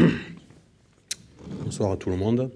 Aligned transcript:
Bonsoir 1.64 1.92
à 1.92 1.96
tout 1.96 2.10
le 2.10 2.16
monde. 2.16 2.50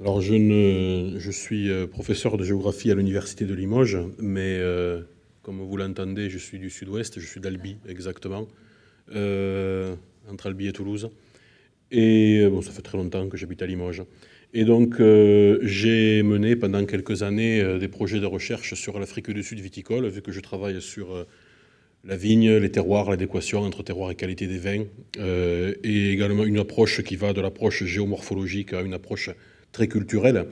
Alors, 0.00 0.20
je, 0.20 1.30
suis 1.30 1.70
euh, 1.70 1.86
professeur 1.86 2.36
de 2.36 2.44
géographie 2.44 2.90
à 2.90 2.94
l'Université 2.94 3.44
de 3.44 3.54
Limoges, 3.54 3.98
mais 4.18 4.58
euh, 4.58 5.02
comme 5.42 5.60
vous 5.60 5.76
l'entendez, 5.76 6.30
je 6.30 6.38
suis 6.38 6.58
du 6.58 6.70
sud-ouest, 6.70 7.20
je 7.20 7.26
suis 7.26 7.40
d'Albi 7.40 7.76
exactement, 7.88 8.48
euh, 9.14 9.94
entre 10.30 10.48
Albi 10.48 10.66
et 10.66 10.72
Toulouse. 10.72 11.10
Et 11.90 12.46
bon, 12.48 12.62
ça 12.62 12.72
fait 12.72 12.82
très 12.82 12.98
longtemps 12.98 13.28
que 13.28 13.36
j'habite 13.36 13.62
à 13.62 13.66
Limoges. 13.66 14.02
Et 14.52 14.64
donc, 14.64 14.96
j'ai 14.98 16.22
mené 16.22 16.56
pendant 16.56 16.84
quelques 16.86 17.22
années 17.22 17.78
des 17.78 17.88
projets 17.88 18.20
de 18.20 18.26
recherche 18.26 18.74
sur 18.74 18.98
l'Afrique 18.98 19.30
du 19.30 19.42
Sud 19.42 19.60
viticole, 19.60 20.08
vu 20.08 20.22
que 20.22 20.32
je 20.32 20.40
travaille 20.40 20.80
sur 20.80 21.26
la 22.06 22.16
vigne, 22.16 22.56
les 22.56 22.70
terroirs, 22.70 23.10
l'adéquation 23.10 23.60
entre 23.60 23.82
terroir 23.82 24.10
et 24.10 24.14
qualité 24.14 24.46
des 24.46 24.58
vins, 24.58 24.84
euh, 25.18 25.74
et 25.82 26.10
également 26.10 26.44
une 26.44 26.58
approche 26.58 27.02
qui 27.02 27.16
va 27.16 27.32
de 27.32 27.40
l'approche 27.40 27.84
géomorphologique 27.84 28.72
à 28.74 28.82
une 28.82 28.94
approche 28.94 29.30
très 29.72 29.88
culturelle. 29.88 30.46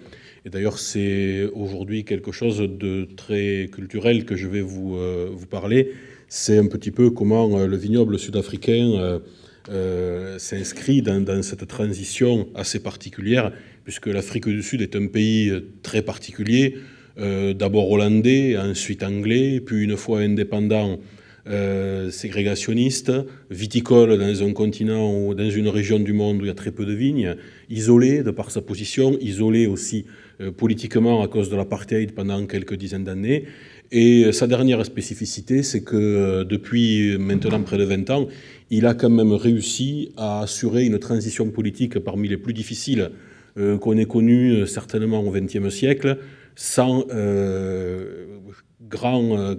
Et 0.44 0.50
d'ailleurs, 0.50 0.78
c'est 0.78 1.44
aujourd'hui 1.54 2.04
quelque 2.04 2.32
chose 2.32 2.58
de 2.58 3.06
très 3.16 3.68
culturel 3.70 4.24
que 4.24 4.34
je 4.34 4.48
vais 4.48 4.62
vous, 4.62 4.96
euh, 4.96 5.28
vous 5.30 5.46
parler. 5.46 5.92
C'est 6.26 6.56
un 6.56 6.66
petit 6.66 6.90
peu 6.90 7.10
comment 7.10 7.58
euh, 7.58 7.66
le 7.66 7.76
vignoble 7.76 8.18
sud-africain 8.18 9.20
s'inscrit 10.38 11.02
dans, 11.02 11.20
dans, 11.20 11.40
cette 11.42 11.68
transition 11.68 12.48
assez 12.56 12.80
particulière, 12.80 13.52
puisque 13.84 14.08
l'Afrique 14.08 14.48
du 14.48 14.62
Sud 14.62 14.80
est 14.82 14.96
un 14.96 15.06
pays 15.06 15.52
très 15.84 16.02
particulier, 16.02 16.78
d'abord 17.16 17.88
hollandais, 17.92 18.58
ensuite 18.58 19.04
anglais, 19.04 19.60
puis 19.64 19.84
une 19.84 19.96
fois 19.96 20.18
indépendant, 20.18 20.98
euh, 21.48 22.12
ségrégationniste, 22.12 23.10
viticole 23.50 24.16
dans 24.16 24.42
un 24.44 24.52
continent 24.52 25.12
ou 25.12 25.34
dans 25.34 25.50
une 25.50 25.66
région 25.66 25.98
du 25.98 26.12
monde 26.12 26.36
où 26.36 26.44
il 26.44 26.46
y 26.46 26.50
a 26.50 26.54
très 26.54 26.70
peu 26.70 26.86
de 26.86 26.92
vignes, 26.92 27.34
isolé 27.68 28.22
de 28.22 28.30
par 28.30 28.52
sa 28.52 28.60
position, 28.60 29.18
isolé 29.20 29.66
aussi 29.66 30.04
euh, 30.40 30.52
politiquement 30.52 31.20
à 31.20 31.26
cause 31.26 31.50
de 31.50 31.56
l'apartheid 31.56 32.14
pendant 32.14 32.46
quelques 32.46 32.76
dizaines 32.76 33.02
d'années. 33.02 33.46
Et 33.90 34.30
sa 34.30 34.46
dernière 34.46 34.86
spécificité, 34.86 35.64
c'est 35.64 35.82
que 35.82 35.96
euh, 35.96 36.44
depuis 36.44 37.18
maintenant 37.18 37.60
près 37.64 37.76
de 37.76 37.84
20 37.84 38.10
ans, 38.10 38.28
il 38.70 38.86
a 38.86 38.94
quand 38.94 39.10
même 39.10 39.32
réussi 39.32 40.12
à 40.16 40.42
assurer 40.42 40.84
une 40.86 41.00
transition 41.00 41.50
politique 41.50 41.98
parmi 41.98 42.28
les 42.28 42.36
plus 42.36 42.54
difficiles 42.54 43.10
qu'on 43.80 43.98
ait 43.98 44.06
connues 44.06 44.66
certainement 44.66 45.20
au 45.20 45.30
XXe 45.30 45.68
siècle, 45.68 46.16
sans 46.54 47.04
grand 48.88 49.56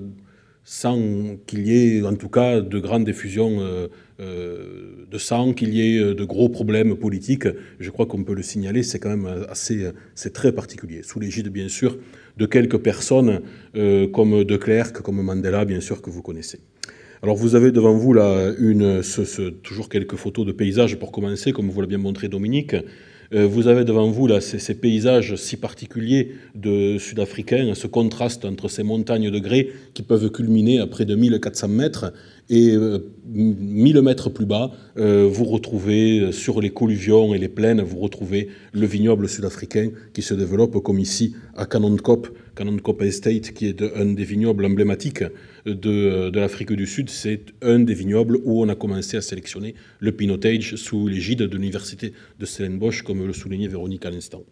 sans 0.64 1.38
qu'il 1.45 1.67
y 1.67 1.97
ait 1.97 2.03
en 2.03 2.16
tout 2.16 2.30
cas 2.30 2.61
de 2.61 2.80
grandes 2.80 3.03
diffusions 3.03 3.58
euh, 3.59 3.88
euh, 4.19 5.05
de 5.09 5.17
sang, 5.17 5.53
qu'il 5.53 5.73
y 5.73 5.95
ait 5.95 6.00
euh, 6.00 6.16
de 6.16 6.23
gros 6.23 6.47
problèmes 6.47 6.95
politiques. 6.95 7.47
Je 7.80 7.89
crois 7.89 8.05
qu'on 8.05 8.23
peut 8.23 8.33
le 8.33 8.44
signaler, 8.44 8.81
c'est 8.83 9.00
quand 9.00 9.09
même 9.09 9.45
assez, 9.50 9.92
c'est 10.16 10.33
très 10.33 10.52
particulier, 10.53 11.03
sous 11.03 11.20
l'égide 11.20 11.50
bien 11.50 11.67
sûr 11.67 11.97
de 12.38 12.45
quelques 12.45 12.78
personnes 12.80 13.42
comme 13.73 14.44
De 14.44 14.58
Klerk, 14.58 15.02
comme 15.02 15.22
Mandela, 15.22 15.66
bien 15.66 15.81
sûr 15.81 16.02
que 16.02 16.09
vous 16.09 16.23
connaissez. 16.23 16.59
Alors 17.22 17.36
vous 17.36 17.55
avez 17.55 17.72
devant 17.72 17.94
vous 17.94 18.14
là 18.14 18.53
une, 18.58 19.02
toujours 19.61 19.88
quelques 19.88 20.16
photos 20.16 20.45
de 20.45 20.52
paysages 20.52 20.98
pour 20.98 21.11
commencer, 21.11 21.52
comme 21.52 21.70
vous 21.70 21.81
l'a 21.81 21.88
bien 21.88 22.00
montré 22.00 22.27
Dominique. 22.27 22.75
Euh, 23.34 23.48
vous 23.48 23.68
avez 23.68 23.84
devant 23.84 24.10
vous 24.10 24.28
là, 24.28 24.42
ces, 24.42 24.74
paysages 24.76 25.36
si 25.36 25.58
particuliers 25.58 26.32
de 26.56 26.98
Sud-Africains, 26.98 27.74
ce 27.76 27.88
contraste 27.88 28.46
entre 28.46 28.68
ces 28.68 28.84
montagnes 28.84 29.32
de 29.32 29.40
grès 29.40 29.70
qui 29.94 30.04
peuvent 30.04 30.30
culminer 30.32 30.80
à 30.80 30.88
près 30.88 31.06
de 31.06 31.16
1400 31.16 31.68
mètres 31.70 32.14
et 32.50 32.76
1000 33.26 33.98
euh, 33.98 34.02
mètres 34.02 34.30
plus 34.30 34.46
bas, 34.46 34.72
euh, 34.98 35.28
vous 35.32 35.46
retrouvez 35.46 36.32
sur 36.32 36.62
les 36.62 36.72
colluvions 36.72 37.34
et 37.34 37.38
les 37.38 37.50
plaines, 37.50 37.82
vous 37.82 38.00
retrouvez 38.00 38.50
le 38.74 38.86
vignoble 38.86 39.30
sud-africain 39.30 39.90
qui 40.14 40.22
se 40.22 40.33
développe 40.33 40.82
comme 40.83 41.00
ici 41.00 41.36
à 41.56 41.66
Canoncope, 41.66 42.30
Canoncope 42.56 43.02
Estate, 43.04 43.52
qui 43.52 43.67
est 43.67 43.82
un 43.95 44.06
des 44.06 44.26
vignobles 44.26 44.66
emblématiques 44.66 45.23
de, 45.66 46.30
de 46.30 46.40
l'Afrique 46.40 46.74
du 46.74 46.86
Sud. 46.86 47.10
C'est 47.10 47.54
un 47.62 47.80
des 47.80 47.94
vignobles 47.94 48.40
où 48.44 48.64
on 48.64 48.70
a 48.70 48.76
commencé 48.76 49.18
à 49.18 49.22
sélectionner 49.22 49.76
le 50.00 50.12
Pinotage 50.12 50.76
sous 50.76 51.08
l'égide 51.08 51.40
de 51.40 51.56
l'université 51.58 52.14
de 52.40 52.46
Stellenbosch, 52.46 53.04
comme 53.04 53.26
le 53.26 53.34
soulignait 53.34 53.68
Véronique 53.68 54.06
à 54.06 54.12
l'instant. 54.12 54.44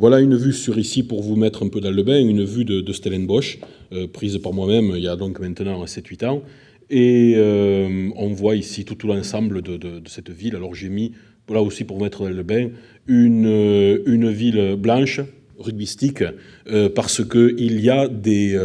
Voilà 0.00 0.20
une 0.20 0.34
vue 0.34 0.54
sur 0.54 0.78
ici 0.78 1.02
pour 1.02 1.22
vous 1.22 1.36
mettre 1.36 1.62
un 1.62 1.68
peu 1.68 1.78
dans 1.78 1.90
le 1.90 2.02
bain, 2.02 2.18
une 2.18 2.42
vue 2.42 2.64
de, 2.64 2.90
Stellenbosch, 2.90 3.58
euh, 3.92 4.06
prise 4.06 4.38
par 4.38 4.54
moi-même 4.54 4.94
il 4.96 5.02
y 5.02 5.08
a 5.08 5.14
donc 5.14 5.40
maintenant 5.40 5.84
7-8 5.84 6.26
ans. 6.26 6.42
Et 6.88 7.34
euh, 7.36 8.08
on 8.16 8.28
voit 8.28 8.56
ici 8.56 8.86
tout 8.86 9.06
l'ensemble 9.06 9.60
de, 9.60 10.00
cette 10.06 10.30
ville. 10.30 10.56
Alors 10.56 10.74
j'ai 10.74 10.88
mis, 10.88 11.12
là 11.50 11.60
aussi 11.60 11.84
pour 11.84 12.00
mettre 12.00 12.22
dans 12.22 12.30
le 12.30 12.42
bain, 12.42 12.70
une, 13.06 14.00
une 14.06 14.30
ville 14.30 14.76
blanche, 14.76 15.20
rugbystique, 15.58 16.24
euh, 16.68 16.88
parce 16.88 17.22
qu'il 17.22 17.78
y 17.80 17.90
a 17.90 18.08
des 18.08 18.58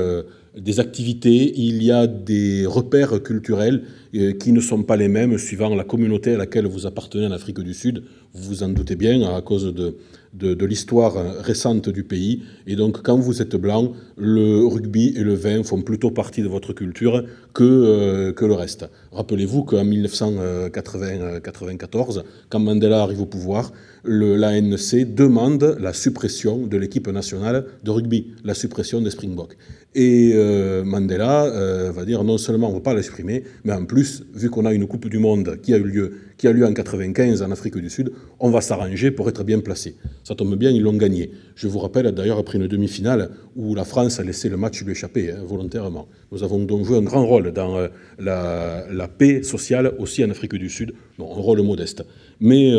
des 0.57 0.79
activités, 0.79 1.53
il 1.57 1.83
y 1.83 1.91
a 1.91 2.07
des 2.07 2.65
repères 2.65 3.21
culturels 3.21 3.83
euh, 4.15 4.33
qui 4.33 4.51
ne 4.51 4.61
sont 4.61 4.83
pas 4.83 4.95
les 4.95 5.07
mêmes 5.07 5.37
suivant 5.37 5.73
la 5.75 5.83
communauté 5.83 6.33
à 6.33 6.37
laquelle 6.37 6.65
vous 6.65 6.85
appartenez 6.85 7.27
en 7.27 7.31
Afrique 7.31 7.59
du 7.59 7.73
Sud. 7.73 8.03
Vous 8.33 8.43
vous 8.43 8.63
en 8.63 8.69
doutez 8.69 8.95
bien 8.95 9.21
à 9.35 9.41
cause 9.41 9.73
de, 9.73 9.97
de, 10.37 10.65
l'histoire 10.65 11.13
récente 11.41 11.89
du 11.89 12.03
pays. 12.03 12.43
Et 12.67 12.75
donc, 12.75 13.01
quand 13.01 13.17
vous 13.17 13.41
êtes 13.41 13.55
blanc, 13.55 13.93
le 14.17 14.65
rugby 14.65 15.13
et 15.15 15.23
le 15.23 15.33
vin 15.33 15.63
font 15.63 15.81
plutôt 15.81 16.11
partie 16.11 16.41
de 16.41 16.47
votre 16.47 16.73
culture 16.73 17.23
que, 17.53 17.63
euh, 17.63 18.33
que 18.33 18.45
le 18.45 18.53
reste. 18.53 18.89
Rappelez-vous 19.11 19.63
qu'en 19.63 19.85
1994, 19.85 22.23
quand 22.49 22.59
Mandela 22.59 23.01
arrive 23.01 23.21
au 23.21 23.25
pouvoir, 23.25 23.71
l'ANC 24.03 25.15
demande 25.15 25.77
la 25.79 25.93
suppression 25.93 26.67
de 26.67 26.77
l'équipe 26.77 27.07
nationale 27.07 27.65
de 27.83 27.91
rugby, 27.91 28.33
la 28.43 28.53
suppression 28.53 29.01
des 29.01 29.11
Springboks. 29.11 29.55
Et 29.95 30.33
euh, 30.35 30.83
Mandela 30.83 31.45
euh, 31.45 31.91
va 31.91 32.03
dire 32.03 32.25
non 32.25 32.37
seulement 32.37 32.67
on 32.67 32.71
ne 32.71 32.75
va 32.75 32.81
pas 32.81 32.93
la 32.93 33.01
supprimer, 33.01 33.45
mais 33.63 33.71
en 33.71 33.85
plus, 33.85 34.23
vu 34.33 34.49
qu'on 34.49 34.65
a 34.65 34.73
une 34.73 34.87
Coupe 34.87 35.07
du 35.07 35.19
Monde 35.19 35.57
qui 35.63 35.73
a 35.73 35.77
eu 35.77 35.83
lieu, 35.83 36.13
qui 36.37 36.47
a 36.47 36.51
lieu 36.51 36.65
en 36.65 36.73
95 36.73 37.41
en 37.41 37.51
Afrique 37.51 37.77
du 37.77 37.89
Sud, 37.89 38.11
on 38.39 38.49
va 38.49 38.61
s'arranger 38.61 39.11
pour 39.11 39.29
être 39.29 39.43
bien 39.43 39.59
placé. 39.59 39.95
Ça 40.23 40.35
tombe 40.35 40.55
bien, 40.55 40.71
ils 40.71 40.81
l'ont 40.81 40.93
gagné. 40.93 41.31
Je 41.55 41.67
vous 41.67 41.79
rappelle 41.79 42.11
d'ailleurs 42.11 42.37
après 42.37 42.57
une 42.57 42.67
demi-finale 42.67 43.31
où 43.55 43.75
la 43.75 43.85
France 43.85 44.19
a 44.19 44.23
laissé 44.23 44.49
le 44.49 44.57
match 44.57 44.83
lui 44.83 44.91
échapper 44.91 45.31
hein, 45.31 45.43
volontairement. 45.45 46.07
Nous 46.31 46.43
avons 46.43 46.59
donc 46.59 46.85
joué 46.85 46.97
un 46.97 47.03
grand 47.03 47.25
rôle 47.25 47.51
dans 47.51 47.77
euh, 47.77 47.87
la, 48.19 49.07
paix 49.07 49.43
sociale 49.43 49.93
aussi 49.99 50.23
en 50.23 50.29
Afrique 50.29 50.55
du 50.55 50.69
Sud, 50.69 50.93
un 51.19 51.23
rôle 51.23 51.61
modeste, 51.61 52.03
mais 52.39 52.71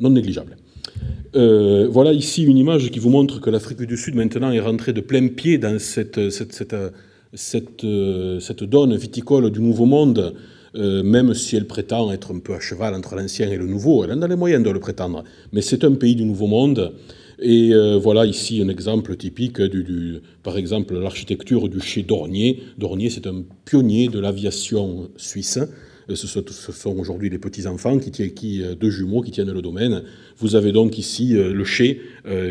non 0.00 0.10
négligeable. 0.10 0.56
Euh, 1.36 1.88
voilà 1.90 2.12
ici 2.12 2.42
une 2.42 2.56
image 2.56 2.90
qui 2.90 2.98
vous 2.98 3.10
montre 3.10 3.40
que 3.40 3.50
l'Afrique 3.50 3.82
du 3.82 3.96
Sud 3.96 4.14
maintenant 4.14 4.50
est 4.50 4.60
rentrée 4.60 4.92
de 4.92 5.00
plein 5.00 5.28
pied 5.28 5.58
dans 5.58 5.78
cette, 5.78 6.30
cette, 6.30 6.52
cette, 6.52 6.74
cette, 7.34 8.64
donne 8.64 8.96
viticole 8.96 9.50
du 9.50 9.60
Nouveau 9.60 9.84
Monde, 9.84 10.34
euh, 10.78 11.02
même 11.02 11.34
si 11.34 11.56
elle 11.56 11.66
prétend 11.66 12.12
être 12.12 12.32
un 12.32 12.38
peu 12.38 12.54
à 12.54 12.60
cheval 12.60 12.94
entre 12.94 13.16
l'ancien 13.16 13.50
et 13.50 13.56
le 13.56 13.66
nouveau. 13.66 14.04
Elle 14.04 14.12
en 14.12 14.22
a 14.22 14.28
les 14.28 14.36
moyens 14.36 14.62
de 14.62 14.70
le 14.70 14.78
prétendre. 14.78 15.24
Mais 15.52 15.60
c'est 15.60 15.82
un 15.82 15.92
pays 15.94 16.14
du 16.14 16.24
Nouveau 16.24 16.46
Monde. 16.46 16.94
Et 17.40 17.72
euh, 17.72 17.98
voilà 17.98 18.26
ici 18.26 18.62
un 18.62 18.68
exemple 18.68 19.16
typique, 19.16 19.60
du, 19.60 20.20
par 20.44 20.56
exemple, 20.56 20.96
l'architecture 20.96 21.68
du 21.68 21.80
chez 21.80 22.02
Dornier. 22.02 22.62
Dornier, 22.78 23.10
c'est 23.10 23.26
un 23.26 23.42
pionnier 23.64 24.06
de 24.06 24.20
l'aviation 24.20 25.08
suisse. 25.16 25.58
Euh, 26.10 26.14
ce 26.14 26.26
sont, 26.28 26.96
aujourd'hui 26.96 27.28
les 27.28 27.38
petits-enfants, 27.38 27.98
qui, 27.98 28.32
qui, 28.32 28.62
deux 28.80 28.90
jumeaux 28.90 29.22
qui 29.22 29.32
tiennent 29.32 29.52
le 29.52 29.62
domaine. 29.62 30.04
Vous 30.36 30.54
avez 30.54 30.70
donc 30.70 30.96
ici 30.96 31.32
le 31.32 31.64
chai 31.64 32.00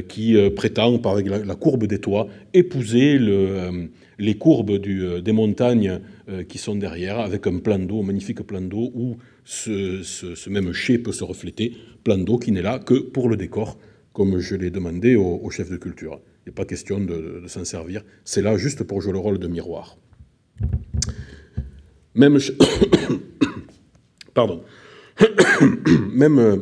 qui 0.10 0.36
prétend, 0.56 1.00
par 1.00 1.16
la, 1.16 1.56
courbe 1.56 1.86
des 1.86 2.00
toits, 2.00 2.28
épouser 2.54 3.18
le, 3.18 3.90
les 4.20 4.36
courbes 4.36 4.78
des 4.78 5.32
montagnes 5.32 6.02
qui 6.50 6.58
sont 6.58 6.76
derrière, 6.76 7.20
avec 7.20 7.48
un 7.48 7.60
plan 7.60 7.80
d'eau, 7.80 8.02
un 8.02 8.06
magnifique 8.06 8.42
plan 8.44 8.62
d'eau, 8.62 8.92
où 8.94 9.18
ce, 9.46 10.50
même 10.50 10.74
chai 10.74 10.98
peut 10.98 11.12
se 11.12 11.24
refléter, 11.24 11.74
plan 12.04 12.18
d'eau 12.18 12.38
qui 12.38 12.52
n'est 12.52 12.62
là 12.62 12.80
que 12.80 12.96
pour 12.96 13.30
le 13.30 13.38
décor, 13.38 13.78
comme 14.14 14.40
je 14.40 14.56
l'ai 14.56 14.70
demandé 14.70 15.16
au, 15.16 15.50
chef 15.50 15.70
de 15.70 15.78
culture. 15.78 16.20
Il 16.46 16.50
n'est 16.50 16.54
pas 16.54 16.66
question 16.66 17.00
de, 17.00 17.42
de 17.44 17.48
s'en 17.48 17.64
servir, 17.66 18.04
c'est 18.26 18.42
là 18.42 18.58
juste 18.58 18.84
pour 18.84 19.02
jouer 19.02 19.14
le 19.14 19.20
rôle 19.20 19.40
de 19.40 19.48
miroir. 19.48 19.98
Même, 22.16 22.40
pardon, 24.34 24.64
même 26.14 26.40
euh, 26.40 26.58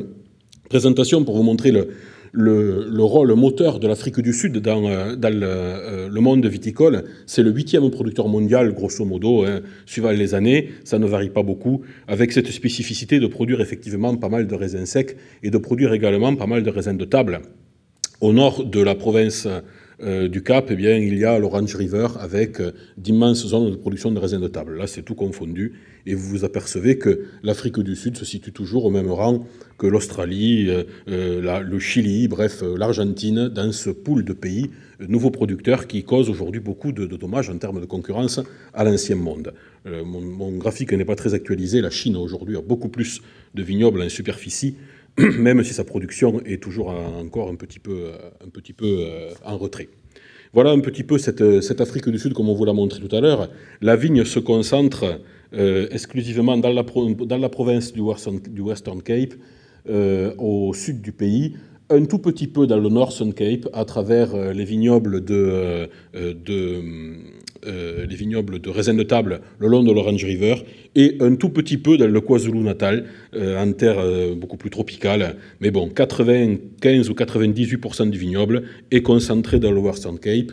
présentation 0.68 1.24
pour 1.24 1.36
vous 1.36 1.42
montrer 1.42 1.72
le, 1.72 1.88
le, 2.32 3.02
rôle 3.02 3.32
moteur 3.34 3.78
de 3.78 3.88
l'Afrique 3.88 4.20
du 4.20 4.32
Sud 4.32 4.58
dans, 4.58 4.84
euh, 4.86 5.14
euh, 5.24 6.08
le, 6.08 6.20
monde 6.20 6.44
viticole. 6.46 7.04
C'est 7.26 7.42
le 7.42 7.50
huitième 7.50 7.90
producteur 7.90 8.28
mondial, 8.28 8.72
grosso 8.72 9.04
modo, 9.04 9.44
hein, 9.44 9.60
suivant 9.86 10.10
les 10.10 10.34
années. 10.34 10.70
Ça 10.84 10.98
ne 10.98 11.06
varie 11.06 11.30
pas 11.30 11.42
beaucoup, 11.42 11.82
avec 12.08 12.32
cette 12.32 12.48
spécificité 12.48 13.20
de 13.20 13.26
produire 13.26 13.60
effectivement 13.60 14.16
pas 14.16 14.28
mal 14.28 14.46
de 14.46 14.54
raisins 14.54 14.86
secs 14.86 15.16
et 15.42 15.50
de 15.50 15.58
produire 15.58 15.92
également 15.92 16.34
pas 16.36 16.46
mal 16.46 16.62
de 16.62 16.70
raisins 16.70 16.96
de 16.96 17.04
table. 17.04 17.40
Au 18.20 18.32
nord 18.32 18.64
de 18.64 18.80
la 18.80 18.94
province 18.94 19.46
du 20.00 20.42
Cap, 20.42 20.66
eh 20.70 20.76
bien, 20.76 20.96
il 20.96 21.16
y 21.16 21.24
a 21.24 21.38
l'Orange 21.38 21.74
River 21.74 22.08
avec 22.20 22.60
d'immenses 22.98 23.46
zones 23.46 23.70
de 23.70 23.76
production 23.76 24.12
de 24.12 24.18
raisins 24.18 24.40
de 24.40 24.48
table. 24.48 24.76
Là, 24.76 24.86
c'est 24.86 25.02
tout 25.02 25.14
confondu. 25.14 25.72
Et 26.04 26.14
vous 26.14 26.28
vous 26.28 26.44
apercevez 26.44 26.98
que 26.98 27.24
l'Afrique 27.42 27.80
du 27.80 27.96
Sud 27.96 28.16
se 28.16 28.24
situe 28.24 28.52
toujours 28.52 28.84
au 28.84 28.90
même 28.90 29.10
rang 29.10 29.46
que 29.78 29.86
l'Australie, 29.86 30.70
le 31.06 31.78
Chili, 31.78 32.28
bref, 32.28 32.62
l'Argentine, 32.76 33.48
dans 33.48 33.72
ce 33.72 33.90
pool 33.90 34.24
de 34.24 34.34
pays 34.34 34.70
nouveaux 35.00 35.30
producteurs 35.30 35.86
qui 35.86 36.04
causent 36.04 36.30
aujourd'hui 36.30 36.60
beaucoup 36.60 36.92
de, 36.92 37.06
dommages 37.06 37.50
en 37.50 37.58
termes 37.58 37.80
de 37.80 37.86
concurrence 37.86 38.40
à 38.74 38.84
l'ancien 38.84 39.16
monde. 39.16 39.52
Euh, 39.86 40.04
mon, 40.04 40.56
graphique 40.56 40.92
n'est 40.92 41.04
pas 41.04 41.16
très 41.16 41.34
actualisé. 41.34 41.80
La 41.80 41.90
Chine 41.90 42.16
aujourd'hui 42.16 42.56
a 42.56 42.62
beaucoup 42.62 42.88
plus 42.88 43.20
de 43.54 43.62
vignobles 43.62 44.02
en 44.02 44.08
superficie, 44.08 44.76
même 45.38 45.62
si 45.64 45.72
sa 45.72 45.84
production 45.84 46.40
est 46.44 46.62
toujours 46.62 46.88
encore 46.88 47.48
un 47.48 47.54
petit 47.54 47.78
peu, 47.78 48.12
un 48.44 48.48
petit 48.48 48.72
peu 48.72 48.86
euh, 48.86 49.30
en 49.44 49.56
retrait. 49.56 49.88
Voilà 50.52 50.70
un 50.70 50.80
petit 50.80 51.04
peu 51.04 51.18
cette, 51.18 51.60
cette, 51.60 51.80
Afrique 51.80 52.08
du 52.08 52.18
Sud, 52.18 52.34
comme 52.34 52.48
on 52.48 52.54
vous 52.54 52.64
l'a 52.64 52.72
montré 52.72 53.00
tout 53.00 53.14
à 53.14 53.20
l'heure. 53.20 53.50
La 53.80 53.96
vigne 53.96 54.24
se 54.24 54.38
concentre 54.38 55.20
euh, 55.54 55.88
exclusivement 55.90 56.56
dans 56.56 56.70
la, 56.70 56.82
dans 56.82 57.38
la, 57.38 57.48
province 57.48 57.92
du 57.92 58.00
Western, 58.00 58.40
du 58.40 58.60
Western 58.60 59.02
Cape, 59.02 59.34
au 60.38 60.74
sud 60.74 61.00
du 61.00 61.12
pays, 61.12 61.54
un 61.90 62.04
tout 62.04 62.18
petit 62.18 62.48
peu 62.48 62.66
dans 62.66 62.78
le 62.78 62.88
Northern 62.88 63.32
Cape 63.32 63.68
à 63.72 63.84
travers 63.84 64.34
euh, 64.34 64.52
les 64.52 64.64
vignobles 64.64 65.24
de, 65.24 65.34
euh, 65.34 65.86
de 66.14 66.82
euh, 67.66 68.06
les 68.06 68.16
vignobles 68.16 68.60
de 68.60 68.70
de 68.70 69.02
table 69.02 69.40
le 69.58 69.68
long 69.68 69.82
de 69.82 69.92
l'Orange 69.92 70.24
River 70.24 70.56
et 70.94 71.16
un 71.20 71.36
tout 71.36 71.48
petit 71.48 71.78
peu 71.78 71.96
dans 71.96 72.06
le 72.06 72.20
KwaZulu-Natal 72.20 73.06
en 73.34 73.72
terre 73.72 73.96
beaucoup 74.36 74.56
plus 74.56 74.70
tropicale. 74.70 75.36
Mais 75.60 75.70
bon, 75.70 75.88
95 75.88 77.10
ou 77.10 77.12
98% 77.12 78.10
du 78.10 78.18
vignoble 78.18 78.62
est 78.90 79.02
concentré 79.02 79.58
dans 79.58 79.72
le 79.72 79.80
Western 79.80 80.18
Cape. 80.18 80.52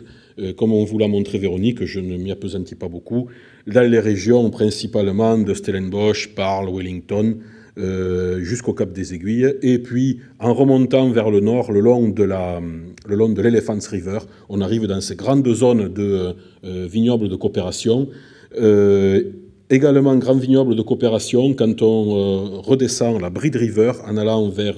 comme 0.56 0.72
on 0.72 0.84
vous 0.84 0.98
l'a 0.98 1.08
montré 1.08 1.38
Véronique, 1.38 1.84
je 1.84 2.00
ne 2.00 2.16
m'y 2.16 2.30
appesantis 2.30 2.74
pas 2.74 2.88
beaucoup, 2.88 3.28
dans 3.66 3.88
les 3.88 4.00
régions 4.00 4.50
principalement 4.50 5.38
de 5.38 5.54
Stellenbosch, 5.54 6.34
Parle, 6.34 6.68
Wellington, 6.74 7.36
jusqu'au 7.76 8.72
Cap 8.72 8.92
des 8.92 9.14
Aiguilles, 9.14 9.54
et 9.62 9.78
puis 9.78 10.20
en 10.38 10.54
remontant 10.54 11.10
vers 11.10 11.30
le 11.30 11.40
nord, 11.40 11.72
le 11.72 11.80
long 11.80 12.08
de 12.08 13.42
l'Elephants 13.42 13.78
River, 13.90 14.18
on 14.48 14.60
arrive 14.60 14.86
dans 14.86 15.00
ces 15.00 15.16
grandes 15.16 15.48
zones 15.52 15.88
de 15.92 16.34
euh, 16.64 16.86
vignobles 16.86 17.28
de 17.28 17.36
coopération. 17.36 18.08
Euh, 18.56 19.22
également 19.70 20.14
grand 20.16 20.36
vignoble 20.36 20.76
de 20.76 20.82
coopération 20.82 21.54
quand 21.54 21.82
on 21.82 22.60
redescend 22.60 23.20
la 23.20 23.30
Bride 23.30 23.56
River 23.56 23.92
en 24.06 24.16
allant 24.18 24.48
vers, 24.48 24.76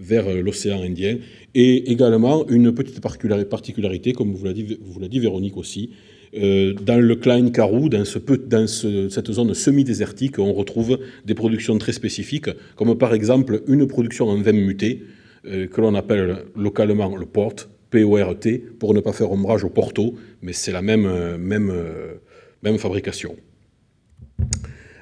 vers 0.00 0.28
l'océan 0.42 0.82
Indien, 0.82 1.18
et 1.54 1.90
également 1.92 2.46
une 2.48 2.74
petite 2.74 3.00
particularité, 3.00 4.12
comme 4.12 4.34
vous 4.34 4.44
l'a 4.44 4.52
dit, 4.52 4.76
vous 4.82 5.00
dit 5.06 5.20
Véronique 5.20 5.56
aussi, 5.56 5.90
euh, 5.92 6.13
dans 6.34 7.00
le 7.00 7.14
Klein 7.16 7.50
Karoo, 7.50 7.88
dans, 7.88 8.04
ce, 8.04 8.18
dans 8.18 8.66
cette 8.66 9.30
zone 9.30 9.54
semi-désertique, 9.54 10.38
on 10.38 10.52
retrouve 10.52 10.98
des 11.24 11.34
productions 11.34 11.78
très 11.78 11.92
spécifiques, 11.92 12.50
comme 12.76 12.96
par 12.98 13.14
exemple 13.14 13.62
une 13.68 13.86
production 13.86 14.28
en 14.28 14.40
vin 14.40 14.52
muté, 14.52 15.04
euh, 15.46 15.66
que 15.66 15.80
l'on 15.80 15.94
appelle 15.94 16.38
localement 16.56 17.16
le 17.16 17.26
port, 17.26 17.54
P-O-R-T, 17.90 18.58
pour 18.78 18.94
ne 18.94 19.00
pas 19.00 19.12
faire 19.12 19.30
ombrage 19.30 19.62
au 19.64 19.70
Porto, 19.70 20.14
mais 20.42 20.52
c'est 20.52 20.72
la 20.72 20.82
même, 20.82 21.08
même 21.36 22.78
fabrication. 22.78 23.36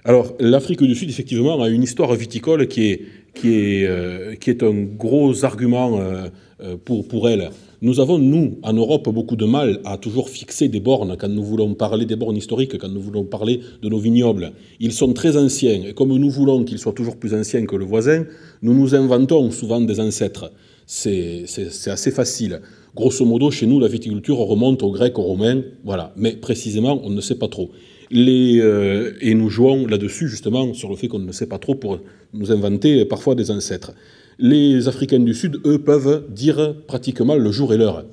Alors, 0.04 0.34
l'Afrique 0.40 0.82
du 0.82 0.94
Sud, 0.96 1.08
effectivement, 1.08 1.62
a 1.62 1.68
une 1.68 1.84
histoire 1.84 2.12
viticole 2.14 2.66
qui 2.66 2.90
est, 2.90 3.02
qui 3.34 3.54
est, 3.54 3.86
euh, 3.86 4.34
qui 4.34 4.50
est 4.50 4.62
un 4.62 4.82
gros 4.82 5.44
argument 5.44 6.00
pour, 6.84 7.06
pour 7.08 7.28
elle. 7.28 7.50
Nous 7.80 7.98
avons, 7.98 8.18
nous, 8.18 8.58
en 8.62 8.72
Europe, 8.74 9.08
beaucoup 9.08 9.34
de 9.34 9.44
mal 9.44 9.80
à 9.84 9.98
toujours 9.98 10.28
fixer 10.28 10.68
des 10.68 10.78
bornes 10.78 11.16
quand 11.18 11.28
nous 11.28 11.42
voulons 11.42 11.74
parler 11.74 12.06
des 12.06 12.14
bornes 12.14 12.36
historiques, 12.36 12.78
quand 12.78 12.88
nous 12.88 13.00
voulons 13.00 13.24
parler 13.24 13.58
de 13.82 13.88
nos 13.88 13.98
vignobles. 13.98 14.52
Ils 14.78 14.92
sont 14.92 15.12
très 15.12 15.36
anciens, 15.36 15.82
et 15.88 15.92
comme 15.92 16.16
nous 16.16 16.30
voulons 16.30 16.62
qu'ils 16.62 16.78
soient 16.78 16.92
toujours 16.92 17.16
plus 17.16 17.34
anciens 17.34 17.66
que 17.66 17.74
le 17.74 17.84
voisin, 17.84 18.24
nous 18.62 18.72
nous 18.72 18.94
inventons 18.94 19.50
souvent 19.50 19.80
des 19.80 19.98
ancêtres. 19.98 20.52
C'est 20.86 21.44
assez 21.86 22.12
facile. 22.12 22.60
Grosso 22.94 23.24
modo, 23.24 23.50
chez 23.50 23.66
nous, 23.66 23.80
la 23.80 23.88
viticulture 23.88 24.36
remonte 24.36 24.84
aux 24.84 24.92
Grecs, 24.92 25.18
aux 25.18 25.22
Romains, 25.22 25.62
voilà. 25.82 26.12
Mais 26.16 26.32
précisément, 26.36 27.00
on 27.02 27.10
ne 27.10 27.20
sait 27.20 27.38
pas 27.38 27.48
trop. 27.48 27.70
Euh, 28.14 29.12
et 29.20 29.34
nous 29.34 29.48
jouons 29.48 29.86
là-dessus, 29.86 30.28
justement, 30.28 30.74
sur 30.74 30.90
le 30.90 30.96
fait 30.96 31.08
qu'on 31.08 31.18
ne 31.18 31.32
sait 31.32 31.46
pas 31.46 31.58
trop 31.58 31.74
pour 31.74 32.00
nous 32.34 32.52
inventer 32.52 33.04
parfois 33.04 33.34
des 33.34 33.50
ancêtres 33.50 33.92
les 34.38 34.88
Africains 34.88 35.20
du 35.20 35.34
Sud, 35.34 35.60
eux, 35.64 35.78
peuvent 35.78 36.24
dire 36.30 36.74
pratiquement 36.86 37.36
le 37.36 37.52
jour 37.52 37.72
et 37.72 37.76
l'heure. 37.76 38.04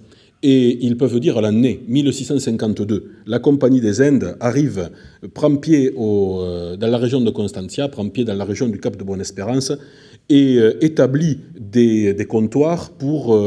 Et 0.41 0.85
ils 0.85 0.95
peuvent 0.95 1.19
dire 1.19 1.41
l'année 1.41 1.81
1652. 1.87 3.11
La 3.25 3.39
Compagnie 3.39 3.81
des 3.81 4.01
Indes 4.01 4.37
arrive, 4.39 4.89
prend 5.33 5.53
pied 5.55 5.91
euh, 5.97 6.77
dans 6.77 6.87
la 6.87 6.97
région 6.97 7.19
de 7.19 7.29
Constantia, 7.29 7.89
prend 7.89 8.07
pied 8.07 8.23
dans 8.23 8.35
la 8.35 8.45
région 8.45 8.67
du 8.67 8.79
Cap 8.79 8.95
de 8.95 9.03
Bonne-Espérance 9.03 9.73
et 10.29 10.57
euh, 10.57 10.77
établit 10.81 11.39
des, 11.59 12.15
comptoirs 12.29 12.91
pour 12.91 13.37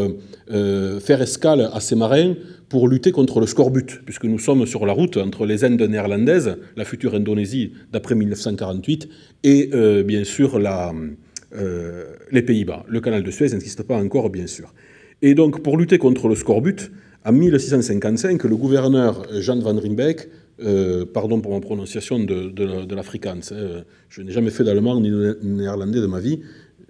faire 0.49 1.23
escale 1.23 1.71
à 1.73 1.81
ces 1.81 1.95
marins 1.97 2.35
pour 2.73 2.89
lutter 2.89 3.13
contre 3.13 3.39
le 3.39 3.47
scorbut, 3.47 4.01
puisque 4.07 4.25
nous 4.25 4.39
sommes 4.39 4.65
sur 4.65 4.87
la 4.87 4.95
route 4.95 5.19
entre 5.19 5.45
les 5.45 5.63
Indes 5.63 5.83
néerlandaises, 5.83 6.57
la 6.75 6.87
future 6.87 7.15
Indonésie 7.15 7.75
d'après 7.93 8.15
1948, 8.15 9.11
et 9.45 9.69
bien 10.07 10.25
sûr 10.25 10.59
euh, 10.59 12.05
les 12.31 12.41
Pays-Bas. 12.41 12.87
Le 12.89 13.03
canal 13.03 13.25
de 13.25 13.31
Suez 13.31 13.51
n'existe 13.51 13.83
pas 13.83 13.99
encore, 13.99 14.31
bien 14.31 14.47
sûr. 14.47 14.73
Et 15.21 15.35
donc, 15.35 15.63
pour 15.63 15.77
lutter 15.77 15.99
contre 15.99 16.29
le 16.29 16.35
scorbut, 16.35 16.91
en 17.27 17.33
1655, 17.33 18.43
le 18.45 18.57
gouverneur 18.57 19.23
Jean 19.39 19.59
van 19.59 19.77
Riebeeck, 19.77 20.31
euh, 20.63 21.05
pardon 21.05 21.43
pour 21.43 21.53
ma 21.53 21.61
prononciation 21.61 22.21
de, 22.21 22.49
de, 22.49 22.95
l'afrikaans, 22.95 23.53
hein, 23.53 23.85
je 24.09 24.23
n'ai 24.23 24.33
jamais 24.33 24.51
fait 24.51 24.65
d'allemand 24.65 24.99
ni 24.99 25.11
de 25.11 25.39
néerlandais 25.43 26.01
de 26.01 26.07
ma 26.07 26.21
vie, 26.21 26.41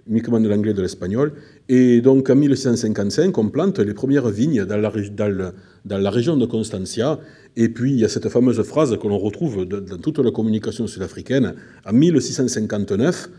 uniquement 0.09 0.39
de 0.39 0.49
l'anglais 0.49 0.71
et 0.71 0.73
de 0.73 0.81
l'espagnol. 0.81 1.33
Et 1.69 2.01
donc 2.01 2.29
en 2.29 2.35
1655, 2.35 3.37
on 3.37 3.49
plante 3.49 3.79
les 3.79 3.93
premières 3.93 4.29
vignes 4.29 4.65
dans 4.65 4.77
la, 4.77 6.09
région 6.09 6.37
de 6.37 6.45
Constantia. 6.45 7.19
Et 7.55 7.69
puis 7.69 7.91
il 7.93 7.99
y 7.99 8.05
a 8.05 8.09
cette 8.09 8.29
fameuse 8.29 8.61
phrase 8.63 8.97
que 8.97 9.07
l'on 9.07 9.17
retrouve 9.17 9.65
dans 9.65 9.97
toute 9.97 10.19
la 10.19 10.31
communication 10.31 10.87
sud-africaine. 10.87 11.55
En 11.85 11.93
1659, 11.93 13.29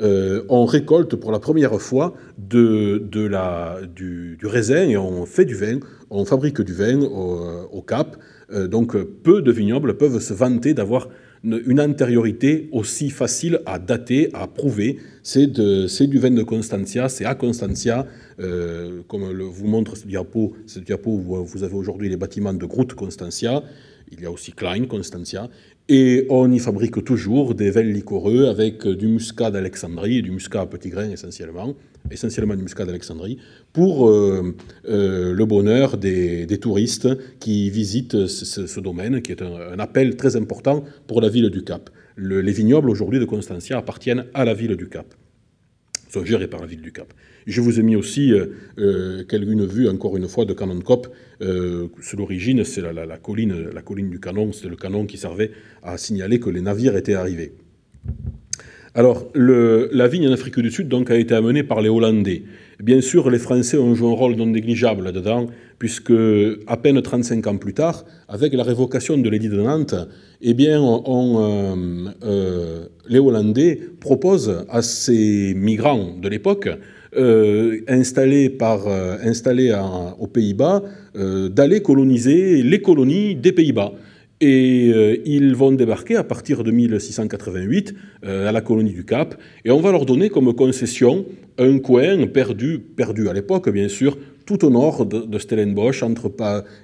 euh, 0.00 0.42
on 0.48 0.64
récolte 0.64 1.16
pour 1.16 1.32
la 1.32 1.38
première 1.38 1.78
fois 1.80 2.14
du, 2.38 3.00
raisin 4.42 4.88
et 4.88 4.96
on 4.96 5.26
fait 5.26 5.44
du 5.44 5.54
vin, 5.54 5.80
on 6.08 6.24
fabrique 6.24 6.62
du 6.62 6.72
vin 6.72 7.02
au, 7.02 7.82
Cap. 7.82 8.16
Euh, 8.52 8.68
donc 8.68 8.96
peu 8.96 9.42
de 9.42 9.52
vignobles 9.52 9.96
peuvent 9.96 10.20
se 10.20 10.32
vanter 10.32 10.72
d'avoir 10.72 11.08
une, 11.44 11.80
antériorité 11.80 12.68
aussi 12.72 13.10
facile 13.10 13.60
à 13.66 13.78
dater, 13.78 14.30
à 14.32 14.46
prouver. 14.46 14.98
C'est 15.22 15.46
du 15.46 16.18
vin 16.18 16.30
de 16.30 16.42
Constantia, 16.42 17.08
c'est 17.08 17.24
à 17.24 17.34
Constantia, 17.34 18.06
euh, 18.38 19.02
comme 19.08 19.24
vous 19.32 19.66
montre 19.66 19.96
ce 19.96 20.06
diapo, 20.06 20.54
diapo 20.84 21.10
où 21.10 21.44
vous 21.44 21.62
avez 21.64 21.74
aujourd'hui 21.74 22.08
les 22.08 22.16
bâtiments 22.16 22.54
de 22.54 22.66
Groot 22.66 22.94
Constantia. 22.94 23.62
Il 24.10 24.20
y 24.20 24.26
a 24.26 24.30
aussi 24.30 24.52
Klein, 24.52 24.84
Constantia. 24.84 25.48
Et 25.88 26.26
on 26.30 26.50
y 26.50 26.58
fabrique 26.58 27.04
toujours 27.04 27.54
des 27.54 27.70
vins 27.70 27.82
liquoreux 27.82 28.46
avec 28.46 28.86
du 28.86 29.08
muscat 29.08 29.50
d'Alexandrie, 29.50 30.22
du 30.22 30.30
muscat 30.30 30.60
à 30.60 30.66
petits 30.66 30.90
grains 30.90 31.10
essentiellement, 31.10 31.74
essentiellement 32.10 32.54
du 32.54 32.62
muscat 32.62 32.84
d'Alexandrie, 32.84 33.38
pour 33.72 34.08
euh, 34.08 34.54
euh, 34.88 35.32
le 35.32 35.44
bonheur 35.44 35.96
des, 35.96 36.46
touristes 36.60 37.08
qui 37.40 37.68
visitent 37.68 38.26
ce, 38.26 38.80
domaine, 38.80 39.22
qui 39.22 39.32
est 39.32 39.42
un, 39.42 39.78
appel 39.78 40.16
très 40.16 40.36
important 40.36 40.84
pour 41.08 41.20
la 41.20 41.28
ville 41.28 41.50
du 41.50 41.64
Cap. 41.64 41.90
les 42.16 42.52
vignobles 42.52 42.88
aujourd'hui 42.88 43.18
de 43.18 43.24
Constantia 43.24 43.76
appartiennent 43.78 44.26
à 44.34 44.44
la 44.44 44.54
ville 44.54 44.76
du 44.76 44.88
Cap, 44.88 45.14
sont 46.12 46.24
gérés 46.24 46.48
par 46.48 46.60
la 46.60 46.66
ville 46.66 46.82
du 46.82 46.92
Cap. 46.92 47.12
Je 47.46 47.60
vous 47.60 47.80
ai 47.80 47.82
mis 47.82 47.96
aussi 47.96 48.32
euh, 48.32 48.46
euh, 48.78 49.24
une 49.30 49.66
vue, 49.66 49.88
encore 49.88 50.16
une 50.16 50.28
fois, 50.28 50.44
de 50.44 50.52
Canon 50.52 50.80
Cop. 50.80 51.08
Euh, 51.40 51.88
l'origine, 52.16 52.64
c'est 52.64 52.82
la, 52.82 53.16
colline, 53.18 53.70
la 53.72 53.82
colline 53.82 54.10
du 54.10 54.20
canon. 54.20 54.52
C'est 54.52 54.68
le 54.68 54.76
canon 54.76 55.06
qui 55.06 55.18
servait 55.18 55.50
à 55.82 55.96
signaler 55.96 56.38
que 56.38 56.50
les 56.50 56.60
navires 56.60 56.96
étaient 56.96 57.14
arrivés. 57.14 57.52
Alors, 58.94 59.26
la 59.34 60.06
vigne 60.06 60.28
en 60.28 60.32
Afrique 60.32 60.60
du 60.60 60.70
Sud 60.70 60.92
a 61.08 61.16
été 61.16 61.34
amenée 61.34 61.62
par 61.62 61.80
les 61.80 61.88
Hollandais. 61.88 62.42
Bien 62.78 63.00
sûr, 63.00 63.30
les 63.30 63.38
Français 63.38 63.78
ont 63.78 63.94
joué 63.94 64.10
un 64.10 64.14
rôle 64.14 64.34
non 64.34 64.44
négligeable 64.44 65.04
là-dedans, 65.04 65.46
puisque 65.78 66.12
à 66.66 66.76
peine 66.76 67.00
35 67.00 67.46
ans 67.46 67.56
plus 67.56 67.72
tard, 67.72 68.04
avec 68.28 68.52
la 68.52 68.62
révocation 68.62 69.16
de 69.16 69.30
l'édit 69.30 69.48
de 69.48 69.62
Nantes, 69.62 69.94
eh 70.42 70.52
bien, 70.52 70.84
euh, 70.84 72.06
euh, 72.22 72.84
les 73.08 73.18
Hollandais 73.18 73.80
proposent 73.98 74.66
à 74.68 74.82
ces 74.82 75.54
migrants 75.56 76.14
de 76.20 76.28
l'époque 76.28 76.68
euh, 77.16 77.80
installés 77.88 78.54
aux 80.18 80.26
Pays-Bas 80.26 80.82
d'aller 81.14 81.80
coloniser 81.80 82.62
les 82.62 82.82
colonies 82.82 83.36
des 83.36 83.52
Pays-Bas. 83.52 83.92
Et 84.44 84.90
euh, 84.92 85.22
ils 85.24 85.54
vont 85.54 85.70
débarquer 85.70 86.16
à 86.16 86.24
partir 86.24 86.64
de 86.64 86.72
1688 86.72 87.94
euh, 88.24 88.48
à 88.48 88.50
la 88.50 88.60
colonie 88.60 88.92
du 88.92 89.04
Cap, 89.04 89.40
et 89.64 89.70
on 89.70 89.78
va 89.78 89.92
leur 89.92 90.04
donner 90.04 90.30
comme 90.30 90.52
concession 90.52 91.24
un 91.58 91.78
coin 91.78 92.26
perdu, 92.26 92.80
perdu 92.80 93.28
à 93.28 93.34
l'époque 93.34 93.70
bien 93.70 93.86
sûr, 93.86 94.18
tout 94.44 94.64
au 94.64 94.70
nord 94.70 95.06
de, 95.06 95.38
Stellenbosch, 95.38 96.02
entre 96.02 96.28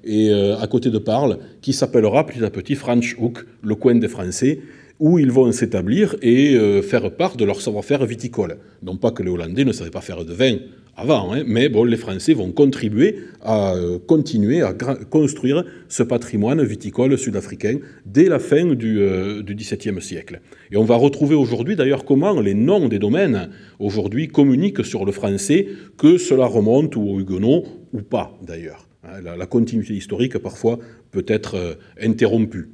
et 0.05 0.31
euh, 0.31 0.57
à 0.57 0.69
côté 0.69 0.91
de 0.91 0.99
Parle, 0.99 1.39
qui 1.61 1.73
s'appellera 1.73 2.25
petit 2.27 2.45
à 2.45 2.51
petit 2.51 2.77
Franschhoek, 2.77 3.39
le 3.65 3.75
coin 3.75 3.97
des 3.97 4.07
Français, 4.07 4.61
où 5.01 5.19
ils 5.19 5.33
vont 5.33 5.51
s'établir 5.51 6.15
et 6.23 6.57
faire 6.83 7.13
part 7.13 7.37
de 7.37 7.45
leur 7.45 7.61
savoir-faire 7.61 8.05
viticole. 8.05 8.57
Non 8.83 8.97
pas 8.97 9.13
que 9.13 9.23
les 9.23 9.31
Hollandais 9.31 9.65
ne 9.65 9.71
savaient 9.71 9.91
pas 9.91 10.01
faire 10.01 10.25
de 10.25 10.33
vin 10.33 10.57
avant, 10.99 11.33
hein, 11.33 11.45
mais 11.47 11.69
bon, 11.69 11.85
les 11.85 11.97
Français 11.97 12.35
vont 12.35 12.51
contribuer 12.51 13.21
à 13.41 13.77
euh, 13.77 14.01
continuer 14.05 14.63
à 14.63 14.75
construire 14.75 15.65
ce 15.89 16.03
patrimoine 16.03 16.61
viticole 16.65 17.17
sud-africain 17.17 17.79
dès 18.05 18.29
la 18.29 18.41
fin 18.41 18.75
du, 18.75 18.99
euh, 18.99 19.45
XVIIe 19.45 20.03
siècle. 20.03 20.41
Et 20.73 20.77
on 20.77 20.83
va 20.83 20.97
retrouver 20.97 21.37
aujourd'hui 21.37 21.77
d'ailleurs 21.77 22.05
comment 22.05 22.41
les 22.41 22.55
noms 22.55 22.89
des 22.89 22.99
domaines 22.99 23.49
aujourd'hui 23.79 24.27
communiquent 24.27 24.85
sur 24.85 25.05
le 25.05 25.13
français, 25.13 25.69
que 25.97 26.19
cela 26.19 26.47
remonte 26.47 26.97
aux 26.97 27.21
Huguenots 27.21 27.65
ou 27.93 28.03
pas 28.03 28.37
d'ailleurs. 28.45 28.89
Hein. 29.05 29.21
La, 29.39 29.47
continuité 29.47 29.95
historique 29.95 30.37
parfois 30.39 30.81
peut 31.13 31.27
être 31.29 31.55
euh, 31.55 31.75
interrompue 32.03 32.71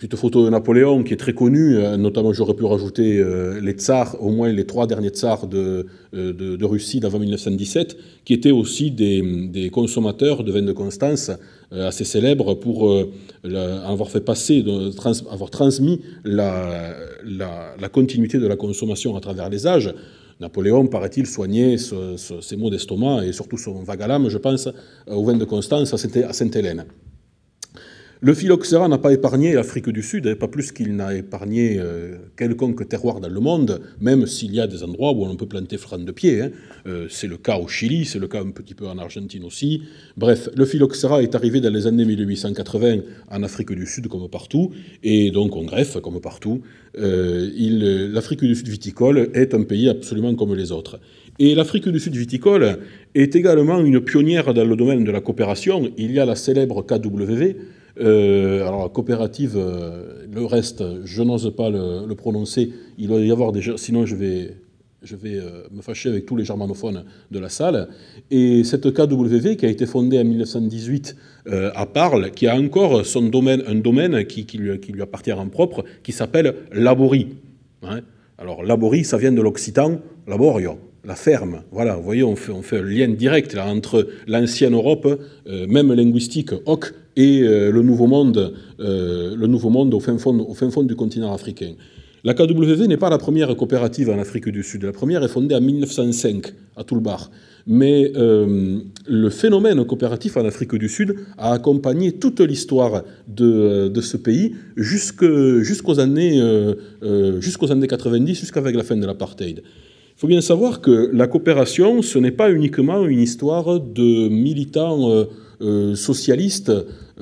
petite 0.00 0.16
photo 0.16 0.46
de 0.46 0.48
Napoléon 0.48 1.02
qui 1.02 1.12
est 1.12 1.18
très 1.18 1.34
connue, 1.34 1.76
euh, 1.76 1.98
notamment 1.98 2.32
j'aurais 2.32 2.54
pu 2.54 2.64
rajouter 2.64 3.18
euh, 3.18 3.60
les 3.60 3.72
tsars, 3.72 4.16
au 4.22 4.30
moins 4.30 4.50
les 4.50 4.64
trois 4.64 4.86
derniers 4.86 5.10
tsars 5.10 5.46
de, 5.46 5.86
euh, 6.14 6.32
de, 6.32 6.64
Russie 6.64 7.00
d'avant 7.00 7.18
1917, 7.18 7.98
qui 8.24 8.32
étaient 8.32 8.50
aussi 8.50 8.90
des, 8.90 9.70
consommateurs 9.70 10.42
de 10.42 10.52
vin 10.52 10.62
de 10.62 10.72
Constance 10.72 11.30
assez 11.72 12.04
célèbres 12.04 12.54
pour 12.54 12.90
avoir 13.44 14.10
fait 14.10 14.20
passer, 14.20 14.64
avoir 15.30 15.50
transmis 15.50 16.00
la, 16.24 16.94
la, 17.24 17.88
continuité 17.88 18.38
de 18.38 18.46
la 18.46 18.56
consommation 18.56 19.16
à 19.16 19.20
travers 19.20 19.48
les 19.50 19.66
âges. 19.66 19.92
Napoléon, 20.40 20.86
paraît-il, 20.86 21.26
soignait 21.26 21.76
ses 21.76 22.56
maux 22.56 22.70
d'estomac 22.70 23.24
et 23.24 23.32
surtout 23.32 23.58
son 23.58 23.84
l'âme, 23.84 24.28
je 24.28 24.38
pense, 24.38 24.68
au 25.06 25.24
vin 25.24 25.36
de 25.36 25.44
Constance 25.44 25.92
à 25.92 26.32
Sainte-Hélène. 26.32 26.84
Le 28.22 28.34
phylloxéra 28.34 28.86
n'a 28.86 28.98
pas 28.98 29.14
épargné 29.14 29.54
l'Afrique 29.54 29.88
du 29.88 30.02
Sud, 30.02 30.26
hein, 30.26 30.34
pas 30.38 30.46
plus 30.46 30.72
qu'il 30.72 30.94
n'a 30.94 31.14
épargné 31.14 31.78
euh, 31.78 32.16
quelconque 32.36 32.86
terroir 32.86 33.18
dans 33.18 33.30
le 33.30 33.40
monde, 33.40 33.80
même 33.98 34.26
s'il 34.26 34.54
y 34.54 34.60
a 34.60 34.66
des 34.66 34.82
endroits 34.82 35.12
où 35.12 35.24
on 35.24 35.36
peut 35.36 35.46
planter 35.46 35.78
fran 35.78 35.96
de 35.96 36.12
pied. 36.12 36.42
Hein. 36.42 36.50
Euh, 36.86 37.06
c'est 37.08 37.28
le 37.28 37.38
cas 37.38 37.56
au 37.56 37.66
Chili, 37.66 38.04
c'est 38.04 38.18
le 38.18 38.28
cas 38.28 38.42
un 38.42 38.50
petit 38.50 38.74
peu 38.74 38.86
en 38.86 38.98
Argentine 38.98 39.42
aussi. 39.44 39.84
Bref, 40.18 40.50
le 40.54 40.66
phylloxéra 40.66 41.22
est 41.22 41.34
arrivé 41.34 41.62
dans 41.62 41.72
les 41.72 41.86
années 41.86 42.04
1880 42.04 42.98
en 43.30 43.42
Afrique 43.42 43.72
du 43.72 43.86
Sud 43.86 44.08
comme 44.08 44.28
partout, 44.28 44.70
et 45.02 45.30
donc 45.30 45.56
en 45.56 45.64
Greffe 45.64 45.98
comme 46.02 46.20
partout. 46.20 46.60
Euh, 46.98 47.48
L'Afrique 48.12 48.44
du 48.44 48.54
Sud 48.54 48.68
viticole 48.68 49.30
est 49.32 49.54
un 49.54 49.62
pays 49.62 49.88
absolument 49.88 50.34
comme 50.34 50.54
les 50.54 50.72
autres. 50.72 51.00
Et 51.38 51.54
l'Afrique 51.54 51.88
du 51.88 51.98
Sud 51.98 52.14
viticole 52.14 52.80
est 53.14 53.34
également 53.34 53.80
une 53.80 54.02
pionnière 54.02 54.52
dans 54.52 54.66
le 54.66 54.76
domaine 54.76 55.04
de 55.04 55.10
la 55.10 55.22
coopération. 55.22 55.90
Il 55.96 56.12
y 56.12 56.20
a 56.20 56.26
la 56.26 56.36
célèbre 56.36 56.82
KWV, 56.82 57.56
euh, 57.98 58.66
alors, 58.66 58.92
coopérative, 58.92 59.54
euh, 59.56 60.26
le 60.30 60.44
reste, 60.44 60.84
je 61.04 61.22
n'ose 61.22 61.54
pas 61.56 61.70
le, 61.70 62.14
prononcer. 62.14 62.72
Il 62.98 63.08
doit 63.08 63.20
y 63.20 63.30
avoir 63.30 63.52
déjà, 63.52 63.76
sinon 63.76 64.06
je 64.06 64.14
vais, 64.14 64.56
je 65.02 65.16
vais 65.16 65.36
euh, 65.36 65.62
me 65.70 65.82
fâcher 65.82 66.08
avec 66.08 66.26
tous 66.26 66.36
les 66.36 66.44
germanophones 66.44 67.04
de 67.30 67.38
la 67.38 67.48
salle. 67.48 67.88
Et 68.30 68.64
cette 68.64 68.92
KWV, 68.92 69.56
qui 69.56 69.66
a 69.66 69.68
été 69.68 69.86
fondée 69.86 70.18
en 70.18 70.24
1918 70.24 71.16
à 71.74 71.86
Parle, 71.86 72.30
qui 72.32 72.46
a 72.46 72.54
encore 72.54 73.04
son 73.04 73.22
domaine, 73.22 73.62
un 73.66 73.74
domaine 73.74 74.24
qui, 74.26 74.44
lui, 74.56 74.70
lui, 74.76 75.02
appartient 75.02 75.32
en 75.32 75.48
propre, 75.48 75.84
qui 76.02 76.12
s'appelle 76.12 76.54
Laborie. 76.70 77.28
Hein. 77.82 78.00
alors, 78.36 78.62
Laborie, 78.62 79.04
ça 79.04 79.16
vient 79.16 79.32
de 79.32 79.40
l'occitan 79.40 80.00
laborio 80.26 80.78
la 81.04 81.14
ferme. 81.14 81.62
Voilà, 81.72 81.96
vous 81.96 82.02
voyez, 82.02 82.22
on 82.22 82.36
fait, 82.36 82.52
on 82.52 82.62
fait 82.62 82.78
un 82.78 82.82
lien 82.82 83.08
direct 83.08 83.54
là, 83.54 83.66
entre 83.66 84.08
l'ancienne 84.26 84.74
Europe, 84.74 85.20
même 85.46 85.92
linguistique, 85.92 86.50
hoc, 86.66 86.92
et 87.16 87.42
euh, 87.42 87.70
le 87.70 87.82
Nouveau 87.82 88.06
Monde, 88.06 88.54
euh, 88.80 89.34
le 89.36 89.46
Nouveau 89.46 89.70
Monde 89.70 89.92
au 89.94 90.00
fin, 90.00 90.16
fond, 90.18 90.82
du 90.82 90.96
continent 90.96 91.32
africain. 91.32 91.72
La 92.22 92.34
KW 92.34 92.86
n'est 92.86 92.98
pas 92.98 93.10
la 93.10 93.18
première 93.18 93.54
coopérative 93.56 94.10
en 94.10 94.18
Afrique 94.18 94.48
du 94.48 94.62
Sud. 94.62 94.84
La 94.84 94.92
première 94.92 95.22
est 95.22 95.28
fondée 95.28 95.54
en 95.54 95.60
1905 95.60 96.52
à 96.76 96.84
Toulbar. 96.84 97.30
Mais 97.66 98.12
euh, 98.16 98.78
le 99.06 99.30
phénomène 99.30 99.84
coopératif 99.84 100.36
en 100.36 100.44
Afrique 100.44 100.74
du 100.74 100.88
Sud 100.88 101.16
a 101.38 101.52
accompagné 101.52 102.12
toute 102.12 102.40
l'histoire 102.40 103.04
de, 103.26 103.92
ce 104.00 104.16
pays 104.16 104.54
jusqu'aux 104.76 106.00
années, 106.00 106.42
jusqu'aux 107.38 107.72
années 107.72 107.86
90, 107.86 108.34
jusqu'avec 108.34 108.76
la 108.76 108.82
fin 108.82 108.96
de 108.96 109.06
l'apartheid. 109.06 109.62
Il 110.20 110.24
faut 110.24 110.28
bien 110.28 110.42
savoir 110.42 110.82
que 110.82 111.08
la 111.14 111.26
coopération, 111.26 112.02
ce 112.02 112.18
n'est 112.18 112.30
pas 112.30 112.52
uniquement 112.52 113.06
une 113.06 113.20
histoire 113.20 113.80
de 113.80 114.28
militants 114.28 115.26
euh, 115.62 115.94
socialiste 115.94 116.70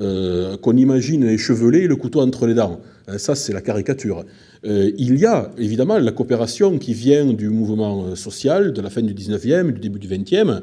euh, 0.00 0.57
qu'on 0.57 0.76
imagine 0.76 1.23
échevelé, 1.23 1.87
le 1.87 1.95
couteau 1.95 2.21
entre 2.21 2.49
les 2.49 2.55
dents. 2.55 2.81
Euh, 3.09 3.17
ça, 3.17 3.37
c'est 3.37 3.52
la 3.52 3.61
caricature. 3.61 4.25
il 4.64 5.17
y 5.17 5.26
a 5.26 5.52
évidemment 5.59 5.97
la 5.99 6.11
coopération 6.11 6.76
qui 6.76 6.93
vient 6.93 7.26
du 7.26 7.50
mouvement 7.50 8.17
social 8.17 8.73
de 8.73 8.81
la 8.81 8.90
fin 8.90 9.02
du 9.02 9.14
19e, 9.14 9.71
du 9.75 9.78
début 9.78 10.00
du 10.00 10.09
20e. 10.09 10.62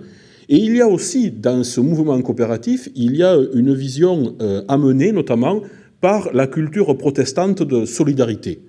Et 0.49 0.57
il 0.57 0.75
y 0.75 0.81
a 0.81 0.89
aussi, 0.89 1.31
dans 1.31 1.63
ce 1.63 1.79
mouvement 1.79 2.21
coopératif, 2.21 2.89
il 2.97 3.15
y 3.15 3.23
a 3.23 3.37
une 3.53 3.73
vision 3.73 4.35
amenée 4.67 5.13
notamment 5.13 5.61
par 6.01 6.33
la 6.33 6.47
culture 6.47 6.97
protestante 6.97 7.63
de 7.63 7.85
solidarité. 7.85 8.59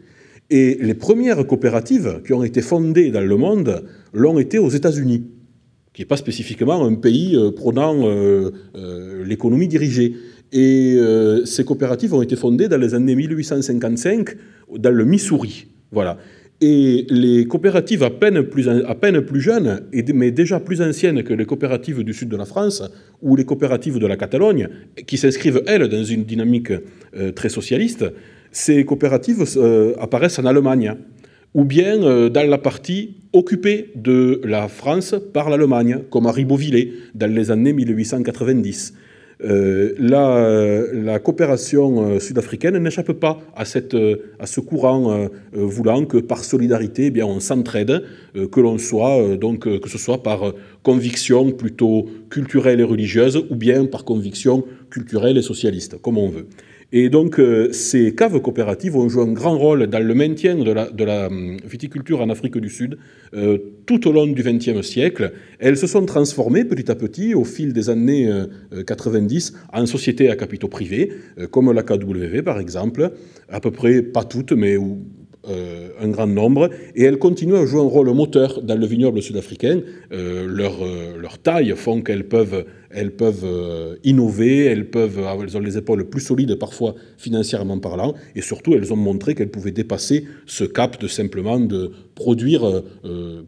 Et 0.50 0.78
les 0.80 0.94
premières 0.94 1.46
coopératives 1.46 2.22
qui 2.24 2.32
ont 2.32 2.44
été 2.44 2.62
fondées 2.62 3.10
dans 3.10 3.20
le 3.20 3.36
monde 3.36 3.84
l'ont 4.12 4.38
été 4.38 4.58
aux 4.58 4.70
États-Unis 4.70 5.24
qui 5.96 6.02
n'est 6.02 6.06
pas 6.06 6.18
spécifiquement 6.18 6.84
un 6.84 6.94
pays 6.94 7.34
euh, 7.34 7.50
prônant 7.50 8.06
euh, 8.06 8.50
euh, 8.76 9.24
l'économie 9.24 9.66
dirigée. 9.66 10.14
Et 10.52 10.96
ces 11.44 11.64
coopératives 11.64 12.14
ont 12.14 12.22
été 12.22 12.36
fondées 12.36 12.68
dans 12.68 12.78
les 12.78 12.94
années 12.94 13.16
1855 13.16 14.30
dans 14.78 14.92
le 14.92 15.04
Missouri. 15.04 15.66
Voilà. 15.90 16.18
Et 16.60 17.04
les 17.10 17.46
coopératives 17.46 18.04
à 18.04 18.10
peine 18.10 18.44
plus, 18.44 18.68
à 18.68 18.94
peine 18.94 19.22
plus 19.22 19.40
jeunes, 19.40 19.80
mais 20.14 20.30
déjà 20.30 20.60
plus 20.60 20.80
anciennes 20.80 21.24
que 21.24 21.34
les 21.34 21.46
coopératives 21.46 22.04
du 22.04 22.14
sud 22.14 22.28
de 22.28 22.36
la 22.36 22.44
France 22.44 22.84
ou 23.22 23.34
les 23.34 23.44
coopératives 23.44 23.98
de 23.98 24.06
la 24.06 24.16
Catalogne, 24.16 24.68
qui 25.04 25.18
s'inscrivent, 25.18 25.62
elles, 25.66 25.88
dans 25.88 26.04
une 26.04 26.22
dynamique 26.22 26.72
très 27.34 27.48
socialiste, 27.48 28.04
ces 28.52 28.84
coopératives 28.84 29.44
apparaissent 29.98 30.38
en 30.38 30.46
Allemagne 30.46 30.96
ou 31.56 31.64
bien 31.64 32.02
euh, 32.02 32.28
dans 32.28 32.48
la 32.48 32.58
partie 32.58 33.16
occupée 33.32 33.90
de 33.96 34.42
la 34.44 34.68
France 34.68 35.14
par 35.32 35.48
l'Allemagne, 35.48 36.00
comme 36.10 36.26
à 36.26 36.32
Ribeauvillé 36.32 36.92
dans 37.14 37.32
les 37.32 37.50
années 37.50 37.72
1890. 37.72 38.92
Euh, 39.44 39.92
la, 39.98 41.18
coopération 41.18 42.02
euh, 42.02 42.20
sud-africaine 42.20 42.78
n'échappe 42.78 43.12
pas 43.12 43.38
à, 43.54 43.64
ce 43.64 44.60
courant 44.60 45.28
voulant 45.52 46.04
que 46.04 46.18
par 46.18 46.44
solidarité, 46.44 47.06
eh 47.06 47.10
bien, 47.10 47.26
on 47.26 47.40
s'entraide, 47.40 48.02
que 48.52 48.60
l'on 48.60 48.76
soit 48.76 49.36
donc 49.36 49.60
que 49.60 49.88
ce 49.88 49.98
soit 49.98 50.22
par 50.22 50.52
conviction 50.82 51.52
plutôt 51.52 52.06
culturelle 52.30 52.80
et 52.80 52.84
religieuse, 52.84 53.44
ou 53.48 53.56
bien 53.56 53.86
par 53.86 54.04
conviction 54.04 54.64
culturelle 54.90 55.38
et 55.38 55.42
socialiste, 55.42 56.00
comme 56.02 56.18
on 56.18 56.28
veut. 56.28 56.46
Et 56.92 57.08
donc, 57.08 57.40
euh, 57.40 57.72
ces 57.72 58.14
caves 58.14 58.40
coopératives 58.40 58.96
ont 58.96 59.08
joué 59.08 59.24
un 59.24 59.32
grand 59.32 59.58
rôle 59.58 59.88
dans 59.88 60.04
le 60.04 60.14
maintien 60.14 60.54
de 60.56 60.70
la, 61.04 61.26
hum, 61.26 61.56
viticulture 61.64 62.20
en 62.20 62.30
Afrique 62.30 62.58
du 62.58 62.70
Sud 62.70 62.98
euh, 63.34 63.58
tout 63.86 64.06
au 64.06 64.12
long 64.12 64.26
du 64.28 64.42
XXe 64.42 64.82
siècle. 64.82 65.32
Elles 65.58 65.76
se 65.76 65.88
sont 65.88 66.06
transformées 66.06 66.64
petit 66.64 66.88
à 66.90 66.94
petit 66.94 67.34
au 67.34 67.44
fil 67.44 67.72
des 67.72 67.90
années 67.90 68.30
90 68.86 69.52
euh, 69.52 69.80
en 69.80 69.86
sociétés 69.86 70.30
à 70.30 70.36
capitaux 70.36 70.68
privés, 70.68 71.12
comme 71.50 71.72
la 71.72 71.82
KW 71.82 72.42
par 72.44 72.60
exemple, 72.60 73.12
à 73.48 73.60
peu 73.60 73.72
près 73.72 74.02
pas 74.02 74.24
toutes, 74.24 74.52
mais 74.52 74.76
euh, 75.48 75.90
un 76.00 76.08
grand 76.08 76.26
nombre, 76.26 76.70
et 76.94 77.04
elles 77.04 77.18
continuent 77.18 77.56
à 77.56 77.66
jouer 77.66 77.80
un 77.80 77.84
rôle 77.84 78.10
moteur 78.12 78.62
dans 78.62 78.74
le 78.74 78.86
vignoble 78.86 79.22
sud-africain. 79.22 79.80
Euh, 80.12 80.46
leur, 80.48 80.82
euh, 80.82 81.16
leur, 81.18 81.38
taille 81.38 81.72
font 81.76 82.02
qu'elles 82.02 82.26
peuvent, 82.26 82.64
innover, 84.02 84.64
elles, 84.64 84.90
peuvent, 84.90 85.20
elles 85.42 85.56
ont 85.56 85.60
les 85.60 85.78
épaules 85.78 86.08
plus 86.08 86.20
solides 86.20 86.56
parfois 86.56 86.94
financièrement 87.16 87.78
parlant, 87.78 88.14
et 88.34 88.42
surtout 88.42 88.74
elles 88.74 88.92
ont 88.92 88.96
montré 88.96 89.34
qu'elles 89.34 89.50
pouvaient 89.50 89.70
dépasser 89.70 90.24
ce 90.46 90.64
cap 90.64 91.00
de 91.00 91.06
simplement 91.06 91.60
de 91.60 91.92
produire, 92.14 92.82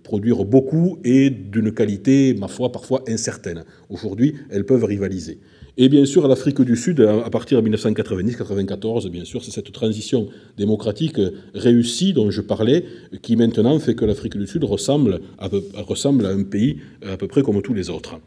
produire 0.02 0.44
beaucoup 0.44 0.98
et 1.04 1.30
d'une 1.30 1.72
qualité, 1.72 2.34
ma 2.38 2.48
foi, 2.48 2.70
parfois 2.70 3.02
incertaine. 3.08 3.64
Aujourd'hui, 3.88 4.34
elles 4.50 4.64
peuvent 4.64 4.84
rivaliser. 4.84 5.38
Et 5.80 5.88
bien 5.88 6.04
sûr, 6.04 6.26
l'Afrique 6.26 6.60
du 6.60 6.74
Sud, 6.74 7.00
à 7.00 7.30
partir 7.30 7.62
de 7.62 7.70
1990-94, 7.70 9.08
bien 9.10 9.24
sûr, 9.24 9.44
c'est 9.44 9.52
cette 9.52 9.70
transition 9.70 10.26
démocratique 10.56 11.20
réussie 11.54 12.12
dont 12.12 12.32
je 12.32 12.40
parlais, 12.40 12.84
qui 13.22 13.36
maintenant 13.36 13.78
fait 13.78 13.94
que 13.94 14.04
l'Afrique 14.04 14.36
du 14.36 14.48
Sud 14.48 14.64
ressemble 14.64 15.20
à, 15.38 15.46
à 15.46 16.30
un 16.30 16.42
pays 16.42 16.78
à 17.06 17.16
peu 17.16 17.28
près 17.28 17.42
comme 17.42 17.62
tous 17.62 17.74
les 17.74 17.90
autres. 17.90 18.18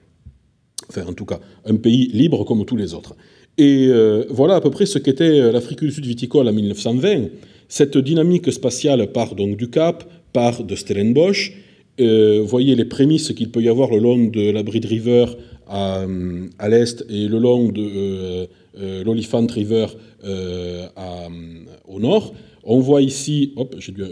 Enfin, 0.88 1.04
en 1.06 1.12
tout 1.12 1.26
cas, 1.26 1.42
un 1.66 1.76
pays 1.76 2.10
libre 2.14 2.46
comme 2.46 2.66
tous 2.66 2.78
les 2.78 2.94
autres. 2.94 3.16
Et 3.58 3.92
voilà 4.30 4.56
à 4.56 4.62
peu 4.62 4.72
près 4.72 4.86
ce 4.86 4.98
qu'était 4.98 5.52
l'Afrique 5.52 5.82
du 5.82 5.92
Sud 5.92 6.06
viticole 6.06 6.48
en 6.48 6.54
1920. 6.54 7.26
Cette 7.68 7.98
dynamique 7.98 8.50
spatiale 8.54 9.12
part 9.12 9.36
donc 9.36 9.58
du 9.58 9.70
Cap, 9.70 10.10
part 10.32 10.64
de 10.64 10.76
Stellenbosch. 10.76 11.52
Vous 12.00 12.48
voyez 12.48 12.76
les 12.76 12.86
prémices 12.86 13.32
qu'il 13.34 13.52
peut 13.52 13.62
y 13.62 13.70
avoir 13.70 13.92
le 13.92 14.00
long 14.00 14.26
de 14.26 14.50
la 14.50 14.64
Bride 14.64 14.86
River 14.86 15.26
à, 15.68 16.06
à 16.58 16.70
l'est 16.70 17.06
et 17.10 17.28
le 17.28 17.38
long 17.38 17.70
de 17.70 18.48
l'Oliphant 19.04 19.46
River 19.46 19.86
au 21.88 22.00
nord. 22.00 22.34
On 22.64 22.80
voit 22.80 23.02
ici, 23.02 23.54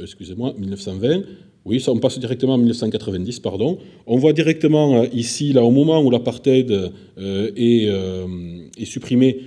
excusez-moi, 0.04 0.54
1920. 0.58 1.24
Oui, 1.66 1.80
ça, 1.80 1.92
on 1.92 2.00
passe 2.00 2.18
directement 2.20 2.54
en 2.54 2.58
1990, 2.58 3.42
pardon. 3.42 3.78
On 4.08 4.18
voit 4.18 4.34
directement 4.34 5.02
euh, 5.02 5.06
ici, 5.14 5.54
là, 5.54 5.64
au 5.64 5.72
moment 5.72 6.02
où 6.02 6.10
l'apartheid 6.10 6.72
euh, 6.72 6.90
euh, 7.20 8.68
est, 8.78 8.86
supprimé, 8.86 9.40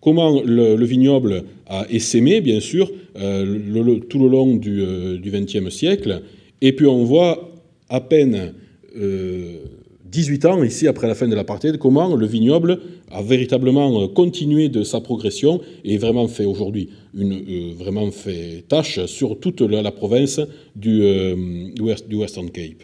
comment 0.00 0.42
le, 0.42 0.84
vignoble 0.84 1.44
a 1.66 1.86
essaimé, 1.88 2.40
bien 2.40 2.60
sûr, 2.60 2.90
tout 3.14 4.18
le 4.18 4.28
long 4.28 4.56
du 4.56 5.30
XXe 5.30 5.68
siècle. 5.70 6.22
Et 6.62 6.72
puis 6.72 6.86
on 6.86 7.04
voit 7.04 7.50
à 7.90 8.00
peine 8.00 8.54
18 10.12 10.44
ans, 10.44 10.62
ici, 10.62 10.86
après 10.86 11.06
la 11.08 11.14
fin 11.14 11.26
de 11.26 11.34
l'apartheid, 11.34 11.78
comment 11.78 12.14
le 12.14 12.26
vignoble 12.26 12.80
a 13.10 13.22
véritablement 13.22 14.06
continué 14.08 14.68
de 14.68 14.82
sa 14.84 15.00
progression 15.00 15.62
et 15.84 15.96
vraiment 15.96 16.28
fait 16.28 16.44
aujourd'hui 16.44 16.90
une 17.14 17.32
euh, 17.32 17.74
vraiment 17.74 18.10
fait 18.10 18.64
tâche 18.68 19.06
sur 19.06 19.40
toute 19.40 19.62
la, 19.62 19.90
province 19.90 20.40
du, 20.76 21.02
euh, 21.02 21.34
du, 21.74 22.16
Western 22.16 22.50
Cape. 22.50 22.82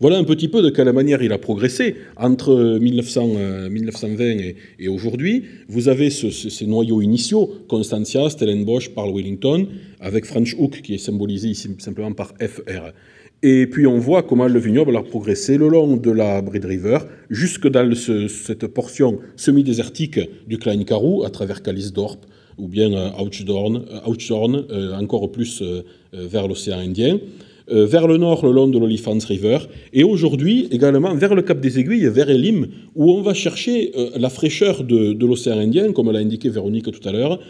Voilà 0.00 0.18
un 0.18 0.24
petit 0.24 0.48
peu 0.48 0.60
de 0.62 0.68
quelle 0.68 0.92
manière 0.92 1.22
il 1.22 1.32
a 1.32 1.38
progressé 1.38 1.96
entre 2.16 2.78
1900, 2.78 3.68
1920 3.70 4.24
euh, 4.24 4.52
et, 4.78 4.88
aujourd'hui. 4.88 5.44
Vous 5.68 5.88
avez 5.88 6.10
ces 6.10 6.66
noyaux 6.66 7.00
initiaux, 7.00 7.50
Constantia, 7.68 8.28
Stellenbosch, 8.28 8.90
Parle 8.90 9.14
Wellington, 9.14 9.66
avec 10.00 10.26
French 10.26 10.54
Hook 10.58 10.82
qui 10.82 10.94
est 10.94 10.98
symbolisé 10.98 11.48
ici 11.48 11.70
simplement 11.78 12.12
par 12.12 12.34
FR. 12.40 12.92
Et 13.42 13.66
puis 13.66 13.86
on 13.86 13.98
voit 13.98 14.22
comment 14.22 14.48
le 14.48 14.58
vignoble 14.58 14.96
a 14.96 15.02
progressé 15.02 15.58
le 15.58 15.68
long 15.68 15.96
de 15.96 16.10
la 16.10 16.42
Bride 16.42 16.64
River, 16.64 16.98
jusque 17.30 17.68
dans 17.68 17.94
cette 17.94 18.66
portion 18.66 19.18
semi-désertique 19.36 20.20
du 20.46 20.58
Klein 20.58 20.82
Karoo, 20.84 21.24
à 21.24 21.30
travers 21.30 21.62
Kalisdorp, 21.62 22.18
ou 22.58 22.68
bien 22.68 23.12
Ouchdorn, 23.18 23.76
euh, 23.76 24.62
euh, 24.70 24.96
encore 24.96 25.30
plus 25.30 25.62
euh, 25.62 25.82
vers 26.12 26.48
l'océan 26.48 26.78
Indien, 26.78 27.18
vers 27.68 28.06
le 28.06 28.16
nord 28.16 28.46
le 28.46 28.52
long 28.52 28.68
de 28.68 28.78
l'Oliphant 28.78 29.18
River, 29.26 29.58
et 29.92 30.04
aujourd'hui 30.04 30.68
également 30.70 31.14
vers 31.14 31.34
le 31.34 31.42
Cap 31.42 31.60
des 31.60 31.78
Aiguilles, 31.78 32.08
vers 32.08 32.30
Elim, 32.30 32.68
où 32.94 33.10
on 33.10 33.22
va 33.22 33.34
chercher 33.34 33.92
la 34.16 34.30
fraîcheur 34.30 34.84
de, 34.84 35.12
de 35.12 35.26
l'océan 35.26 35.58
Indien, 35.58 35.92
comme 35.92 36.10
l'a 36.10 36.20
indiqué 36.20 36.48
Véronique 36.48 36.90
tout 36.90 37.08
à 37.08 37.12
l'heure, 37.12 37.40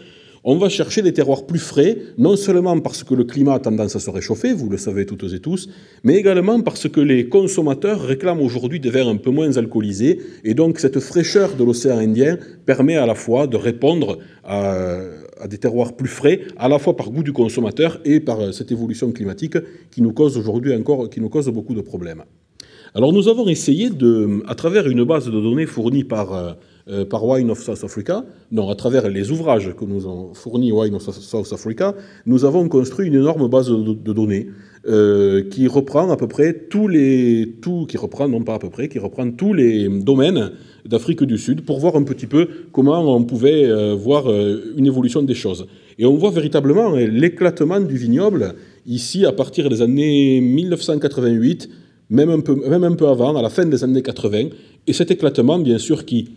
on 0.49 0.55
va 0.55 0.69
chercher 0.69 1.01
des 1.01 1.11
terroirs 1.11 1.45
plus 1.45 1.59
frais, 1.59 1.97
non 2.17 2.37
seulement 2.37 2.79
parce 2.79 3.03
que 3.03 3.13
le 3.13 3.25
climat 3.25 3.55
a 3.55 3.59
tendance 3.59 3.97
à 3.97 3.99
se 3.99 4.09
réchauffer, 4.09 4.53
vous 4.53 4.69
le 4.69 4.77
savez 4.77 5.05
toutes 5.05 5.33
et 5.33 5.39
tous, 5.39 5.67
mais 6.05 6.15
également 6.15 6.61
parce 6.61 6.87
que 6.87 7.01
les 7.01 7.27
consommateurs 7.27 8.01
réclament 8.01 8.41
aujourd'hui 8.41 8.79
des 8.79 8.89
verres 8.89 9.09
un 9.09 9.17
peu 9.17 9.29
moins 9.29 9.57
alcoolisés, 9.57 10.21
et 10.45 10.53
donc 10.53 10.79
cette 10.79 11.01
fraîcheur 11.01 11.55
de 11.55 11.65
l'océan 11.65 11.97
Indien 11.97 12.37
permet 12.65 12.95
à 12.95 13.05
la 13.05 13.15
fois 13.15 13.45
de 13.47 13.57
répondre 13.57 14.19
à, 14.45 15.01
des 15.49 15.57
terroirs 15.57 15.95
plus 15.95 16.09
frais, 16.09 16.41
à 16.57 16.67
la 16.67 16.79
fois 16.79 16.95
par 16.95 17.09
goût 17.09 17.23
du 17.23 17.33
consommateur 17.33 17.99
et 18.05 18.19
par 18.19 18.53
cette 18.53 18.71
évolution 18.71 19.11
climatique 19.11 19.57
qui 19.91 20.01
nous 20.01 20.13
cause 20.13 20.37
aujourd'hui 20.37 20.73
encore, 20.75 21.09
qui 21.09 21.21
nous 21.21 21.29
cause 21.29 21.47
beaucoup 21.49 21.73
de 21.73 21.81
problèmes. 21.81 22.23
Alors 22.95 23.13
nous 23.13 23.27
avons 23.27 23.47
essayé 23.47 23.89
de, 23.89 24.41
à 24.47 24.55
travers 24.55 24.87
une 24.87 25.03
base 25.03 25.25
de 25.25 25.31
données 25.31 25.65
fournie 25.65 26.03
par 26.03 26.33
euh, 26.33 26.53
euh, 26.89 27.03
par 27.03 27.25
Wine 27.25 27.51
of 27.51 27.61
South 27.61 27.83
Africa, 27.83 28.23
non, 28.49 28.69
à 28.69 28.75
travers 28.75 29.09
les 29.09 29.29
ouvrages 29.29 29.75
que 29.75 29.83
nous 29.83 30.07
ont 30.07 30.33
fournis 30.33 30.71
Wine 30.71 30.95
of 30.95 31.01
South 31.01 31.51
Africa, 31.51 31.93
nous 32.25 32.45
avons 32.45 32.69
construit 32.69 33.07
une 33.07 33.15
énorme 33.15 33.49
base 33.49 33.69
de, 33.69 34.13
données 34.13 34.47
euh, 34.87 35.43
qui 35.49 35.67
reprend 35.67 36.09
à 36.11 36.17
peu 36.17 36.27
près 36.27 36.53
tous 36.69 36.87
les, 36.87 37.55
qui 37.87 37.97
reprend 37.97 38.27
non 38.27 38.43
pas 38.43 38.55
à 38.55 38.59
peu 38.59 38.69
près, 38.69 38.87
qui 38.87 38.99
reprend 38.99 39.29
tous 39.31 39.53
les 39.53 39.87
domaines 39.89 40.51
d'Afrique 40.85 41.23
du 41.23 41.37
Sud 41.37 41.61
pour 41.65 41.79
voir 41.79 41.95
un 41.95 42.03
petit 42.03 42.27
peu 42.27 42.47
comment 42.71 43.15
on 43.15 43.23
pouvait 43.23 43.65
euh, 43.65 43.93
voir 43.95 44.25
une 44.29 44.85
évolution 44.85 45.21
des 45.21 45.35
choses. 45.35 45.67
Et 45.99 46.05
on 46.05 46.15
voit 46.15 46.31
véritablement 46.31 46.91
l'éclatement 46.95 47.79
du 47.79 47.97
vignoble 47.97 48.55
ici 48.85 49.25
à 49.25 49.31
partir 49.31 49.69
des 49.69 49.81
années 49.81 50.39
1988, 50.41 51.69
même 52.09 52.29
un 52.29 52.39
peu, 52.39 52.55
même 52.55 52.83
un 52.83 52.95
peu 52.95 53.07
avant, 53.07 53.35
à 53.35 53.41
la 53.41 53.49
fin 53.49 53.65
des 53.65 53.83
années 53.83 54.03
80, 54.03 54.49
et 54.87 54.93
cet 54.93 55.11
éclatement, 55.11 55.59
bien 55.59 55.77
sûr, 55.77 56.05
qui 56.05 56.29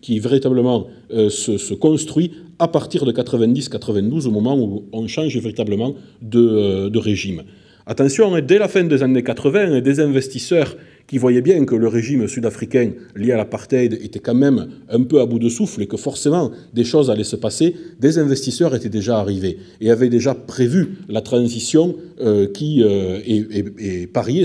qui 0.00 0.18
véritablement 0.18 0.88
euh, 1.12 1.30
se, 1.30 1.74
construit 1.74 2.32
à 2.58 2.68
partir 2.68 3.04
de 3.04 3.12
90-92, 3.12 4.26
au 4.26 4.30
moment 4.30 4.58
où 4.58 4.84
on 4.92 5.06
change 5.06 5.36
véritablement 5.36 5.94
euh, 6.34 6.90
de 6.90 6.98
régime. 6.98 7.42
Attention, 7.86 8.38
dès 8.40 8.58
la 8.58 8.68
fin 8.68 8.84
des 8.84 9.02
années 9.02 9.22
80, 9.22 9.80
des 9.80 10.00
investisseurs 10.00 10.76
qui 11.06 11.18
voyaient 11.18 11.40
bien 11.40 11.64
que 11.64 11.74
le 11.74 11.88
régime 11.88 12.28
sud-africain 12.28 12.92
lié 13.16 13.32
à 13.32 13.36
l'apartheid 13.36 13.94
était 13.94 14.18
quand 14.18 14.34
même 14.34 14.68
un 14.88 15.02
peu 15.02 15.20
à 15.20 15.26
bout 15.26 15.38
de 15.38 15.48
souffle 15.48 15.82
et 15.82 15.86
que 15.86 15.96
forcément 15.96 16.50
des 16.72 16.84
choses 16.84 17.10
allaient 17.10 17.24
se 17.24 17.36
passer, 17.36 17.74
des 17.98 18.18
investisseurs 18.18 18.74
étaient 18.74 18.88
déjà 18.88 19.18
arrivés 19.18 19.58
et 19.80 19.90
avaient 19.90 20.08
déjà 20.08 20.34
prévu 20.34 20.98
la 21.08 21.20
transition 21.20 21.96
euh, 22.20 22.46
qui 22.46 22.82
euh, 22.82 23.20
et, 23.24 24.06
parier 24.06 24.44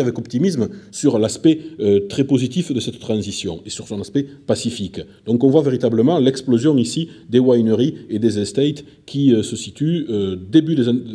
avec 0.00 0.18
optimisme 0.18 0.68
sur 0.90 1.18
l'aspect 1.18 1.58
euh, 1.80 2.06
très 2.08 2.24
positif 2.24 2.72
de 2.72 2.80
cette 2.80 2.98
transition 2.98 3.60
et 3.66 3.70
sur 3.70 3.88
son 3.88 4.00
aspect 4.00 4.26
pacifique. 4.46 5.00
Donc 5.26 5.44
on 5.44 5.50
voit 5.50 5.62
véritablement 5.62 6.18
l'explosion 6.18 6.76
ici 6.76 7.10
des 7.28 7.38
wineries 7.38 7.94
et 8.08 8.18
des 8.18 8.38
estates 8.38 8.84
qui 9.04 9.34
se 9.42 9.56
situent 9.56 10.06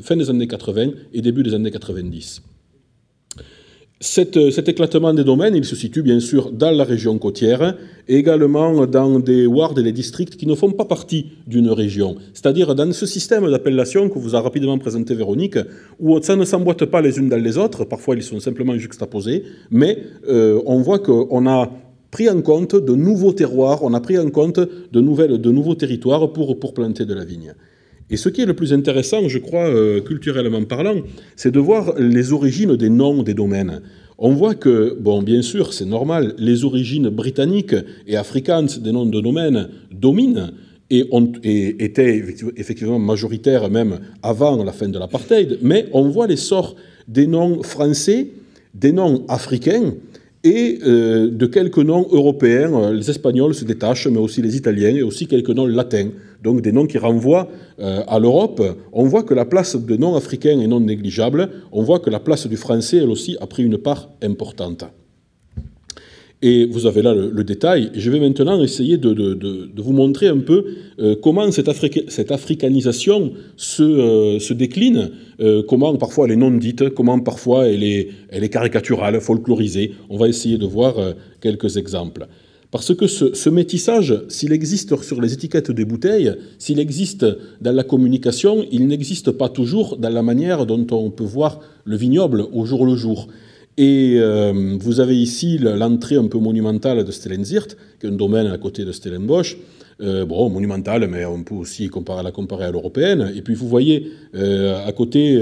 fin 0.02 0.16
des 0.16 0.30
années 0.30 0.48
80 0.48 0.92
et 1.14 1.22
début 1.22 1.44
des 1.44 1.54
années 1.54 1.72
90. 1.72 2.42
Euh, 4.02 4.50
cet 4.52 4.68
éclatement 4.68 5.14
des 5.14 5.24
domaines, 5.24 5.56
il 5.56 5.66
se 5.66 5.76
situe 5.76 6.02
bien 6.02 6.20
sûr 6.20 6.52
dans 6.52 6.72
la 6.72 6.84
région 6.84 7.20
côtière, 7.20 7.78
et 8.08 8.18
également 8.18 8.88
dans 8.88 9.20
des 9.20 9.46
wards 9.46 9.78
et 9.78 9.84
des 9.84 9.92
districts 9.92 10.38
qui 10.38 10.48
ne 10.48 10.56
font 10.56 10.72
pas 10.72 10.86
partie 10.86 11.28
d'une 11.46 11.70
région. 11.70 12.16
C'est-à-dire 12.34 12.74
dans 12.74 12.92
ce 12.94 13.06
système 13.06 13.50
d'appellation 13.50 14.10
que 14.10 14.18
vous 14.18 14.36
a 14.36 14.42
rapidement 14.42 14.78
présenté 14.80 15.14
Véronique, 15.14 15.60
où 16.00 16.20
ça 16.22 16.36
ne 16.36 16.46
s'emboîte 16.46 16.86
pas 16.86 17.02
les 17.02 17.20
unes 17.20 17.30
dans 17.30 17.42
les 17.42 17.58
autres, 17.60 17.86
parfois 17.86 18.16
ils 18.16 18.24
sont 18.24 18.40
simplement 18.40 18.76
juxtaposés, 18.76 19.44
mais 19.70 20.00
euh, 20.28 20.60
on 20.66 20.80
voit 20.82 21.00
qu'on 21.00 21.48
a 21.48 21.70
pris 22.10 22.28
en 22.28 22.42
compte 22.42 22.76
de 22.76 22.96
nouveaux 22.96 23.34
terroirs, 23.34 23.84
on 23.84 23.94
a 23.94 24.02
pris 24.02 24.18
en 24.18 24.32
compte 24.32 24.60
de, 24.60 25.00
nouveaux 25.00 25.76
territoires 25.76 26.34
pour 26.34 26.74
planter 26.74 27.06
de 27.06 27.14
la 27.14 27.24
vigne. 27.24 27.54
Et 28.12 28.18
ce 28.18 28.28
qui 28.28 28.42
est 28.42 28.46
le 28.46 28.54
plus 28.54 28.74
intéressant, 28.74 29.30
je 29.30 29.38
crois, 29.38 29.70
euh, 29.70 30.02
culturellement 30.02 30.64
parlant, 30.66 30.98
c'est 31.38 31.52
de 31.52 31.60
voir 31.60 31.94
les 31.98 32.34
origines 32.34 32.76
des 32.76 32.90
noms 32.90 33.24
des 33.24 33.34
domaines. 33.34 33.82
On 34.18 34.34
voit 34.34 34.54
que, 34.54 34.98
bien 35.24 35.42
sûr, 35.42 35.74
c'est 35.74 35.86
normal, 35.86 36.36
les 36.38 36.66
origines 36.66 37.08
britanniques 37.10 37.76
et 38.06 38.18
africaines 38.18 38.68
des 38.82 38.92
noms 38.92 39.06
de 39.06 39.22
domaines 39.22 39.70
dominent 39.92 40.52
et, 40.90 41.08
et 41.44 41.84
étaient 41.84 42.22
effectivement 42.58 43.00
majoritaires 43.00 43.70
même 43.70 44.00
avant 44.22 44.62
la 44.62 44.74
fin 44.74 44.90
de 44.90 45.00
l'apartheid, 45.00 45.60
mais 45.62 45.88
on 45.94 46.10
voit 46.10 46.28
l'essor 46.28 46.76
des 47.08 47.28
noms 47.28 47.64
français, 47.64 48.28
des 48.76 48.92
noms 48.92 49.26
africains, 49.30 49.94
et 50.44 50.80
euh, 50.84 51.30
de 51.30 51.46
quelques 51.46 51.78
noms 51.78 52.08
européens. 52.12 52.92
Les 52.92 53.10
Espagnols 53.10 53.54
se 53.54 53.66
détachent, 53.66 54.08
mais 54.08 54.18
aussi 54.18 54.42
les 54.42 54.56
Italiens, 54.56 54.96
et 54.96 55.04
aussi 55.04 55.28
quelques 55.28 55.50
noms 55.50 55.66
latins, 55.66 56.10
donc 56.42 56.62
des 56.62 56.72
noms 56.72 56.88
qui 56.88 56.98
renvoient 56.98 57.50
euh, 57.80 58.04
à 58.08 58.20
l'Europe. 58.20 58.62
On 58.94 59.06
voit 59.06 59.24
que 59.24 59.34
la 59.34 59.46
place 59.46 59.76
des 59.76 59.98
noms 59.98 60.16
africains 60.16 60.60
est 60.60 60.68
non 60.68 60.80
négligeable, 60.80 61.50
on 61.72 61.84
voit 61.84 62.00
que 62.00 62.10
la 62.10 62.20
place 62.20 62.48
du 62.48 62.58
français, 62.58 62.98
elle 62.98 63.10
aussi, 63.10 63.38
a 63.40 63.48
pris 63.48 63.64
une 63.64 63.78
part 63.78 64.10
importante. 64.22 64.86
Et 66.44 66.66
vous 66.66 66.88
avez 66.88 67.04
là 67.04 67.14
le, 67.14 67.44
détail. 67.44 67.92
je 67.94 68.10
vais 68.10 68.20
maintenant 68.20 68.64
essayer 68.64 68.98
de, 68.98 69.70
vous 69.78 69.94
montrer 69.94 70.28
un 70.28 70.40
peu 70.40 70.66
euh, 71.00 71.16
comment 71.22 71.52
cette, 71.52 71.70
cette 72.10 72.32
africanisation 72.32 73.34
se, 73.58 73.84
euh, 73.84 74.54
décline, 74.56 75.12
euh, 75.40 75.62
comment 75.68 75.96
parfois 75.98 76.26
elle 76.26 76.32
est 76.32 76.38
non 76.38 76.50
dite, 76.50 76.90
comment 76.90 77.20
parfois 77.20 77.68
elle 77.68 77.84
est, 77.84 78.10
elle 78.30 78.44
est 78.44 78.50
caricaturale, 78.50 79.22
folklorisée. 79.22 79.94
On 80.10 80.18
va 80.18 80.28
essayer 80.28 80.58
de 80.58 80.66
voir 80.66 80.96
quelques 81.42 81.78
exemples. 81.78 82.26
Parce 82.72 82.96
que 82.96 83.06
ce 83.06 83.50
métissage, 83.50 84.24
s'il 84.30 84.54
existe 84.54 85.00
sur 85.04 85.22
les 85.22 85.34
étiquettes 85.34 85.72
des 85.72 85.86
bouteilles, 85.86 86.34
s'il 86.58 86.80
existe 86.80 87.26
dans 87.60 87.76
la 87.76 87.84
communication, 87.84 88.66
il 88.72 88.88
n'existe 88.88 89.32
pas 89.32 89.50
toujours 89.50 89.98
dans 89.98 90.10
la 90.10 90.24
manière 90.24 90.66
dont 90.66 90.88
on 90.92 91.12
peut 91.12 91.26
voir 91.26 91.60
le 91.84 91.98
vignoble 91.98 92.46
au 92.54 92.66
jour 92.66 92.86
le 92.86 92.96
jour. 92.96 93.28
Et 93.78 94.16
euh, 94.18 94.78
vous 94.80 95.00
avez 95.00 95.16
ici 95.16 95.58
l'entrée 95.58 96.16
un 96.16 96.28
peu 96.28 96.40
monumentale 96.40 97.04
de 97.04 97.12
Stellenzirt, 97.12 97.78
qui 98.00 98.06
est 98.06 98.10
un 98.10 98.14
domaine 98.14 98.48
à 98.48 98.58
côté 98.58 98.84
de 98.84 98.92
Stellenbosch. 98.92 99.58
Euh, 100.02 100.26
bon, 100.26 100.50
monumentale, 100.50 101.08
mais 101.08 101.26
on 101.26 101.44
peut 101.44 101.54
aussi 101.54 101.90
la 102.24 102.32
comparer 102.32 102.66
à 102.66 102.72
l'européenne. 102.72 103.32
Et 103.36 103.42
puis 103.42 103.54
vous 103.54 103.68
voyez, 103.68 104.12
euh, 104.36 104.86
à 104.86 104.92
côté, 104.92 105.40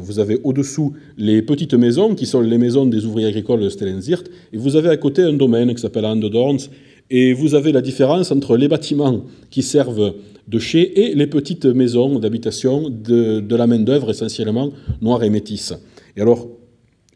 vous 0.00 0.18
avez 0.18 0.38
au-dessous 0.44 0.92
les 1.16 1.42
petites 1.42 1.74
maisons, 1.74 2.14
qui 2.14 2.26
sont 2.26 2.40
les 2.40 2.58
maisons 2.58 2.86
des 2.86 3.06
ouvriers 3.06 3.28
agricoles 3.28 3.60
de 3.60 3.68
Stellenzirt. 3.68 4.24
Et 4.52 4.58
vous 4.58 4.76
avez 4.76 4.90
à 4.90 4.96
côté 4.96 5.22
un 5.22 5.32
domaine 5.32 5.74
qui 5.74 5.80
s'appelle 5.80 6.04
Andedorns, 6.04 6.68
Et 7.10 7.32
vous 7.32 7.54
avez 7.54 7.72
la 7.72 7.80
différence 7.80 8.30
entre 8.30 8.56
les 8.56 8.68
bâtiments 8.68 9.24
qui 9.50 9.62
servent 9.62 10.14
de 10.46 10.58
chez 10.58 11.02
et 11.02 11.14
les 11.14 11.26
petites 11.26 11.66
maisons 11.66 12.18
d'habitation 12.18 12.90
de, 12.90 13.40
de, 13.40 13.56
la 13.56 13.66
main-d'œuvre 13.66 14.10
essentiellement 14.10 14.70
noire 15.00 15.22
et 15.22 15.30
métisse. 15.30 15.72
Et 16.16 16.20
alors, 16.20 16.48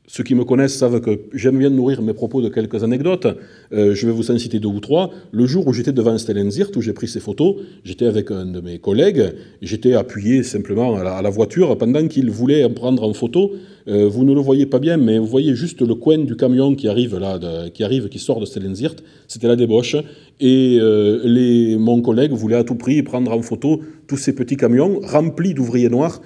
ceux 0.09 0.23
qui 0.23 0.37
me 0.37 0.45
connaissent 0.45 0.77
savent 0.77 1.01
que 1.01 1.19
j'aime 1.35 1.59
bien 1.59 1.71
nourrir 1.71 2.01
mes 2.01 2.14
propos 2.14 2.40
de 2.40 2.49
quelques 2.49 2.85
anecdotes. 2.85 3.27
Euh, 3.73 3.95
je 3.95 4.07
vais 4.07 4.12
vous 4.12 4.31
en 4.31 4.38
citer 4.38 4.61
deux 4.61 4.69
ou 4.69 4.79
trois. 4.79 5.11
Le 5.33 5.47
jour 5.47 5.66
où 5.66 5.73
j'étais 5.73 5.92
devant 5.92 6.16
Stellenzirt, 6.16 6.71
où 6.77 6.81
j'ai 6.81 6.92
pris 6.92 7.09
ces 7.09 7.19
photos, 7.19 7.57
j'étais 7.83 8.07
avec 8.07 8.31
un 8.31 8.47
de 8.47 8.61
mes 8.61 8.79
collègues. 8.79 9.35
J'étais 9.62 9.95
appuyé 9.95 10.45
simplement 10.45 10.95
à 10.95 11.23
la, 11.23 11.31
voiture 11.31 11.77
pendant 11.77 12.07
qu'il 12.07 12.31
voulait 12.31 12.69
prendre 12.69 13.03
en 13.03 13.12
photo. 13.14 13.53
Euh, 13.88 14.09
vous 14.09 14.25
ne 14.25 14.33
le 14.33 14.40
voyez 14.40 14.66
pas 14.66 14.79
bien, 14.79 14.97
mais 14.97 15.19
vous 15.19 15.27
voyez 15.27 15.57
juste 15.57 15.83
le 15.83 15.95
coin 15.97 16.19
du 16.19 16.37
camion 16.37 16.77
qui 16.77 16.87
arrive 16.87 17.19
là, 17.19 17.38
qui 17.75 17.83
arrive, 17.83 18.09
qui 18.09 18.21
sort 18.21 18.38
de 18.38 18.47
Stellenzirt. 18.47 18.97
C'était 19.27 19.49
la 19.49 19.57
débauche. 19.57 19.97
Et 20.38 20.79
euh, 20.81 21.79
mon 21.79 22.01
collègue 22.01 22.33
voulait 22.33 22.57
à 22.57 22.64
tout 22.64 22.75
prix 22.77 23.03
prendre 23.03 23.33
en 23.33 23.42
photo 23.42 23.81
tous 24.07 24.16
ces 24.16 24.35
petits 24.35 24.57
camions 24.57 25.01
remplis 25.03 25.55
d'ouvriers 25.55 25.88
noirs, 25.88 26.21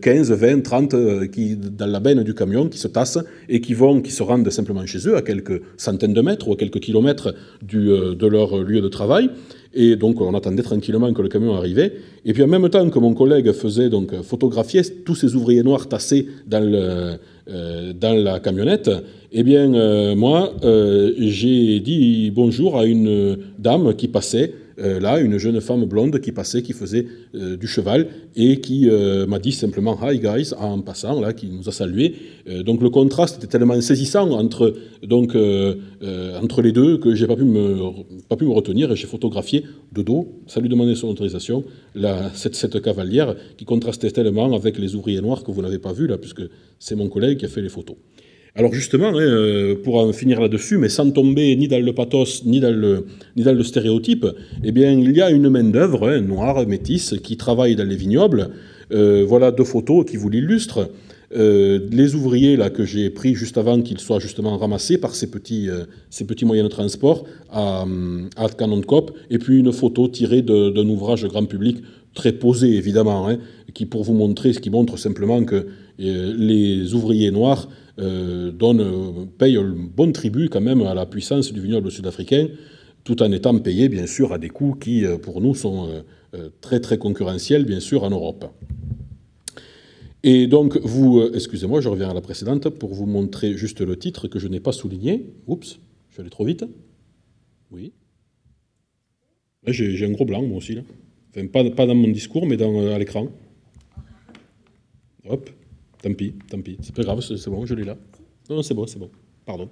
15, 0.00 0.32
20, 0.32 0.62
30, 0.62 1.30
qui, 1.30 1.56
dans 1.56 1.86
la 1.86 2.00
benne 2.00 2.22
du 2.22 2.34
camion, 2.34 2.68
qui 2.68 2.78
se 2.78 2.88
tassent 2.88 3.18
et 3.48 3.60
qui 3.60 3.74
vont, 3.74 4.00
qui 4.00 4.10
se 4.10 4.22
rendent 4.22 4.48
simplement 4.50 4.84
chez 4.86 5.06
eux, 5.06 5.16
à 5.16 5.22
quelques 5.22 5.60
centaines 5.76 6.14
de 6.14 6.20
mètres 6.20 6.48
ou 6.48 6.52
à 6.52 6.56
quelques 6.56 6.80
kilomètres 6.80 7.34
du, 7.62 7.90
euh, 7.90 8.14
de 8.14 8.26
leur 8.26 8.62
lieu 8.62 8.80
de 8.80 8.88
travail. 8.88 9.30
Et 9.74 9.96
donc, 9.96 10.20
on 10.20 10.32
attendait 10.34 10.62
tranquillement 10.62 11.12
que 11.12 11.20
le 11.20 11.28
camion 11.28 11.54
arrivait. 11.54 11.92
Et 12.24 12.32
puis, 12.32 12.42
en 12.42 12.46
même 12.46 12.68
temps 12.70 12.88
que 12.88 12.98
mon 12.98 13.12
collègue 13.12 13.52
faisait 13.52 13.90
donc 13.90 14.14
photographier 14.22 14.82
tous 15.04 15.14
ces 15.14 15.34
ouvriers 15.34 15.62
noirs 15.62 15.86
tassés 15.88 16.26
dans, 16.46 16.64
le, 16.64 17.18
euh, 17.50 17.92
dans 17.92 18.14
la 18.14 18.40
camionnette, 18.40 18.90
eh 19.32 19.42
bien, 19.42 19.74
euh, 19.74 20.14
moi, 20.16 20.54
j'ai 21.18 21.80
dit 21.80 22.30
bonjour 22.34 22.78
à 22.78 22.86
une 22.86 23.36
dame 23.58 23.94
qui 23.94 24.08
passait 24.08 24.54
là, 24.78 25.20
une 25.20 25.38
jeune 25.38 25.60
femme 25.60 25.84
blonde 25.84 26.20
qui 26.20 26.32
passait, 26.32 26.62
qui 26.62 26.72
faisait 26.72 27.06
euh, 27.34 27.56
du 27.56 27.66
cheval 27.66 28.08
et 28.34 28.60
qui 28.60 28.88
euh, 28.90 29.26
m'a 29.26 29.38
dit 29.38 29.52
simplement 29.52 29.98
Hi 30.02 30.18
guys 30.18 30.52
en 30.58 30.80
passant, 30.80 31.20
là, 31.20 31.32
qui 31.32 31.48
nous 31.48 31.68
a 31.68 31.72
salués. 31.72 32.14
donc 32.64 32.82
le 32.82 32.90
contraste 32.90 33.36
était 33.38 33.46
tellement 33.46 33.80
saisissant 33.80 34.30
entre, 34.30 34.74
donc, 35.02 35.36
entre 36.42 36.62
les 36.62 36.72
deux 36.72 36.98
que 36.98 37.14
j'ai 37.14 37.26
pas 37.26 37.36
pu 37.36 37.44
me 37.44 37.76
pas 38.28 38.36
pu 38.36 38.44
me 38.44 38.52
retenir 38.52 38.92
et 38.92 38.96
j'ai 38.96 39.06
photographié 39.06 39.64
de 39.92 40.02
dos, 40.02 40.28
sans 40.46 40.60
lui 40.60 40.68
demander 40.68 40.94
son 40.94 41.08
autorisation, 41.08 41.64
cette, 42.34 42.54
cette 42.54 42.80
cavalière 42.82 43.34
qui 43.56 43.64
contrastait 43.64 44.10
tellement 44.10 44.54
avec 44.54 44.78
les 44.78 44.94
ouvriers 44.94 45.20
noirs 45.20 45.42
que 45.44 45.50
vous 45.50 45.62
n'avez 45.62 45.78
pas 45.78 45.92
vu 45.92 46.06
là, 46.06 46.18
puisque 46.18 46.42
c'est 46.78 46.96
mon 46.96 47.08
collègue 47.08 47.38
qui 47.38 47.46
a 47.46 47.48
fait 47.48 47.62
les 47.62 47.68
photos. 47.68 47.96
Alors 48.58 48.72
justement, 48.72 49.08
hein, 49.08 49.20
euh, 49.20 49.74
pour 49.74 49.96
en 49.96 50.14
finir 50.14 50.40
là-dessus, 50.40 50.78
mais 50.78 50.88
sans 50.88 51.10
tomber 51.10 51.54
ni 51.56 51.68
dans 51.68 51.84
le 51.84 51.92
pathos 51.92 52.42
ni 52.46 52.58
dans 52.58 52.74
le, 52.74 53.62
stéréotype, 53.62 54.26
eh 54.64 54.72
bien, 54.72 54.92
il 54.92 55.14
y 55.14 55.20
a 55.20 55.30
une 55.30 55.50
main-d'œuvre 55.50 56.08
hein, 56.08 56.22
noire, 56.22 56.66
métisse, 56.66 57.16
qui 57.22 57.36
travaille 57.36 57.76
dans 57.76 57.86
les 57.86 57.96
vignobles. 57.96 58.48
Euh, 58.92 59.26
voilà 59.28 59.50
deux 59.50 59.64
photos 59.64 60.06
qui 60.06 60.16
vous 60.16 60.30
l'illustrent. 60.30 60.88
Euh, 61.36 61.80
les 61.90 62.14
ouvriers 62.14 62.56
là, 62.56 62.70
que 62.70 62.86
j'ai 62.86 63.10
pris 63.10 63.34
juste 63.34 63.58
avant 63.58 63.82
qu'ils 63.82 63.98
soient 63.98 64.20
justement 64.20 64.56
ramassés 64.56 64.96
par 64.96 65.14
ces 65.14 65.30
petits, 65.30 65.68
moyens 66.44 66.66
de 66.66 66.72
transport 66.72 67.26
à, 67.50 67.84
à 68.36 68.48
Canon 68.48 68.80
Cop, 68.80 69.18
et 69.28 69.38
puis 69.38 69.58
une 69.58 69.72
photo 69.72 70.08
tirée 70.08 70.40
d'un 70.40 70.88
ouvrage 70.88 71.26
grand 71.26 71.44
public, 71.44 71.82
très 72.14 72.32
posé 72.32 72.74
évidemment, 72.74 73.28
hein, 73.28 73.36
qui 73.74 73.84
pour 73.84 74.02
vous 74.02 74.14
montrer, 74.14 74.54
ce 74.54 74.60
qui 74.60 74.70
montre 74.70 74.96
simplement 74.96 75.44
que 75.44 75.66
les 75.98 76.94
ouvriers 76.94 77.30
noirs 77.30 77.68
donne, 77.98 78.80
euh, 78.80 79.24
paye 79.38 79.56
un 79.56 79.74
bon 79.74 80.12
tribut 80.12 80.48
quand 80.48 80.60
même 80.60 80.82
à 80.82 80.94
la 80.94 81.06
puissance 81.06 81.52
du 81.52 81.60
vignoble 81.60 81.90
sud-africain, 81.90 82.48
tout 83.04 83.22
en 83.22 83.32
étant 83.32 83.58
payé 83.58 83.88
bien 83.88 84.06
sûr 84.06 84.32
à 84.32 84.38
des 84.38 84.50
coûts 84.50 84.74
qui 84.74 85.04
euh, 85.04 85.16
pour 85.18 85.40
nous 85.40 85.54
sont 85.54 86.04
très 86.60 86.80
très 86.80 86.98
concurrentiels 86.98 87.64
bien 87.64 87.80
sûr 87.80 88.04
en 88.04 88.10
Europe. 88.10 88.44
Et 90.22 90.46
donc 90.46 90.76
vous, 90.82 91.22
excusez-moi, 91.32 91.80
je 91.80 91.88
reviens 91.88 92.10
à 92.10 92.14
la 92.14 92.20
précédente 92.20 92.68
pour 92.68 92.92
vous 92.92 93.06
montrer 93.06 93.56
juste 93.56 93.80
le 93.80 93.96
titre 93.96 94.28
que 94.28 94.38
je 94.38 94.48
n'ai 94.48 94.60
pas 94.60 94.72
souligné. 94.72 95.32
Oups, 95.46 95.78
je 96.08 96.12
suis 96.12 96.20
allé 96.20 96.28
trop 96.28 96.44
vite. 96.44 96.64
Oui. 97.70 97.92
J'ai 99.66 100.04
un 100.04 100.10
gros 100.10 100.26
blanc 100.26 100.42
moi 100.42 100.58
aussi 100.58 100.74
là. 100.74 100.82
Enfin, 101.30 101.46
pas, 101.46 101.68
pas 101.70 101.86
dans 101.86 101.94
mon 101.94 102.08
discours, 102.08 102.46
mais 102.46 102.56
dans, 102.56 102.92
à 102.92 102.98
l'écran. 102.98 103.28
Hop. 105.28 105.50
Tant 106.06 106.14
pis, 106.14 106.34
tant 106.48 106.60
pis. 106.60 106.76
C'est 106.82 106.94
pas 106.94 107.02
grave, 107.02 107.20
c'est 107.20 107.50
bon, 107.50 107.66
je 107.66 107.74
l'ai 107.74 107.82
là. 107.82 107.96
Non, 108.48 108.62
c'est 108.62 108.74
bon, 108.74 108.86
c'est 108.86 109.00
bon. 109.00 109.10
Pardon. 109.44 109.68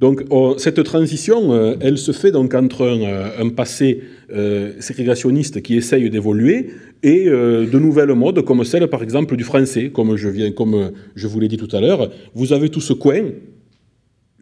Donc 0.00 0.22
oh, 0.28 0.54
cette 0.58 0.82
transition, 0.84 1.54
euh, 1.54 1.76
elle 1.80 1.96
se 1.96 2.12
fait 2.12 2.30
donc 2.30 2.52
entre 2.52 2.86
un, 2.86 3.00
euh, 3.00 3.50
passé 3.50 4.02
euh, 4.34 4.72
ségrégationniste 4.80 5.62
qui 5.62 5.78
essaye 5.78 6.10
d'évoluer 6.10 6.72
et 7.02 7.24
de 7.24 7.78
nouvelles 7.78 8.12
modes 8.12 8.42
comme 8.42 8.64
celle 8.64 8.86
par 8.88 9.02
exemple 9.02 9.34
du 9.36 9.44
français, 9.44 9.88
comme 9.90 10.14
je, 10.16 10.28
viens, 10.28 10.52
comme 10.52 10.92
je 11.14 11.26
vous 11.26 11.40
l'ai 11.40 11.48
dit 11.48 11.56
tout 11.56 11.74
à 11.74 11.80
l'heure. 11.80 12.10
Vous 12.34 12.52
avez 12.52 12.68
tout 12.68 12.82
ce 12.82 12.92
coin, 12.92 13.22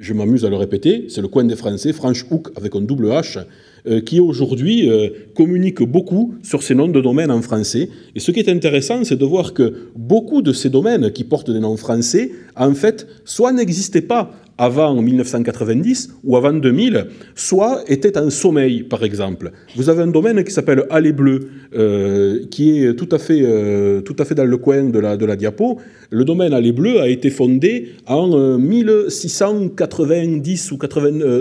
je 0.00 0.14
m'amuse 0.14 0.46
à 0.46 0.48
le 0.48 0.56
répéter, 0.56 1.04
c'est 1.08 1.20
le 1.20 1.28
coin 1.28 1.44
des 1.44 1.56
Français, 1.56 1.92
Franche 1.92 2.24
Hook 2.30 2.48
avec 2.56 2.74
un 2.74 2.80
double 2.80 3.08
H, 3.08 3.44
euh, 3.86 4.00
qui 4.00 4.18
aujourd'hui 4.18 4.90
euh, 4.90 5.10
communique 5.34 5.82
beaucoup 5.82 6.34
sur 6.42 6.62
ces 6.62 6.74
noms 6.74 6.88
de 6.88 7.00
domaines 7.00 7.30
en 7.30 7.42
français. 7.42 7.90
Et 8.14 8.20
ce 8.20 8.30
qui 8.30 8.40
est 8.40 8.48
intéressant, 8.48 9.04
c'est 9.04 9.16
de 9.16 9.24
voir 9.26 9.52
que 9.52 9.90
beaucoup 9.94 10.40
de 10.40 10.54
ces 10.54 10.70
domaines 10.70 11.12
qui 11.12 11.24
portent 11.24 11.50
des 11.50 11.60
noms 11.60 11.76
français, 11.76 12.32
en 12.56 12.74
fait, 12.74 13.06
soit 13.26 13.52
n'existaient 13.52 14.00
pas 14.00 14.32
avant 14.60 14.94
1990 15.00 16.16
ou 16.22 16.36
avant 16.36 16.52
2000, 16.52 17.06
soit 17.34 17.82
était 17.88 18.18
en 18.18 18.28
sommeil, 18.28 18.82
par 18.82 19.02
exemple. 19.02 19.52
Vous 19.74 19.88
avez 19.88 20.02
un 20.02 20.08
domaine 20.08 20.44
qui 20.44 20.52
s'appelle 20.52 20.84
Allée 20.90 21.14
Bleue, 21.14 21.48
euh, 21.74 22.40
qui 22.50 22.84
est 22.84 22.94
tout 22.94 23.08
à, 23.10 23.18
fait, 23.18 23.40
euh, 23.42 24.02
tout 24.02 24.16
à 24.18 24.26
fait 24.26 24.34
dans 24.34 24.44
le 24.44 24.58
coin 24.58 24.84
de 24.84 24.98
la, 24.98 25.16
de 25.16 25.24
la 25.24 25.36
diapo. 25.36 25.78
Le 26.10 26.26
domaine 26.26 26.52
Allée 26.52 26.72
Bleue 26.72 27.00
a 27.00 27.08
été 27.08 27.30
fondé 27.30 27.92
en 28.06 28.58
1690 28.58 30.72
euh, 30.72 30.74
ou 30.74 30.78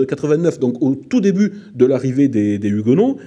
89, 0.06 0.58
donc 0.58 0.80
au 0.80 0.94
tout 0.94 1.20
début 1.20 1.52
de 1.74 1.84
l'arrivée 1.84 2.28
des, 2.28 2.70
Huguenots. 2.70 3.18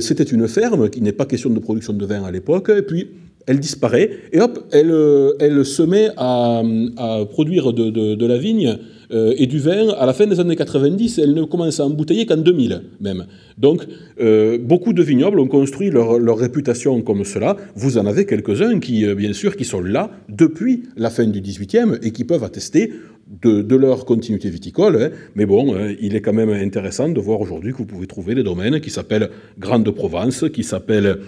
C'était 0.00 0.24
une 0.24 0.46
ferme, 0.46 0.90
qui 0.90 1.00
n'est 1.00 1.12
pas 1.12 1.24
question 1.24 1.48
de 1.48 1.58
production 1.58 1.94
de 1.94 2.04
vin 2.04 2.22
à 2.24 2.30
l'époque, 2.30 2.70
et 2.76 2.82
puis 2.82 3.08
elle 3.46 3.60
disparaît, 3.60 4.10
et 4.32 4.40
hop, 4.40 4.58
elle, 4.72 4.92
elle 5.40 5.64
se 5.64 5.82
met 5.82 6.10
à, 6.18 6.62
à 6.98 7.24
produire 7.24 7.72
de, 7.72 8.14
de 8.14 8.26
la 8.26 8.36
vigne 8.36 8.76
euh, 9.10 9.34
et 9.36 9.46
du 9.46 9.58
vin, 9.58 9.88
à 9.98 10.06
la 10.06 10.12
fin 10.12 10.26
des 10.26 10.38
années 10.40 10.56
90, 10.56 11.18
elle 11.18 11.34
ne 11.34 11.44
commence 11.44 11.80
à 11.80 11.86
embouteiller 11.86 12.26
qu'en 12.26 12.36
2000 12.36 12.82
même. 13.00 13.26
Donc, 13.56 13.86
euh, 14.20 14.58
beaucoup 14.58 14.92
de 14.92 15.02
vignobles 15.02 15.40
ont 15.40 15.48
construit 15.48 15.90
leur, 15.90 16.38
réputation 16.38 17.00
comme 17.02 17.24
cela. 17.24 17.56
Vous 17.74 17.98
en 17.98 18.06
avez 18.06 18.26
quelques-uns 18.26 18.78
qui, 18.80 19.06
euh, 19.06 19.14
bien 19.14 19.32
sûr, 19.32 19.56
qui 19.56 19.64
sont 19.64 19.80
là 19.80 20.10
depuis 20.28 20.84
la 20.96 21.10
fin 21.10 21.26
du 21.26 21.40
18e 21.40 21.98
et 22.02 22.12
qui 22.12 22.24
peuvent 22.24 22.44
attester 22.44 22.92
de, 23.42 23.76
leur 23.76 24.04
continuité 24.04 24.48
viticole. 24.50 24.96
Hein. 25.02 25.10
Mais 25.34 25.46
bon, 25.46 25.74
il 26.00 26.16
est 26.16 26.22
quand 26.22 26.32
même 26.32 26.50
intéressant 26.50 27.08
de 27.08 27.20
voir 27.20 27.40
aujourd'hui 27.40 27.72
que 27.72 27.78
vous 27.78 27.86
pouvez 27.86 28.06
trouver 28.06 28.34
des 28.34 28.42
domaines 28.42 28.80
qui 28.80 28.90
s'appellent 28.90 29.28
Grande 29.58 29.90
Provence, 29.90 30.46
qui 30.52 30.64
s'appellent 30.64 31.18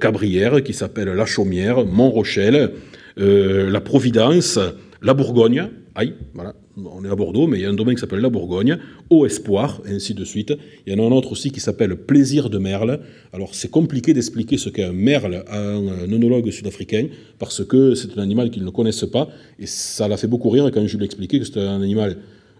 Cabrières, 0.00 0.62
qui 0.62 0.72
s'appellent 0.72 1.12
La 1.12 1.26
Chaumière, 1.26 1.84
Mont-Rochelle, 1.84 2.70
la 3.18 3.80
Providence, 3.82 4.58
la 5.02 5.12
Bourgogne. 5.12 5.68
Aïe, 5.94 6.14
voilà, 6.32 6.54
on 6.76 7.04
est 7.04 7.08
à 7.08 7.14
Bordeaux, 7.14 7.46
mais 7.46 7.58
il 7.58 7.62
y 7.62 7.66
a 7.66 7.70
un 7.70 7.74
domaine 7.74 7.94
qui 7.94 8.00
s'appelle 8.00 8.20
la 8.20 8.28
Bourgogne, 8.28 8.78
Au 9.10 9.26
Espoir, 9.26 9.80
et 9.86 9.92
ainsi 9.92 10.14
de 10.14 10.24
suite. 10.24 10.52
Il 10.86 10.92
y 10.92 10.96
en 10.96 11.02
a 11.02 11.06
un 11.06 11.12
autre 11.12 11.32
aussi 11.32 11.50
qui 11.50 11.60
s'appelle 11.60 11.94
Plaisir 11.96 12.50
de 12.50 12.58
Merle. 12.58 13.00
Alors 13.32 13.54
c'est 13.54 13.70
compliqué 13.70 14.12
d'expliquer 14.12 14.58
ce 14.58 14.68
qu'est 14.68 14.84
un 14.84 14.92
merle 14.92 15.44
à 15.46 15.60
un 15.60 16.12
onologue 16.12 16.50
sud-africain, 16.50 17.08
parce 17.38 17.64
que 17.64 17.94
c'est 17.94 18.18
un 18.18 18.22
animal 18.22 18.50
qu'ils 18.50 18.64
ne 18.64 18.70
connaissent 18.70 19.06
pas, 19.10 19.28
et 19.58 19.66
ça 19.66 20.08
l'a 20.08 20.16
fait 20.16 20.26
beaucoup 20.26 20.50
rire 20.50 20.70
quand 20.72 20.86
je 20.86 20.96
lui 20.96 21.04
ai 21.04 21.06
expliqué 21.06 21.38
que 21.38 21.44
c'était 21.44 21.60
un 21.60 21.80
animal 21.80 22.16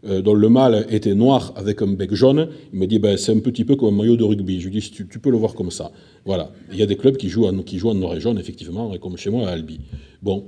euh, 0.07 0.21
dont 0.21 0.35
le 0.35 0.51
mâle 0.51 0.87
était 0.91 1.15
noir 1.15 1.55
avec 1.57 1.81
un 1.81 1.87
bec 1.87 2.15
jaune. 2.15 2.49
Il 2.75 2.79
me 2.79 2.87
dit 2.87 2.99
ben, 2.99 3.17
c'est 3.17 3.33
un 3.33 3.39
petit 3.39 3.65
peu 3.65 3.75
comme 3.75 3.95
un 3.95 3.97
maillot 3.97 4.17
de 4.17 4.25
rugby. 4.25 4.61
Je 4.61 4.69
lui 4.69 4.79
dis 4.79 4.91
tu, 4.91 5.09
tu 5.09 5.19
peux 5.19 5.31
le 5.31 5.39
voir 5.39 5.55
comme 5.55 5.71
ça. 5.71 5.93
Voilà. 6.27 6.53
Il 6.71 6.79
y 6.79 6.83
a 6.83 6.87
des 6.87 6.97
clubs 6.97 7.17
qui 7.17 7.31
jouent 7.31 7.47
en, 7.47 7.63
qui 7.63 7.79
jouent 7.79 7.89
en 7.89 7.95
noir 7.95 8.15
et 8.15 8.21
jaune, 8.21 8.39
effectivement, 8.39 8.95
comme 8.99 9.17
chez 9.17 9.31
moi 9.31 9.49
à 9.49 9.53
Albi. 9.53 9.81
Bon. 10.23 10.45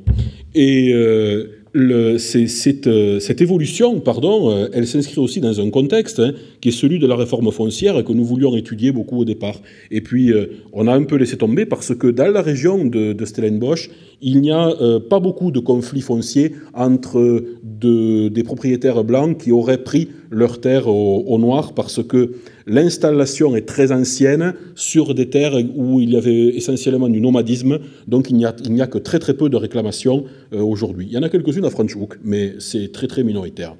Et 0.55 0.92
euh, 0.92 1.62
euh, 1.77 2.19
cette, 2.19 3.41
évolution, 3.41 4.01
pardon, 4.01 4.51
euh, 4.51 4.69
elle 4.73 4.87
s'inscrit 4.87 5.21
aussi 5.21 5.41
dans 5.41 5.61
un 5.61 5.71
contexte 5.71 6.21
hein, 6.21 6.33
qui 6.61 6.71
est 6.71 6.73
celui 6.73 6.99
de 6.99 7.07
la 7.07 7.17
réforme 7.17 7.51
foncière 7.53 8.03
que 8.05 8.12
nous 8.12 8.25
voulions 8.25 8.57
étudier 8.57 8.93
beaucoup 8.93 9.19
au 9.19 9.25
départ. 9.25 9.61
Et 9.91 10.01
puis, 10.01 10.33
euh, 10.33 10.47
on 10.73 10.87
a 10.87 10.95
un 10.95 11.05
peu 11.05 11.17
laissé 11.17 11.37
tomber 11.37 11.67
parce 11.67 11.95
que 11.95 12.07
dans 12.07 12.33
la 12.33 12.43
région 12.43 12.85
de, 12.85 13.25
Stellenbosch, 13.25 13.91
il 14.23 14.41
n'y 14.41 14.51
a 14.51 14.73
pas 15.11 15.21
beaucoup 15.21 15.51
de 15.51 15.59
conflits 15.61 16.01
fonciers 16.01 16.53
entre 16.75 17.45
de, 17.62 18.29
des 18.29 18.43
propriétaires 18.43 19.05
blancs 19.05 19.39
qui 19.39 19.53
auraient 19.53 19.83
pris 19.83 20.09
leurs 20.31 20.61
terres 20.61 20.89
au, 20.89 21.25
au 21.27 21.39
noir 21.39 21.75
parce 21.75 22.03
que 22.03 22.33
L'installation 22.68 23.55
est 23.55 23.66
très 23.66 23.92
ancienne 23.92 24.55
sur 24.74 25.14
des 25.14 25.31
terres 25.31 25.55
où 25.76 26.00
il 26.00 26.11
y 26.11 26.16
avait 26.16 26.48
essentiellement 26.48 27.09
du 27.09 27.20
nomadisme, 27.20 27.79
donc 28.09 28.29
il 28.31 28.37
n'y 28.37 28.44
a, 28.44 28.87
que 28.88 28.98
très 28.98 29.20
très 29.20 29.35
peu 29.35 29.48
de 29.48 29.57
réclamations 29.57 30.24
euh, 30.52 30.61
aujourd'hui. 30.62 31.07
Il 31.09 31.12
y 31.12 31.18
en 31.18 31.22
a 31.22 31.29
quelques-unes 31.29 31.64
à 31.64 31.70
Franschhoek, 31.70 32.16
mais 32.24 32.55
c'est 32.59 32.90
très 32.90 33.07
très 33.07 33.22
minoritaire. 33.22 33.76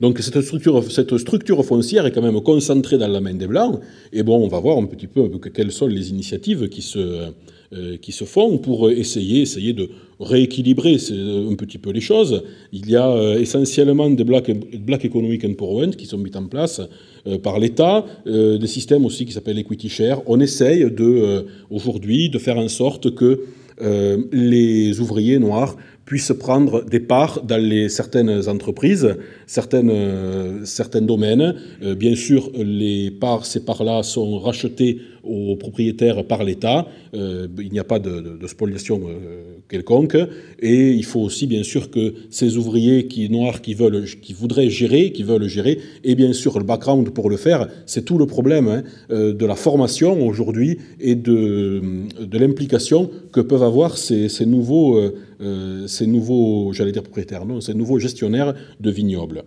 Donc 0.00 0.18
cette 0.18 0.40
structure, 0.40 1.64
foncière 1.64 2.06
est 2.06 2.10
quand 2.10 2.22
même 2.22 2.40
concentrée 2.40 2.96
dans 2.96 3.06
la 3.06 3.20
main 3.20 3.34
des 3.34 3.46
Blancs. 3.46 3.80
Et 4.12 4.22
bon, 4.22 4.42
on 4.42 4.48
va 4.48 4.58
voir 4.58 4.78
un 4.78 4.86
petit 4.86 5.06
peu 5.06 5.28
quelles 5.54 5.70
sont 5.72 5.86
les 5.86 6.10
initiatives 6.10 6.68
qui 6.68 6.82
se, 6.82 7.30
qui 8.02 8.12
se 8.12 8.24
font 8.24 8.58
pour 8.58 8.90
essayer, 8.90 9.42
essayer 9.42 9.72
de 9.72 9.88
rééquilibrer 10.22 10.94
un 10.94 11.54
petit 11.54 11.78
peu 11.78 11.90
les 11.90 12.00
choses. 12.00 12.42
Il 12.72 12.88
y 12.88 12.96
a 12.96 13.08
euh, 13.08 13.40
essentiellement 13.40 14.08
des 14.10 14.24
Black, 14.24 14.50
Black 14.78 15.04
Economic 15.04 15.44
Empowerment 15.44 15.92
qui 15.92 16.06
sont 16.06 16.18
mis 16.18 16.34
en 16.36 16.46
place 16.46 16.80
euh, 17.26 17.38
par 17.38 17.58
l'État, 17.58 18.06
des 18.26 18.66
systèmes 18.66 19.04
aussi 19.04 19.26
qui 19.26 19.32
s'appellent 19.32 19.58
Equity 19.58 19.88
Share. 19.88 20.22
On 20.26 20.40
essaye 20.40 20.86
aujourd'hui 21.70 22.28
de 22.30 22.38
faire 22.38 22.58
en 22.58 22.68
sorte 22.68 23.14
que 23.14 23.40
les 24.32 25.00
ouvriers 25.00 25.38
noirs 25.38 25.76
puissent 26.04 26.32
prendre 26.38 26.84
des 26.84 27.00
parts 27.00 27.42
dans 27.42 27.62
les, 27.62 27.88
certaines 27.88 28.48
entreprises, 28.48 29.16
certaines, 29.46 29.90
euh, 29.90 30.64
certains 30.64 31.00
domaines. 31.02 31.54
Euh, 31.82 31.94
bien 31.94 32.14
sûr, 32.14 32.50
les 32.54 33.10
parts, 33.10 33.46
ces 33.46 33.64
parts-là 33.64 34.02
sont 34.02 34.38
rachetées 34.38 34.98
aux 35.22 35.54
propriétaires 35.54 36.24
par 36.26 36.42
l'État. 36.42 36.86
Euh, 37.14 37.46
il 37.58 37.70
n'y 37.70 37.78
a 37.78 37.84
pas 37.84 38.00
de, 38.00 38.46
spoliation 38.46 39.02
quelconque. 39.68 40.16
Et 40.60 40.90
il 40.90 41.04
faut 41.04 41.20
aussi, 41.20 41.46
bien 41.46 41.62
sûr, 41.62 41.90
que 41.90 42.14
ces 42.30 42.56
ouvriers 42.56 43.06
qui, 43.06 43.30
noirs 43.30 43.62
qui, 43.62 43.74
veulent, 43.74 44.04
qui 44.20 44.32
voudraient 44.32 44.68
gérer, 44.68 45.12
qui 45.12 45.22
veulent 45.22 45.46
gérer, 45.46 45.78
et 46.02 46.16
bien 46.16 46.32
sûr 46.32 46.58
le 46.58 46.64
background 46.64 47.08
pour 47.10 47.30
le 47.30 47.36
faire. 47.36 47.68
C'est 47.86 48.04
tout 48.04 48.18
le 48.18 48.26
problème 48.26 48.68
hein, 48.68 48.82
de 49.10 49.46
la 49.46 49.54
formation 49.54 50.26
aujourd'hui 50.26 50.78
et 51.00 51.14
de, 51.14 51.80
de 52.20 52.38
l'implication 52.38 53.10
que 53.32 53.40
peuvent 53.40 53.62
avoir 53.62 53.96
ces, 53.96 54.28
ces 54.28 54.46
nouveaux 54.46 54.96
euh, 54.96 55.14
ces 55.86 56.06
nouveaux, 56.06 56.72
j'allais 56.72 56.92
dire 56.92 57.02
propriétaires, 57.02 57.44
non, 57.44 57.60
ces 57.60 57.74
nouveaux 57.74 57.98
gestionnaires 57.98 58.54
de 58.80 58.90
vignobles. 58.90 59.44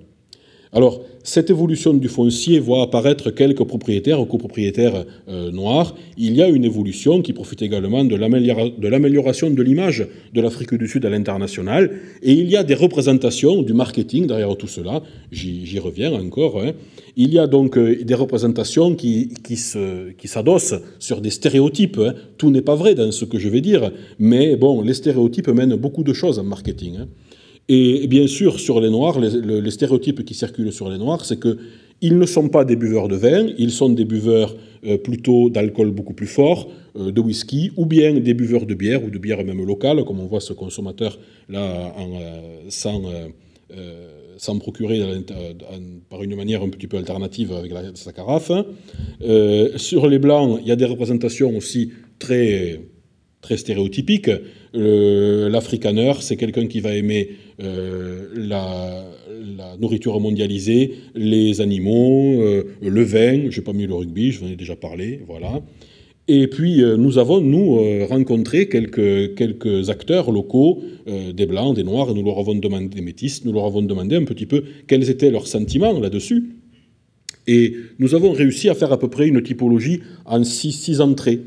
Alors, 0.75 0.99
cette 1.23 1.49
évolution 1.49 1.93
du 1.93 2.09
foncier 2.09 2.59
voit 2.59 2.83
apparaître 2.83 3.31
quelques 3.31 3.63
propriétaires 3.63 4.19
ou 4.19 4.25
copropriétaires 4.25 5.05
euh, 5.29 5.49
noirs. 5.49 5.95
Il 6.17 6.35
y 6.35 6.41
a 6.41 6.49
une 6.49 6.65
évolution 6.65 7.21
qui 7.21 7.31
profite 7.31 7.61
également 7.61 8.03
de 8.03 8.13
l'amélioration 8.17 9.49
de 9.49 9.63
l'image 9.63 10.05
de 10.33 10.41
l'Afrique 10.41 10.75
du 10.75 10.89
Sud 10.89 11.05
à 11.05 11.09
l'international. 11.09 11.91
Et 12.21 12.33
il 12.33 12.49
y 12.49 12.57
a 12.57 12.63
des 12.65 12.73
représentations 12.73 13.61
du 13.61 13.71
marketing 13.71 14.27
derrière 14.27 14.57
tout 14.57 14.67
cela. 14.67 15.01
J'y 15.31 15.79
reviens 15.79 16.11
encore. 16.11 16.61
Hein. 16.61 16.73
Il 17.15 17.33
y 17.33 17.39
a 17.39 17.47
donc 17.47 17.77
euh, 17.77 18.03
des 18.03 18.13
représentations 18.13 18.95
qui, 18.95 19.29
qui 19.43 20.27
s'adossent 20.27 20.75
sur 20.99 21.21
des 21.21 21.29
stéréotypes. 21.29 21.99
Hein. 21.99 22.15
Tout 22.37 22.51
n'est 22.51 22.61
pas 22.61 22.75
vrai 22.75 22.95
dans 22.95 23.13
ce 23.13 23.23
que 23.23 23.39
je 23.39 23.47
vais 23.47 23.61
dire. 23.61 23.93
Mais 24.19 24.57
bon, 24.57 24.81
les 24.81 24.93
stéréotypes 24.93 25.47
mènent 25.47 25.77
beaucoup 25.77 26.03
de 26.03 26.11
choses 26.11 26.37
en 26.37 26.43
marketing. 26.43 26.97
Hein. 26.97 27.07
Et 27.67 28.07
bien 28.07 28.27
sûr, 28.27 28.59
sur 28.59 28.79
les 28.79 28.89
Noirs, 28.89 29.19
les, 29.19 29.71
stéréotypes 29.71 30.23
qui 30.23 30.35
circulent 30.35 30.71
sur 30.71 30.89
les 30.89 30.99
Noirs, 30.99 31.25
c'est 31.25 31.39
qu'ils 31.39 32.17
ne 32.17 32.25
sont 32.25 32.47
pas 32.47 32.63
des 32.63 32.75
buveurs 32.75 33.07
de 33.07 33.15
vin, 33.15 33.47
ils 33.57 33.71
sont 33.71 33.89
des 33.89 34.05
buveurs 34.05 34.55
euh, 34.85 34.97
plutôt 34.97 35.49
d'alcool 35.49 35.89
beaucoup 35.89 36.13
plus 36.13 36.27
fort, 36.27 36.69
euh, 36.95 37.11
de 37.11 37.21
whisky, 37.21 37.71
ou 37.75 37.87
bien 37.87 38.13
des 38.13 38.35
buveurs 38.35 38.67
de 38.67 38.75
bière, 38.75 39.03
ou 39.03 39.09
de 39.09 39.17
bière 39.17 39.43
même 39.43 39.65
locale, 39.65 40.03
comme 40.05 40.19
on 40.19 40.27
voit 40.27 40.41
ce 40.41 40.53
consommateur-là 40.53 41.95
euh, 41.97 42.61
sans, 42.69 43.01
sans, 44.37 44.59
procurer 44.59 45.01
par 46.09 46.21
une 46.21 46.35
manière 46.35 46.61
un 46.61 46.69
petit 46.69 46.87
peu 46.87 46.97
alternative 46.97 47.51
avec 47.51 47.71
sa 47.95 48.13
carafe. 48.13 48.51
sur 49.77 50.07
les 50.07 50.19
Blancs, 50.19 50.59
il 50.61 50.67
y 50.67 50.71
a 50.71 50.75
des 50.75 50.85
représentations 50.85 51.57
aussi 51.57 51.91
très 52.19 52.79
très 53.45 53.57
stéréotypique. 53.57 54.31
Euh, 54.75 55.49
L'Afrikaner, 55.49 56.13
c'est 56.21 56.35
quelqu'un 56.35 56.65
qui 56.65 56.79
va 56.79 56.95
aimer 56.95 57.29
euh, 57.61 58.27
la, 58.35 59.05
nourriture 59.79 60.19
mondialisée, 60.19 60.95
les 61.13 61.61
animaux, 61.61 62.41
euh, 62.41 62.63
le 62.81 63.03
vin. 63.03 63.51
Je 63.51 63.59
n'ai 63.59 63.63
pas 63.63 63.73
mis 63.73 63.85
le 63.85 63.93
rugby, 63.93 64.31
je 64.31 64.39
vous 64.39 64.47
en 64.47 64.49
ai 64.49 64.55
déjà 64.55 64.75
parlé. 64.75 65.21
Voilà. 65.27 65.61
Et 66.27 66.47
puis, 66.47 66.81
nous 66.97 67.19
avons, 67.19 67.39
nous, 67.39 67.77
rencontré 68.07 68.67
quelques, 68.67 69.35
quelques 69.35 69.91
acteurs 69.91 70.31
locaux, 70.31 70.81
des 71.05 71.45
Blancs, 71.45 71.75
des 71.75 71.83
Noirs, 71.83 72.09
et 72.09 72.15
nous 72.15 72.23
leur 72.23 72.39
avons 72.39 72.55
demandé, 72.55 72.87
des 72.87 73.01
Métis, 73.01 73.45
nous 73.45 73.53
leur 73.53 73.65
avons 73.65 73.83
demandé 73.83 74.15
un 74.15 74.23
petit 74.23 74.47
peu 74.47 74.63
quels 74.87 75.07
étaient 75.11 75.29
leurs 75.29 75.45
sentiments 75.45 75.99
là-dessus. 75.99 76.45
Et 77.45 77.75
nous 77.99 78.15
avons 78.15 78.31
réussi 78.31 78.69
à 78.69 78.73
faire 78.73 78.91
à 78.91 78.97
peu 78.97 79.07
près 79.07 79.27
une 79.27 79.43
typologie 79.43 79.99
en 80.25 80.43
six 80.43 80.99
entrées 80.99 81.41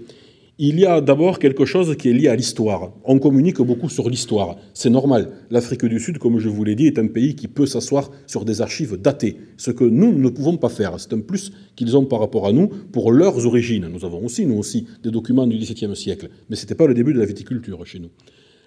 il 0.60 0.80
y 0.80 0.84
a 0.84 1.00
d'abord 1.00 1.38
quelque 1.38 1.64
chose 1.64 1.96
qui 1.96 2.10
est 2.10 2.12
lié 2.12 2.26
à 2.26 2.34
l'histoire. 2.34 2.92
On 3.04 3.20
communique 3.20 3.60
beaucoup 3.62 3.88
sur 3.88 4.10
l'histoire. 4.10 4.56
C'est 4.74 4.90
normal. 4.90 5.30
L'Afrique 5.50 5.84
du 5.84 6.00
Sud, 6.00 6.18
comme 6.18 6.40
je 6.40 6.48
vous 6.48 6.64
l'ai 6.64 6.74
dit, 6.74 6.88
est 6.88 6.98
un 6.98 7.06
pays 7.06 7.36
qui 7.36 7.46
peut 7.46 7.64
s'asseoir 7.64 8.10
sur 8.26 8.44
des 8.44 8.60
archives 8.60 8.96
datées. 8.96 9.36
Ce 9.56 9.70
que 9.70 9.84
nous 9.84 10.12
ne 10.12 10.28
pouvons 10.28 10.56
pas 10.56 10.68
faire. 10.68 10.98
C'est 10.98 11.12
un 11.12 11.20
plus 11.20 11.52
qu'ils 11.76 11.96
ont 11.96 12.04
par 12.04 12.18
rapport 12.18 12.44
à 12.44 12.52
nous 12.52 12.66
pour 12.66 13.12
leurs 13.12 13.46
origines. 13.46 13.86
Nous 13.86 14.04
avons 14.04 14.24
aussi, 14.24 14.46
nous 14.46 14.58
aussi, 14.58 14.88
des 15.04 15.12
documents 15.12 15.46
du 15.46 15.56
XVIIe 15.56 15.94
siècle. 15.94 16.28
Mais 16.50 16.56
ce 16.56 16.62
n'était 16.62 16.74
pas 16.74 16.88
le 16.88 16.94
début 16.94 17.14
de 17.14 17.20
la 17.20 17.26
viticulture 17.26 17.86
chez 17.86 18.00
nous. 18.00 18.10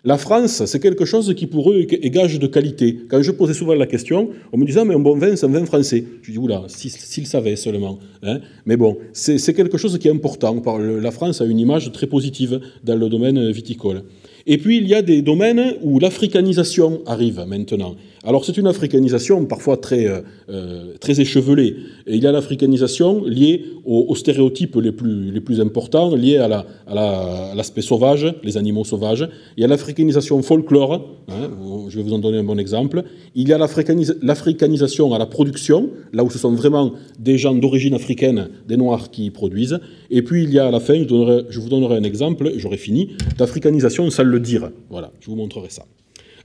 La 0.03 0.17
France, 0.17 0.65
c'est 0.65 0.79
quelque 0.79 1.05
chose 1.05 1.31
qui 1.35 1.45
pour 1.45 1.71
eux 1.71 1.85
est 1.87 2.09
gage 2.09 2.39
de 2.39 2.47
qualité. 2.47 3.01
Quand 3.07 3.21
je 3.21 3.29
posais 3.29 3.53
souvent 3.53 3.75
la 3.75 3.85
question, 3.85 4.29
on 4.51 4.57
me 4.57 4.65
disait 4.65 4.83
mais 4.83 4.95
un 4.95 4.99
bon 4.99 5.15
vin, 5.15 5.35
c'est 5.35 5.45
un 5.45 5.49
vin 5.49 5.63
français. 5.63 6.03
Je 6.23 6.31
dis 6.31 6.39
oula, 6.39 6.63
s'ils 6.69 7.27
savaient 7.27 7.55
seulement. 7.55 7.99
Hein. 8.23 8.39
Mais 8.65 8.77
bon, 8.77 8.97
c'est 9.13 9.53
quelque 9.53 9.77
chose 9.77 9.99
qui 9.99 10.07
est 10.07 10.11
important. 10.11 10.59
La 10.79 11.11
France 11.11 11.39
a 11.41 11.45
une 11.45 11.59
image 11.59 11.91
très 11.91 12.07
positive 12.07 12.59
dans 12.83 12.95
le 12.95 13.09
domaine 13.09 13.51
viticole. 13.51 14.01
Et 14.47 14.57
puis 14.57 14.77
il 14.77 14.87
y 14.87 14.95
a 14.95 15.03
des 15.03 15.21
domaines 15.21 15.75
où 15.83 15.99
l'africanisation 15.99 17.03
arrive 17.05 17.45
maintenant. 17.47 17.95
Alors 18.23 18.45
c'est 18.45 18.55
une 18.57 18.67
africanisation 18.67 19.45
parfois 19.45 19.77
très, 19.77 20.05
euh, 20.05 20.21
euh, 20.49 20.93
très 20.99 21.19
échevelée. 21.19 21.75
Il 22.05 22.21
y 22.21 22.27
a 22.27 22.31
l'africanisation 22.31 23.25
liée 23.25 23.65
aux, 23.83 24.13
stéréotypes 24.13 24.75
les 24.75 24.91
plus, 24.91 25.31
les 25.31 25.41
plus 25.41 25.59
importants, 25.59 26.15
liés 26.15 26.37
à, 26.37 26.47
la, 26.47 26.67
à 26.85 27.55
l'aspect 27.55 27.81
sauvage, 27.81 28.31
les 28.43 28.57
animaux 28.57 28.85
sauvages. 28.85 29.27
Il 29.57 29.61
y 29.61 29.63
a 29.63 29.67
l'africanisation 29.67 30.39
folklore, 30.43 31.17
hein, 31.29 31.49
je 31.89 31.97
vais 31.97 32.03
vous 32.03 32.13
en 32.13 32.19
donner 32.19 32.37
un 32.37 32.43
bon 32.43 32.59
exemple. 32.59 33.03
Il 33.33 33.49
y 33.49 33.53
a 33.53 33.57
l'africanisation 33.57 35.15
à 35.15 35.17
la 35.17 35.25
production, 35.25 35.89
là 36.13 36.23
où 36.23 36.29
ce 36.29 36.37
sont 36.37 36.53
vraiment 36.53 36.93
des 37.17 37.39
gens 37.39 37.55
d'origine 37.55 37.95
africaine, 37.95 38.49
des 38.67 38.77
Noirs 38.77 39.09
qui 39.09 39.31
produisent. 39.31 39.79
Et 40.11 40.21
puis 40.21 40.43
il 40.43 40.53
y 40.53 40.59
a 40.59 40.67
à 40.67 40.71
la 40.71 40.79
fin, 40.79 40.93
je, 40.93 41.45
je 41.49 41.59
vous 41.59 41.69
donnerai 41.69 41.97
un 41.97 42.03
exemple, 42.03 42.51
j'aurai 42.57 42.77
fini, 42.77 43.13
d'africanisation 43.39 44.11
sans 44.11 44.23
le 44.23 44.39
dire. 44.39 44.69
Voilà, 44.91 45.11
je 45.21 45.27
vous 45.31 45.35
montrerai 45.35 45.69
ça. 45.69 45.85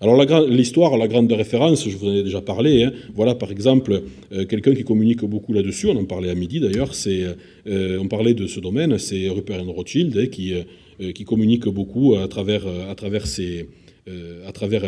Alors 0.00 0.46
l'histoire, 0.46 0.96
la, 0.98 1.09
grande 1.09 1.32
référence, 1.32 1.88
je 1.88 1.96
vous 1.96 2.09
en 2.09 2.14
ai 2.14 2.22
déjà 2.22 2.42
parlé. 2.42 2.85
Hein. 2.85 2.92
Voilà 3.14 3.35
par 3.35 3.50
exemple 3.50 4.02
euh, 4.32 4.44
quelqu'un 4.44 4.74
qui 4.74 4.85
communique 4.85 5.24
beaucoup 5.24 5.52
là-dessus. 5.54 5.87
On 5.87 5.96
en 5.96 6.04
parlait 6.04 6.28
à 6.28 6.35
midi 6.35 6.61
d'ailleurs. 6.61 6.90
Euh, 7.06 7.98
on 7.98 8.09
parlait 8.09 8.35
de 8.35 8.46
ce 8.46 8.61
domaine. 8.61 8.98
C'est 8.98 9.28
Rupert 9.28 9.64
Rothschild 9.64 10.16
hein, 10.18 10.26
qui, 10.26 10.52
euh, 10.52 11.12
qui 11.12 11.24
communique 11.24 11.66
beaucoup 11.68 12.14
à 12.14 12.28
travers, 12.28 12.66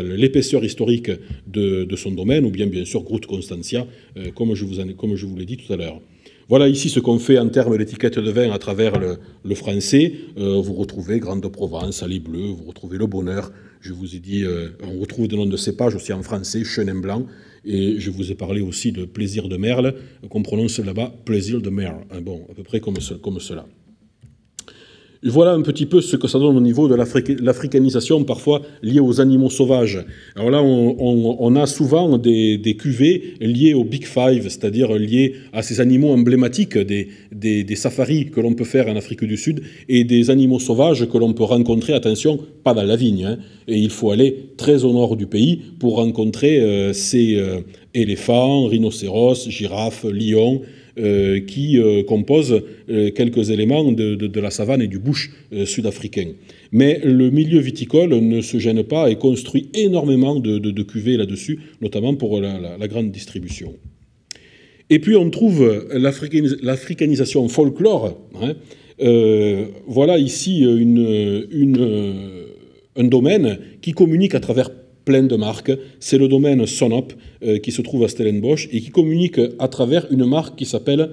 l'épaisseur 0.03 0.63
historique 0.63 1.11
de, 1.47 1.95
son 1.95 2.11
domaine, 2.11 2.45
ou 2.45 2.51
bien 2.51 2.67
bien 2.67 2.85
sûr 2.85 3.03
Groot 3.03 3.25
Constantia, 3.25 3.87
comme 4.35 4.55
je 4.55 4.65
vous 5.25 5.35
l'ai 5.35 5.45
dit 5.45 5.57
tout 5.57 5.73
à 5.73 5.75
l'heure. 5.75 5.99
Voilà 6.49 6.67
ici 6.67 6.89
ce 6.89 6.99
qu'on 6.99 7.19
fait 7.19 7.37
en 7.37 7.47
termes 7.47 7.77
d'étiquette 7.77 8.17
de 8.17 8.31
vin 8.31 8.51
à 8.51 8.57
travers 8.57 8.93
le, 8.99 9.53
français. 9.53 10.13
vous 10.35 10.73
retrouvez 10.73 11.19
Grande 11.19 11.47
Provence, 11.47 12.01
Ali 12.01 12.19
Bleu, 12.19 12.39
vous 12.39 12.63
retrouvez 12.63 12.97
Le 12.97 13.05
Bonheur, 13.05 13.51
je 13.81 13.93
vous 13.93 14.15
ai 14.15 14.19
dit, 14.19 14.43
euh, 14.43 14.69
on 14.81 14.99
retrouve 14.99 15.27
des 15.27 15.35
noms 15.35 15.45
de 15.45 15.57
cépages 15.57 15.93
aussi 15.93 16.11
en 16.11 16.23
français, 16.23 16.63
chenin 16.63 16.95
blanc, 16.95 17.27
et 17.65 17.99
je 17.99 18.09
vous 18.09 18.31
ai 18.31 18.35
parlé 18.35 18.61
aussi 18.61 18.91
de 18.91 19.05
plaisir 19.05 19.47
de 19.47 19.57
merle, 19.57 19.93
qu'on 20.27 20.41
prononce 20.41 20.79
là-bas 20.79 21.13
plaisir 21.23 21.61
de 21.61 21.69
merle, 21.69 22.01
hein, 22.09 22.19
bon, 22.19 22.41
à 22.49 22.55
peu 22.55 22.63
près 22.63 22.79
comme 22.79 22.99
cela. 22.99 23.67
Voilà 25.21 25.51
un 25.51 25.61
petit 25.61 25.85
peu 25.85 25.99
ce 25.99 26.15
que 26.15 26.29
ça 26.29 26.39
donne 26.39 26.55
au 26.55 26.61
niveau 26.61 26.87
de 26.87 26.95
l'africanisation, 26.95 28.23
parfois 28.23 28.61
liée 28.81 29.01
aux 29.01 29.19
animaux 29.19 29.49
sauvages. 29.49 30.05
Alors 30.37 30.49
là, 30.49 30.63
on, 30.63 31.55
a 31.57 31.65
souvent 31.65 32.17
des, 32.17 32.77
cuvées 32.79 33.33
liées 33.41 33.73
au 33.73 33.83
Big 33.83 34.05
Five, 34.05 34.43
c'est-à-dire 34.43 34.93
liées 34.93 35.35
à 35.51 35.61
ces 35.61 35.81
animaux 35.81 36.11
emblématiques 36.11 36.77
des, 36.77 37.09
des, 37.33 37.75
safaris 37.75 38.29
que 38.29 38.39
l'on 38.39 38.53
peut 38.53 38.63
faire 38.63 38.87
en 38.87 38.95
Afrique 38.95 39.25
du 39.25 39.35
Sud 39.35 39.61
et 39.89 40.05
des 40.05 40.29
animaux 40.29 40.59
sauvages 40.59 41.09
que 41.09 41.17
l'on 41.17 41.33
peut 41.33 41.43
rencontrer, 41.43 41.91
attention, 41.91 42.39
pas 42.63 42.73
dans 42.73 42.83
la 42.83 42.95
vigne. 42.95 43.25
Hein. 43.25 43.37
et 43.67 43.77
il 43.77 43.89
faut 43.89 44.11
aller 44.11 44.51
très 44.55 44.85
au 44.85 44.93
nord 44.93 45.17
du 45.17 45.27
pays 45.27 45.61
pour 45.79 45.97
rencontrer 45.97 46.61
euh, 46.61 46.93
ces 46.93 47.35
euh, 47.35 47.59
éléphants, 47.93 48.67
rhinocéros, 48.67 49.49
girafes, 49.49 50.05
lions, 50.05 50.61
euh, 50.99 51.39
qui 51.39 51.79
euh, 51.79 52.03
composent 52.03 52.61
euh, 52.89 53.11
quelques 53.11 53.51
éléments 53.51 53.89
de, 53.91 54.39
la 54.39 54.49
savane 54.49 54.81
et 54.81 54.87
du 54.87 54.99
bush 54.99 55.31
sud-africain. 55.65 56.33
Mais 56.73 56.99
le 57.03 57.29
milieu 57.29 57.59
viticole 57.59 58.09
ne 58.09 58.41
se 58.41 58.57
gêne 58.57 58.83
pas 58.83 59.09
et 59.09 59.15
construit 59.15 59.69
énormément 59.73 60.39
de, 60.39 60.83
cuvées 60.83 61.15
là-dessus, 61.15 61.59
notamment 61.81 62.15
pour 62.15 62.41
la, 62.41 62.87
grande 62.87 63.11
distribution. 63.11 63.75
Et 64.89 64.99
puis 64.99 65.15
on 65.15 65.29
trouve 65.29 65.87
l'africanisation 65.91 67.47
folklore. 67.47 68.17
Hein. 68.41 68.55
voilà 69.87 70.17
ici 70.17 70.65
un 72.95 73.03
domaine 73.03 73.57
qui 73.81 73.93
communique 73.93 74.35
à 74.35 74.39
travers 74.39 74.69
plein 75.05 75.23
de 75.23 75.35
marques. 75.35 75.71
C'est 75.99 76.17
le 76.17 76.27
domaine 76.27 76.65
Sonop 76.65 77.13
qui 77.63 77.71
se 77.71 77.81
trouve 77.81 78.03
à 78.03 78.07
Stellenbosch 78.07 78.67
et 78.71 78.81
qui 78.81 78.89
communique 78.89 79.39
à 79.59 79.67
travers 79.67 80.05
une 80.11 80.25
marque 80.25 80.57
qui 80.57 80.65
s'appelle 80.65 81.09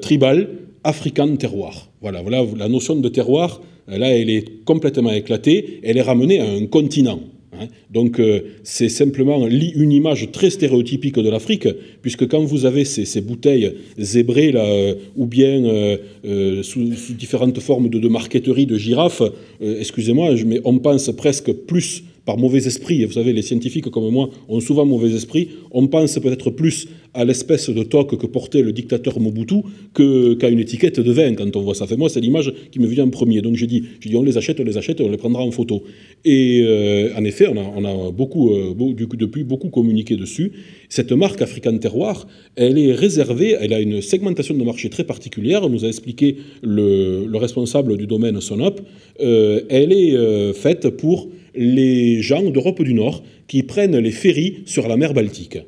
Tribal 0.00 0.48
African 0.84 1.36
Terroir. 1.36 1.90
Voilà, 2.00 2.22
voilà, 2.22 2.44
la 2.56 2.68
notion 2.68 2.96
de 2.96 3.08
terroir, 3.08 3.60
là, 3.86 4.08
elle 4.16 4.30
est 4.30 4.64
complètement 4.64 5.12
éclatée. 5.12 5.80
Elle 5.82 5.96
est 5.96 6.02
ramenée 6.02 6.40
à 6.40 6.50
un 6.50 6.66
continent. 6.66 7.20
Hein. 7.52 7.66
Donc 7.90 8.18
euh, 8.18 8.40
c'est 8.62 8.88
simplement 8.88 9.46
une 9.46 9.92
image 9.92 10.30
très 10.32 10.50
stéréotypique 10.50 11.18
de 11.18 11.28
l'Afrique, 11.28 11.68
puisque 12.00 12.26
quand 12.26 12.40
vous 12.40 12.64
avez 12.64 12.84
ces, 12.84 13.20
bouteilles 13.20 13.72
zébrées 13.98 14.52
là, 14.52 14.64
euh, 14.64 14.94
ou 15.16 15.26
bien 15.26 15.64
euh, 15.64 16.62
sous, 16.62 16.84
différentes 17.10 17.60
formes 17.60 17.88
de, 17.88 17.98
de 17.98 18.08
marqueterie 18.08 18.66
de 18.66 18.78
girafes, 18.78 19.22
excusez-moi, 19.60 20.30
mais 20.46 20.60
on 20.64 20.78
pense 20.78 21.10
presque 21.12 21.52
plus 21.52 22.04
par 22.24 22.38
mauvais 22.38 22.66
esprit, 22.66 23.02
et 23.02 23.06
vous 23.06 23.12
savez, 23.12 23.32
les 23.32 23.42
scientifiques 23.42 23.90
comme 23.90 24.08
moi 24.10 24.30
ont 24.48 24.60
souvent 24.60 24.86
mauvais 24.86 25.14
esprit, 25.14 25.48
on 25.70 25.86
pense 25.88 26.18
peut-être 26.18 26.50
plus 26.50 26.88
à 27.14 27.24
l'espèce 27.24 27.68
de 27.68 27.82
toque 27.82 28.18
que 28.18 28.26
portait 28.26 28.62
le 28.62 28.72
dictateur 28.72 29.20
Mobutu 29.20 29.56
qu'à 29.94 30.48
une 30.48 30.58
étiquette 30.58 31.00
de 31.00 31.12
vin 31.12 31.34
quand 31.34 31.54
on 31.56 31.60
voit 31.60 31.74
ça. 31.74 31.86
Moi, 31.96 32.08
c'est 32.08 32.20
l'image 32.20 32.52
qui 32.70 32.78
me 32.78 32.86
vient 32.86 33.04
en 33.04 33.10
premier. 33.10 33.42
Donc 33.42 33.56
j'ai 33.56 33.66
dit, 33.66 33.84
dit, 34.00 34.16
on 34.16 34.22
les 34.22 34.38
achète, 34.38 34.60
on 34.60 34.64
les 34.64 34.78
achète, 34.78 35.00
on 35.00 35.10
les 35.10 35.16
prendra 35.16 35.42
en 35.42 35.50
photo. 35.50 35.82
Et 36.24 36.62
euh, 36.64 37.10
en 37.16 37.24
effet, 37.24 37.46
on 37.48 37.84
a, 37.84 38.10
beaucoup, 38.12 38.54
euh, 38.54 38.74
depuis 39.14 39.44
beaucoup 39.44 39.68
communiqué 39.68 40.16
dessus. 40.16 40.52
Cette 40.88 41.12
marque 41.12 41.42
African 41.42 41.76
Terroir, 41.76 42.26
elle 42.56 42.78
est 42.78 42.92
réservée, 42.92 43.56
elle 43.60 43.74
a 43.74 43.80
une 43.80 44.00
segmentation 44.00 44.54
de 44.54 44.64
marché 44.64 44.88
très 44.88 45.04
particulière. 45.04 45.68
Nous 45.68 45.84
a 45.84 45.88
expliqué 45.88 46.36
le, 46.62 47.26
le 47.26 47.38
responsable 47.38 47.96
du 47.96 48.06
domaine 48.06 48.40
Sonop. 48.40 48.80
Euh, 49.20 49.62
elle 49.68 49.92
est 49.92 50.52
faite 50.54 50.88
pour 50.88 51.28
les 51.54 52.22
gens 52.22 52.42
d'Europe 52.50 52.82
du 52.82 52.94
Nord 52.94 53.22
qui 53.48 53.62
prennent 53.62 53.98
les 53.98 54.10
ferries 54.10 54.62
sur 54.66 54.88
la 54.88 54.96
mer 54.96 55.14
Baltique. 55.14 55.58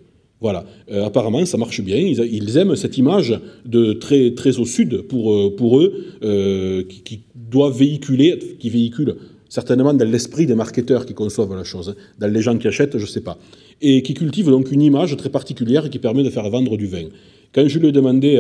Voilà. 0.41 0.67
Euh, 0.91 1.07
apparemment, 1.07 1.47
ça 1.47 1.57
marche 1.57 1.81
bien. 1.81 1.97
Ils, 1.97 2.59
aiment 2.59 2.77
cette 2.77 2.99
image 2.99 3.41
de 3.65 3.95
très, 3.95 4.33
très 4.33 4.59
au 4.59 4.67
sud 4.67 5.03
pour, 5.03 5.33
euh, 5.33 5.55
pour 5.57 5.79
eux, 5.79 6.05
euh, 6.23 6.83
qui, 7.05 7.23
doit 7.35 7.71
véhiculer, 7.71 8.39
qui 8.59 8.69
véhicule 8.69 9.17
certainement 9.49 9.95
dans 9.95 10.11
l'esprit 10.11 10.45
des 10.45 10.55
marketeurs 10.55 11.07
qui 11.07 11.15
conçoivent 11.15 11.55
la 11.55 11.65
chose, 11.65 11.95
dans 12.19 12.27
les 12.27 12.43
gens 12.43 12.59
qui 12.59 12.67
achètent, 12.67 12.99
je 12.99 13.05
ne 13.05 13.09
sais 13.09 13.21
pas, 13.21 13.39
et 13.81 14.03
qui 14.03 14.13
cultivent 14.13 14.51
donc 14.51 14.73
une 14.73 14.83
image 14.83 15.17
très 15.17 15.31
particulière 15.31 15.89
qui 15.89 15.99
permet 15.99 16.25
de 16.25 16.31
faire 16.31 16.51
vendre 16.51 16.77
du 16.77 16.87
vin. 16.87 17.07
Quand 17.55 17.69
je 17.69 17.79
lui 17.79 17.89
ai 17.89 17.93
demandé 17.93 18.39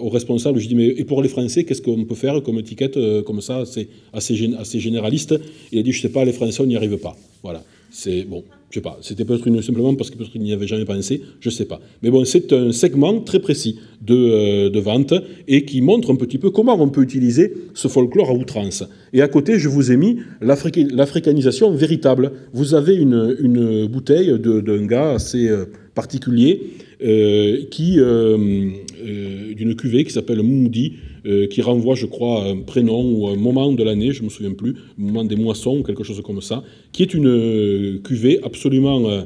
au 0.00 0.08
responsable, 0.08 0.58
je 0.58 0.66
lui 0.66 0.74
ai 0.74 0.76
dit, 0.76 0.88
mais 0.88 1.00
et 1.00 1.04
pour 1.04 1.22
les 1.22 1.28
Français, 1.28 1.64
qu'est-ce 1.64 1.82
qu'on 1.82 2.04
peut 2.04 2.16
faire 2.16 2.42
comme 2.42 2.58
étiquette 2.58 2.98
comme 3.24 3.40
ça, 3.40 3.58
assez, 3.58 3.88
assez 4.12 4.80
généraliste? 4.80 5.34
Il 5.70 5.78
a 5.78 5.82
dit, 5.82 5.92
je 5.92 5.98
ne 5.98 6.02
sais 6.02 6.12
pas, 6.12 6.24
les 6.24 6.32
Français, 6.32 6.62
on 6.62 6.66
n'y 6.66 6.76
arrive 6.76 6.96
pas. 6.96 7.16
Voilà. 7.42 7.62
C'est 7.90 8.24
bon, 8.24 8.44
je 8.70 8.74
sais 8.74 8.82
pas. 8.82 8.98
C'était 9.00 9.24
peut-être 9.24 9.62
simplement 9.62 9.94
parce 9.94 10.10
qu'il 10.10 10.42
n'y 10.42 10.52
avait 10.52 10.66
jamais 10.66 10.84
pensé, 10.84 11.22
je 11.40 11.50
sais 11.50 11.64
pas. 11.64 11.80
Mais 12.02 12.10
bon, 12.10 12.24
c'est 12.24 12.52
un 12.52 12.72
segment 12.72 13.20
très 13.20 13.38
précis 13.38 13.78
de, 14.02 14.14
euh, 14.14 14.70
de, 14.70 14.80
vente 14.80 15.14
et 15.48 15.64
qui 15.64 15.80
montre 15.80 16.12
un 16.12 16.16
petit 16.16 16.38
peu 16.38 16.50
comment 16.50 16.74
on 16.78 16.88
peut 16.88 17.02
utiliser 17.02 17.54
ce 17.74 17.88
folklore 17.88 18.30
à 18.30 18.34
outrance. 18.34 18.84
Et 19.12 19.22
à 19.22 19.28
côté, 19.28 19.58
je 19.58 19.68
vous 19.68 19.92
ai 19.92 19.96
mis 19.96 20.18
l'africanisation 20.40 21.72
véritable. 21.74 22.32
Vous 22.52 22.74
avez 22.74 22.94
une, 22.94 23.86
bouteille 23.86 24.38
d'un 24.38 24.84
gars 24.84 25.12
assez 25.12 25.48
euh, 25.48 25.66
particulier 25.94 26.60
euh, 26.60 26.85
qui 27.00 27.98
d'une 27.98 29.76
cuvée 29.76 30.04
qui 30.04 30.12
s'appelle 30.12 30.42
Moudi 30.42 30.96
euh, 31.26 31.48
qui 31.48 31.60
renvoie, 31.60 31.96
je 31.96 32.06
crois, 32.06 32.44
à 32.44 32.50
un 32.50 32.58
prénom 32.58 33.02
ou 33.10 33.26
à 33.26 33.32
un 33.32 33.36
moment 33.36 33.72
de 33.72 33.82
l'année, 33.82 34.12
je 34.12 34.20
ne 34.20 34.26
me 34.26 34.30
souviens 34.30 34.52
plus, 34.52 34.76
moment 34.96 35.24
des 35.24 35.34
moissons 35.34 35.78
ou 35.78 35.82
quelque 35.82 36.04
chose 36.04 36.22
comme 36.22 36.40
ça, 36.40 36.62
qui 36.92 37.02
est 37.02 37.14
une 37.14 37.26
euh, 37.26 37.98
cuvée 38.04 38.38
absolument 38.44 39.10
euh, 39.10 39.24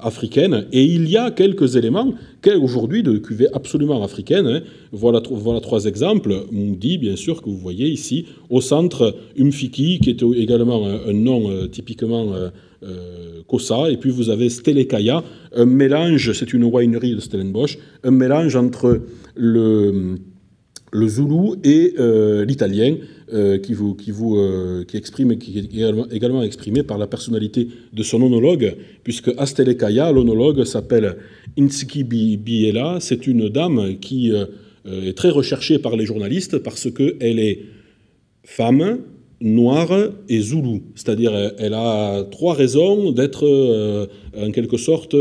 africaine. 0.00 0.66
Et 0.72 0.84
il 0.84 1.10
y 1.10 1.16
a 1.16 1.32
quelques 1.32 1.74
éléments 1.74 2.14
aujourd'hui 2.62 3.02
de 3.02 3.18
cuvée 3.18 3.48
absolument 3.52 4.04
africaine. 4.04 4.46
Hein. 4.46 4.60
Voilà, 4.92 5.20
trois 5.20 5.86
exemples. 5.86 6.44
Moudi, 6.52 6.98
bien 6.98 7.16
sûr, 7.16 7.42
que 7.42 7.50
vous 7.50 7.58
voyez 7.58 7.88
ici. 7.88 8.26
Au 8.48 8.60
centre, 8.60 9.16
Umfiki, 9.36 9.98
qui 9.98 10.10
est 10.10 10.22
également 10.36 10.86
un, 10.86 11.12
nom 11.12 11.66
typiquement 11.68 12.32
Kosa, 13.48 13.90
et 13.90 13.96
puis 13.96 14.10
vous 14.10 14.30
avez 14.30 14.48
Stelekaya, 14.48 15.24
un 15.54 15.66
mélange, 15.66 16.32
c'est 16.32 16.52
une 16.52 16.64
winery 16.64 17.14
de 17.14 17.20
Stellenbosch, 17.20 17.78
un 18.04 18.10
mélange 18.10 18.56
entre 18.56 19.00
le 19.34 20.18
le 20.92 21.08
zoulou 21.08 21.56
et 21.64 21.94
euh, 21.98 22.44
l'italien, 22.44 22.96
euh, 23.32 23.58
qui, 23.58 23.74
vous, 23.74 23.94
qui, 23.94 24.10
vous, 24.10 24.36
euh, 24.36 24.84
qui, 24.84 24.96
exprime, 24.96 25.30
est 25.30 25.38
également, 26.12 26.42
exprimé 26.42 26.82
par 26.82 26.98
la 26.98 27.06
personnalité 27.06 27.68
de 27.92 28.02
son 28.02 28.22
onologue, 28.22 28.74
puisque 29.04 29.30
Astelekaya, 29.38 30.10
l'onologue, 30.12 30.64
s'appelle 30.64 31.16
Insiki 31.58 32.04
Biela. 32.04 32.98
C'est 33.00 33.26
une 33.26 33.48
dame 33.48 33.98
qui 34.00 34.32
est 34.86 35.16
très 35.16 35.30
recherchée 35.30 35.78
par 35.78 35.96
les 35.96 36.06
journalistes 36.06 36.58
parce 36.58 36.90
qu'elle 36.90 37.38
est 37.38 37.60
femme, 38.44 39.00
noire 39.40 39.92
et 40.28 40.40
zoulou. 40.40 40.82
C'est-à-dire, 40.96 41.32
elle 41.58 41.74
a 41.74 42.24
trois 42.24 42.54
raisons 42.54 43.12
d'être, 43.12 44.08
en 44.36 44.50
quelque 44.50 44.76
sorte, 44.76 45.14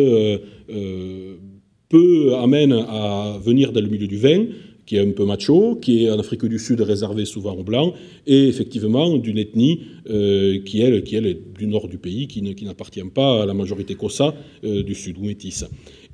peu 1.90 2.36
amène 2.36 2.74
à 2.74 3.38
venir 3.44 3.72
dans 3.72 3.82
le 3.82 3.88
milieu 3.88 4.08
du 4.08 4.18
vin 4.18 4.46
qui 4.90 4.96
est 4.96 5.02
un 5.02 5.12
peu 5.12 5.24
macho, 5.24 5.76
qui 5.76 6.06
est 6.06 6.10
en 6.10 6.18
Afrique 6.18 6.44
du 6.46 6.58
Sud 6.58 6.82
réservé 6.82 7.26
souvent 7.26 7.54
aux 7.54 7.62
Blancs, 7.62 7.94
et 8.26 8.48
effectivement 8.48 9.20
d'une 9.20 9.38
ethnie 9.38 9.82
euh, 10.10 10.62
qui, 10.66 10.82
elle, 10.82 11.04
qui 11.04 11.16
est 11.16 11.38
du 11.60 11.68
nord 11.68 11.88
du 11.88 12.00
pays, 12.00 12.26
qui, 12.28 12.42
n'appartient 12.42 13.04
pas 13.14 13.44
à 13.44 13.46
la 13.46 13.54
majorité 13.54 13.94
Kossa 13.94 14.34
euh, 14.64 14.82
du 14.82 14.96
Sud, 14.96 15.20
ou 15.20 15.26
métisse. 15.26 15.64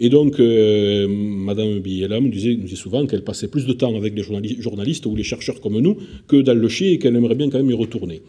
Et 0.01 0.09
donc, 0.09 0.41
euh, 0.41 1.07
Madame 1.07 1.69
nous 1.69 1.79
disait, 1.79 2.53
nous 2.53 2.63
disait 2.63 2.75
souvent 2.75 3.05
qu'elle 3.07 3.23
passait 3.23 3.47
plus 3.47 3.65
de 3.65 3.71
temps 3.71 3.95
avec 3.95 4.13
les 4.13 4.23
journalistes 4.59 5.05
ou 5.05 5.15
les 5.15 5.23
chercheurs 5.23 5.61
comme 5.61 5.79
nous 5.79 5.95
que 6.27 6.41
dans 6.41 6.53
le 6.53 6.67
chien 6.67 6.91
et 6.91 6.99
qu'elle 6.99 7.15
aimerait 7.15 7.35
bien 7.35 7.49
quand 7.49 7.59
même 7.59 7.71
y 7.71 7.73
retourner. 7.73 8.23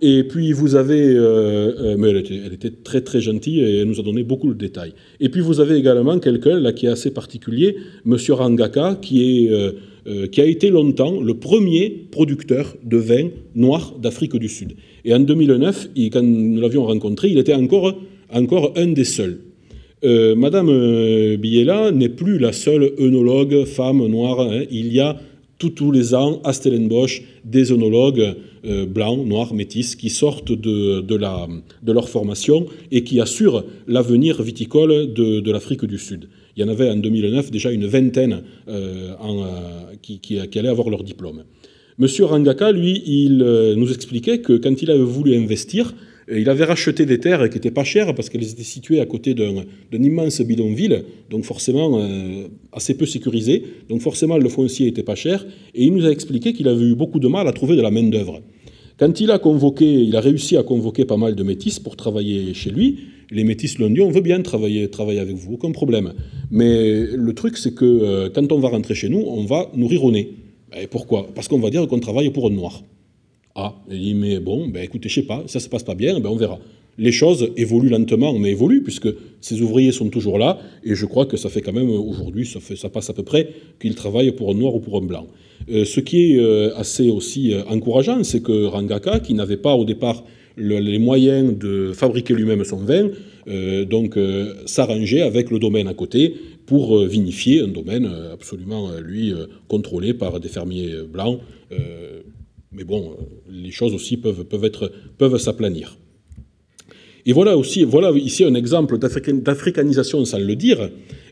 Et 0.00 0.24
puis 0.24 0.52
vous 0.52 0.74
avez, 0.76 1.14
mais 1.98 2.10
elle 2.10 2.18
était, 2.18 2.40
elle 2.46 2.52
était, 2.52 2.70
très 2.70 3.00
très 3.00 3.20
gentille 3.20 3.60
et 3.60 3.78
elle 3.80 3.88
nous 3.88 3.98
a 3.98 4.02
donné 4.02 4.22
beaucoup 4.22 4.48
de 4.48 4.58
détails. 4.58 4.92
Et 5.18 5.28
puis 5.28 5.40
vous 5.40 5.60
avez 5.60 5.76
également 5.76 6.18
quelqu'un 6.18 6.60
là 6.60 6.72
qui 6.72 6.86
est 6.86 6.90
assez 6.90 7.10
particulier, 7.10 7.76
Monsieur 8.04 8.34
Rangaka, 8.34 8.98
qui 9.00 9.46
est 9.46 9.50
euh, 10.08 10.26
qui 10.26 10.40
a 10.40 10.46
été 10.46 10.70
longtemps 10.70 11.20
le 11.20 11.34
premier 11.34 11.90
producteur 12.10 12.76
de 12.82 12.96
vin 12.96 13.28
noir 13.54 13.94
d'Afrique 14.00 14.36
du 14.36 14.48
Sud. 14.48 14.74
Et 15.04 15.12
en 15.12 15.20
2009, 15.20 15.88
quand 16.10 16.22
nous 16.22 16.60
l'avions 16.62 16.86
rencontré, 16.86 17.28
il 17.28 17.36
était 17.36 17.52
encore, 17.52 17.94
encore 18.32 18.72
un 18.76 18.86
des 18.86 19.04
seuls. 19.04 19.40
Euh, 20.04 20.34
Madame 20.34 20.70
euh, 20.70 21.36
Biella 21.36 21.90
n'est 21.90 22.08
plus 22.08 22.38
la 22.38 22.52
seule 22.52 22.92
œnologue 22.98 23.66
femme 23.66 24.06
noire. 24.06 24.40
Hein. 24.40 24.62
Il 24.70 24.90
y 24.94 25.00
a 25.00 25.20
tous 25.58 25.92
les 25.92 26.14
ans 26.14 26.40
à 26.42 26.54
Stellenbosch 26.54 27.24
des 27.44 27.70
œnologues 27.70 28.34
blancs, 28.64 29.26
noirs, 29.26 29.54
métis 29.54 29.96
qui 29.96 30.10
sortent 30.10 30.52
de, 30.52 31.16
leur 31.92 32.08
formation 32.08 32.66
et 32.90 33.04
qui 33.04 33.20
assurent 33.20 33.64
l'avenir 33.86 34.42
viticole 34.42 35.12
de, 35.12 35.50
l'Afrique 35.50 35.84
du 35.84 35.98
Sud. 35.98 36.28
Il 36.56 36.62
y 36.62 36.64
en 36.64 36.68
avait 36.68 36.90
en 36.90 36.96
2009 36.96 37.52
déjà 37.52 37.70
une 37.70 37.86
vingtaine 37.86 38.42
euh, 38.68 39.12
euh, 39.24 39.94
qui, 40.02 40.38
allaient 40.58 40.68
avoir 40.68 40.90
leur 40.90 41.04
diplôme. 41.04 41.44
Monsieur 41.98 42.24
Rangaka, 42.24 42.72
lui, 42.72 43.02
il 43.06 43.42
euh, 43.42 43.76
nous 43.76 43.92
expliquait 43.92 44.38
que 44.38 44.54
quand 44.54 44.82
il 44.82 44.90
avait 44.90 45.02
voulu 45.02 45.36
investir, 45.36 45.94
il 46.30 46.48
avait 46.50 46.64
racheté 46.64 47.06
des 47.06 47.18
terres 47.18 47.48
qui 47.48 47.56
n'étaient 47.56 47.70
pas 47.70 47.84
chères 47.84 48.14
parce 48.14 48.28
qu'elles 48.28 48.50
étaient 48.50 48.62
situées 48.62 49.00
à 49.00 49.06
côté 49.06 49.34
d'un 49.34 49.64
immense 49.92 50.40
bidonville, 50.40 51.04
donc 51.30 51.44
forcément 51.44 52.06
assez 52.72 52.94
peu 52.94 53.06
sécurisé, 53.06 53.62
donc 53.88 54.00
forcément 54.00 54.36
le 54.36 54.48
foncier 54.48 54.86
n'était 54.86 55.02
pas 55.02 55.14
cher, 55.14 55.46
et 55.74 55.84
il 55.84 55.94
nous 55.94 56.04
a 56.04 56.10
expliqué 56.10 56.52
qu'il 56.52 56.68
avait 56.68 56.84
eu 56.84 56.94
beaucoup 56.94 57.18
de 57.18 57.28
mal 57.28 57.48
à 57.48 57.52
trouver 57.52 57.76
de 57.76 57.82
la 57.82 57.90
main-d'œuvre. 57.90 58.42
Quand 58.98 59.20
il 59.20 59.30
a 59.30 59.38
convoqué, 59.38 59.86
il 59.86 60.16
a 60.16 60.20
réussi 60.20 60.56
à 60.56 60.62
convoquer 60.62 61.04
pas 61.04 61.16
mal 61.16 61.34
de 61.34 61.42
métis 61.42 61.78
pour 61.78 61.96
travailler 61.96 62.52
chez 62.52 62.70
lui, 62.70 62.98
les 63.30 63.44
métis 63.44 63.78
l'ont 63.78 63.90
dit, 63.90 64.00
on 64.00 64.10
veut 64.10 64.20
bien 64.20 64.40
travailler, 64.42 64.88
avec 65.20 65.36
vous, 65.36 65.54
aucun 65.54 65.70
problème. 65.70 66.14
Mais 66.50 67.06
le 67.06 67.32
truc, 67.34 67.56
c'est 67.56 67.74
que 67.74 67.84
euh, 67.84 68.30
quand 68.30 68.52
on 68.52 68.58
va 68.58 68.68
rentrer 68.68 68.94
chez 68.94 69.08
nous, 69.08 69.18
on 69.18 69.44
va 69.44 69.70
nourrir 69.74 70.04
au 70.04 70.10
nez. 70.10 70.32
Et 70.80 70.86
pourquoi? 70.86 71.28
Parce 71.34 71.48
qu'on 71.48 71.58
va 71.58 71.70
dire 71.70 71.86
qu'on 71.86 72.00
travaille 72.00 72.30
pour 72.30 72.46
un 72.46 72.50
noir. 72.50 72.82
Ah, 73.54 73.74
il 73.90 74.00
dit, 74.00 74.14
mais 74.14 74.38
bon, 74.38 74.68
ben 74.68 74.82
écoutez, 74.82 75.08
je 75.08 75.16
sais 75.16 75.26
pas, 75.26 75.42
ça 75.46 75.60
se 75.60 75.68
passe 75.68 75.82
pas 75.82 75.94
bien, 75.94 76.20
ben 76.20 76.28
on 76.30 76.36
verra. 76.36 76.58
Les 76.96 77.12
choses 77.12 77.50
évoluent 77.56 77.90
lentement, 77.90 78.36
mais 78.38 78.50
évoluent, 78.50 78.82
puisque 78.82 79.08
ces 79.40 79.62
ouvriers 79.62 79.92
sont 79.92 80.08
toujours 80.08 80.38
là, 80.38 80.58
et 80.84 80.94
je 80.94 81.06
crois 81.06 81.26
que 81.26 81.36
ça 81.36 81.48
fait 81.48 81.60
quand 81.60 81.72
même, 81.72 81.90
aujourd'hui, 81.90 82.46
ça, 82.46 82.88
passe 82.88 83.10
à 83.10 83.12
peu 83.12 83.22
près 83.22 83.50
qu'ils 83.80 83.94
travaillent 83.94 84.32
pour 84.32 84.50
un 84.50 84.54
noir 84.54 84.74
ou 84.74 84.80
pour 84.80 84.96
un 84.96 85.04
blanc. 85.04 85.26
Euh, 85.70 85.84
ce 85.84 86.00
qui 86.00 86.32
est 86.32 86.38
euh, 86.38 86.74
assez 86.76 87.08
aussi 87.08 87.52
encourageant, 87.68 88.24
c'est 88.24 88.42
que 88.42 88.64
Rangaka, 88.64 89.20
qui 89.20 89.34
n'avait 89.34 89.56
pas 89.56 89.74
au 89.74 89.84
départ 89.84 90.24
les 90.58 90.98
moyens 90.98 91.56
de 91.56 91.92
fabriquer 91.94 92.34
lui-même 92.34 92.64
son 92.64 92.78
vin, 92.78 93.10
euh, 93.48 93.84
donc 93.84 94.16
euh, 94.16 94.54
s'arranger 94.66 95.22
avec 95.22 95.50
le 95.50 95.58
domaine 95.58 95.88
à 95.88 95.94
côté 95.94 96.34
pour 96.66 96.98
euh, 96.98 97.06
vinifier 97.06 97.62
un 97.62 97.68
domaine 97.68 98.10
absolument, 98.32 98.90
lui, 99.02 99.32
contrôlé 99.68 100.12
par 100.12 100.38
des 100.40 100.48
fermiers 100.48 100.94
blancs. 101.10 101.40
Mais 102.72 102.84
bon, 102.84 103.16
les 103.50 103.70
choses 103.70 103.94
aussi 103.94 104.16
peuvent, 104.18 105.38
s'aplanir. 105.38 105.98
Et 107.26 107.32
voilà 107.32 107.56
aussi, 107.56 107.84
voilà 107.84 108.10
ici 108.12 108.44
un 108.44 108.54
exemple 108.54 108.98
d'africanisation 108.98 110.24
sans 110.24 110.38
le 110.38 110.56
dire. 110.56 110.90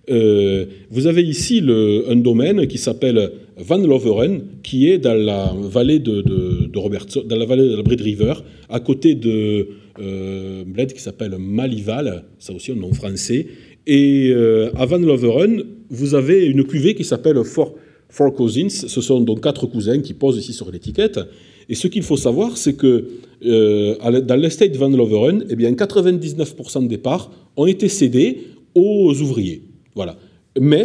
Euh, 0.08 0.66
vous 0.90 1.06
avez 1.06 1.22
ici 1.22 1.62
un 2.08 2.16
domaine 2.16 2.66
qui 2.66 2.78
s'appelle 2.78 3.32
Van 3.56 3.78
Loveren, 3.78 4.42
qui 4.62 4.88
est 4.90 4.98
dans 4.98 5.14
la 5.14 5.52
vallée 5.58 5.98
de, 5.98 6.22
de, 6.22 6.66
dans 6.66 7.36
la 7.36 7.46
vallée 7.46 7.68
de 7.68 7.76
la 7.76 8.04
River, 8.04 8.34
à 8.68 8.80
côté 8.80 9.14
de 9.14 9.68
euh, 9.98 10.64
bled 10.66 10.92
qui 10.92 11.00
s'appelle 11.00 11.36
Malival, 11.38 12.24
ça 12.38 12.52
aussi 12.52 12.72
un 12.72 12.76
nom 12.76 12.92
français. 12.92 13.46
Et 13.86 14.30
euh, 14.30 14.70
à 14.76 14.84
Van 14.84 14.98
Loveren, 14.98 15.62
vous 15.88 16.14
avez 16.14 16.46
une 16.46 16.64
cuvée 16.64 16.94
qui 16.94 17.04
s'appelle 17.04 17.42
Four, 17.44 17.74
Four 18.16 18.32
Cousins. 18.32 18.70
Ce 18.70 19.00
sont 19.02 19.20
donc 19.20 19.42
quatre 19.42 19.66
cousins 19.66 20.00
qui 20.00 20.14
posent 20.14 20.38
ici 20.38 20.54
sur 20.54 20.70
l'étiquette. 20.70 21.20
Et 21.68 21.74
ce 21.74 21.86
qu'il 21.88 22.02
faut 22.02 22.16
savoir, 22.16 22.56
c'est 22.56 22.74
que 22.74 23.04
euh, 23.44 24.20
dans 24.22 24.36
l'estate 24.36 24.74
Van 24.76 24.88
Loveren, 24.88 25.44
eh 25.50 25.56
bien 25.56 25.72
99% 25.72 26.86
des 26.86 26.96
parts 26.96 27.30
ont 27.56 27.66
été 27.66 27.88
cédées 27.88 28.38
aux 28.74 29.12
ouvriers. 29.20 29.62
Voilà. 29.94 30.16
Mais 30.58 30.84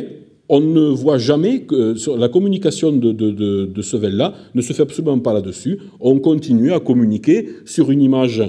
on 0.49 0.59
ne 0.59 0.89
voit 0.89 1.19
jamais 1.19 1.61
que 1.61 1.95
sur 1.95 2.17
la 2.17 2.27
communication 2.27 2.91
de, 2.91 3.13
de, 3.13 3.31
de, 3.65 3.81
ce 3.81 3.95
vel-là 3.95 4.33
ne 4.53 4.61
se 4.61 4.73
fait 4.73 4.83
absolument 4.83 5.19
pas 5.19 5.33
là-dessus. 5.33 5.79
On 6.01 6.19
continue 6.19 6.73
à 6.73 6.81
communiquer 6.81 7.47
sur 7.63 7.91
une 7.91 8.01
image 8.01 8.43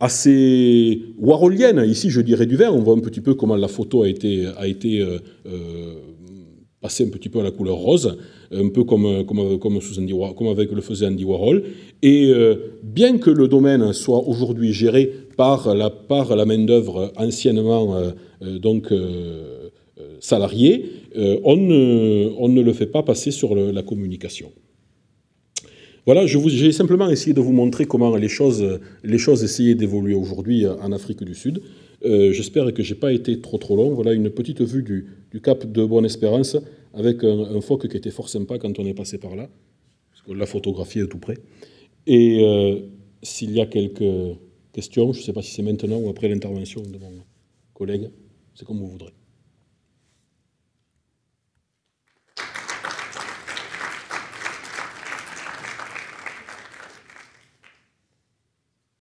assez 0.00 1.02
warholienne. 1.18 1.84
Ici, 1.86 2.08
je 2.08 2.22
dirais 2.22 2.46
du 2.46 2.56
vert. 2.56 2.74
On 2.74 2.80
voit 2.80 2.94
un 2.94 3.00
petit 3.00 3.20
peu 3.20 3.34
comment 3.34 3.56
la 3.56 3.68
photo 3.68 4.04
a 4.04 4.08
été, 4.08 4.46
a 4.56 4.66
été 4.66 5.02
euh, 5.02 5.18
euh, 6.78 6.82
passée 6.82 7.04
un 7.04 7.10
petit 7.10 7.28
peu 7.28 7.40
à 7.40 7.42
la 7.42 7.50
couleur 7.50 7.76
rose, 7.76 8.18
un 8.52 8.68
peu 8.68 8.84
comme, 8.84 9.24
comme, 9.26 9.58
comme, 9.58 10.48
avec 10.48 10.72
le 10.72 10.80
faisait 10.80 11.06
Andy 11.06 11.24
Warhol. 11.24 11.64
Et 12.02 12.30
euh, 12.30 12.56
bien 12.82 13.18
que 13.18 13.30
le 13.30 13.48
domaine 13.48 13.92
soit 13.92 14.26
aujourd'hui 14.26 14.72
géré 14.72 15.10
par 15.36 15.74
la, 15.74 15.90
par 15.90 16.34
la 16.36 16.44
main-d'œuvre 16.44 17.12
anciennement 17.16 18.12
donc, 18.40 18.92
salariée, 20.20 20.86
on 21.16 21.56
ne, 21.56 22.30
on, 22.38 22.48
ne, 22.48 22.62
le 22.62 22.72
fait 22.72 22.86
pas 22.86 23.02
passer 23.02 23.30
sur 23.30 23.54
la 23.54 23.82
communication. 23.82 24.52
Voilà, 26.06 26.26
j'ai 26.26 26.72
simplement 26.72 27.10
essayé 27.10 27.34
de 27.34 27.40
vous 27.40 27.52
montrer 27.52 27.84
comment 27.84 28.16
les 28.16 28.28
choses, 28.28 28.80
les 29.04 29.18
choses 29.18 29.44
essayaient 29.44 29.74
d'évoluer 29.74 30.14
aujourd'hui 30.14 30.66
en 30.66 30.90
Afrique 30.92 31.22
du 31.22 31.34
Sud. 31.34 31.60
Euh, 32.04 32.32
j'espère 32.32 32.72
que 32.72 32.82
je 32.82 32.94
n'ai 32.94 33.00
pas 33.00 33.12
été 33.12 33.40
trop 33.40 33.58
trop 33.58 33.76
long. 33.76 33.92
Voilà 33.94 34.12
une 34.12 34.30
petite 34.30 34.60
vue 34.60 34.82
du, 34.82 35.40
cap 35.40 35.66
de 35.66 35.84
Bonne-Espérance 35.84 36.56
avec 36.94 37.24
un, 37.24 37.60
phoque 37.60 37.88
qui 37.88 37.96
était 37.96 38.10
fort 38.10 38.28
sympa 38.28 38.58
quand 38.58 38.78
on 38.78 38.86
est 38.86 38.94
passé 38.94 39.18
par 39.18 39.36
là, 39.36 39.48
parce 40.10 40.22
qu'on 40.22 40.34
l'a 40.34 40.46
photographié 40.46 41.06
tout 41.08 41.18
près. 41.18 41.36
Et 42.06 42.42
euh, 42.42 42.80
s'il 43.22 43.52
y 43.52 43.60
a 43.60 43.66
quelques 43.66 44.38
questions, 44.72 45.12
je 45.12 45.20
ne 45.20 45.24
sais 45.24 45.32
pas 45.32 45.42
si 45.42 45.52
c'est 45.52 45.62
maintenant 45.62 45.98
ou 45.98 46.08
après 46.08 46.28
l'intervention 46.28 46.82
de 46.82 46.98
mon 46.98 47.22
collègue, 47.74 48.10
c'est 48.54 48.66
comme 48.66 48.78
vous 48.78 48.88
voudrez. 48.88 49.12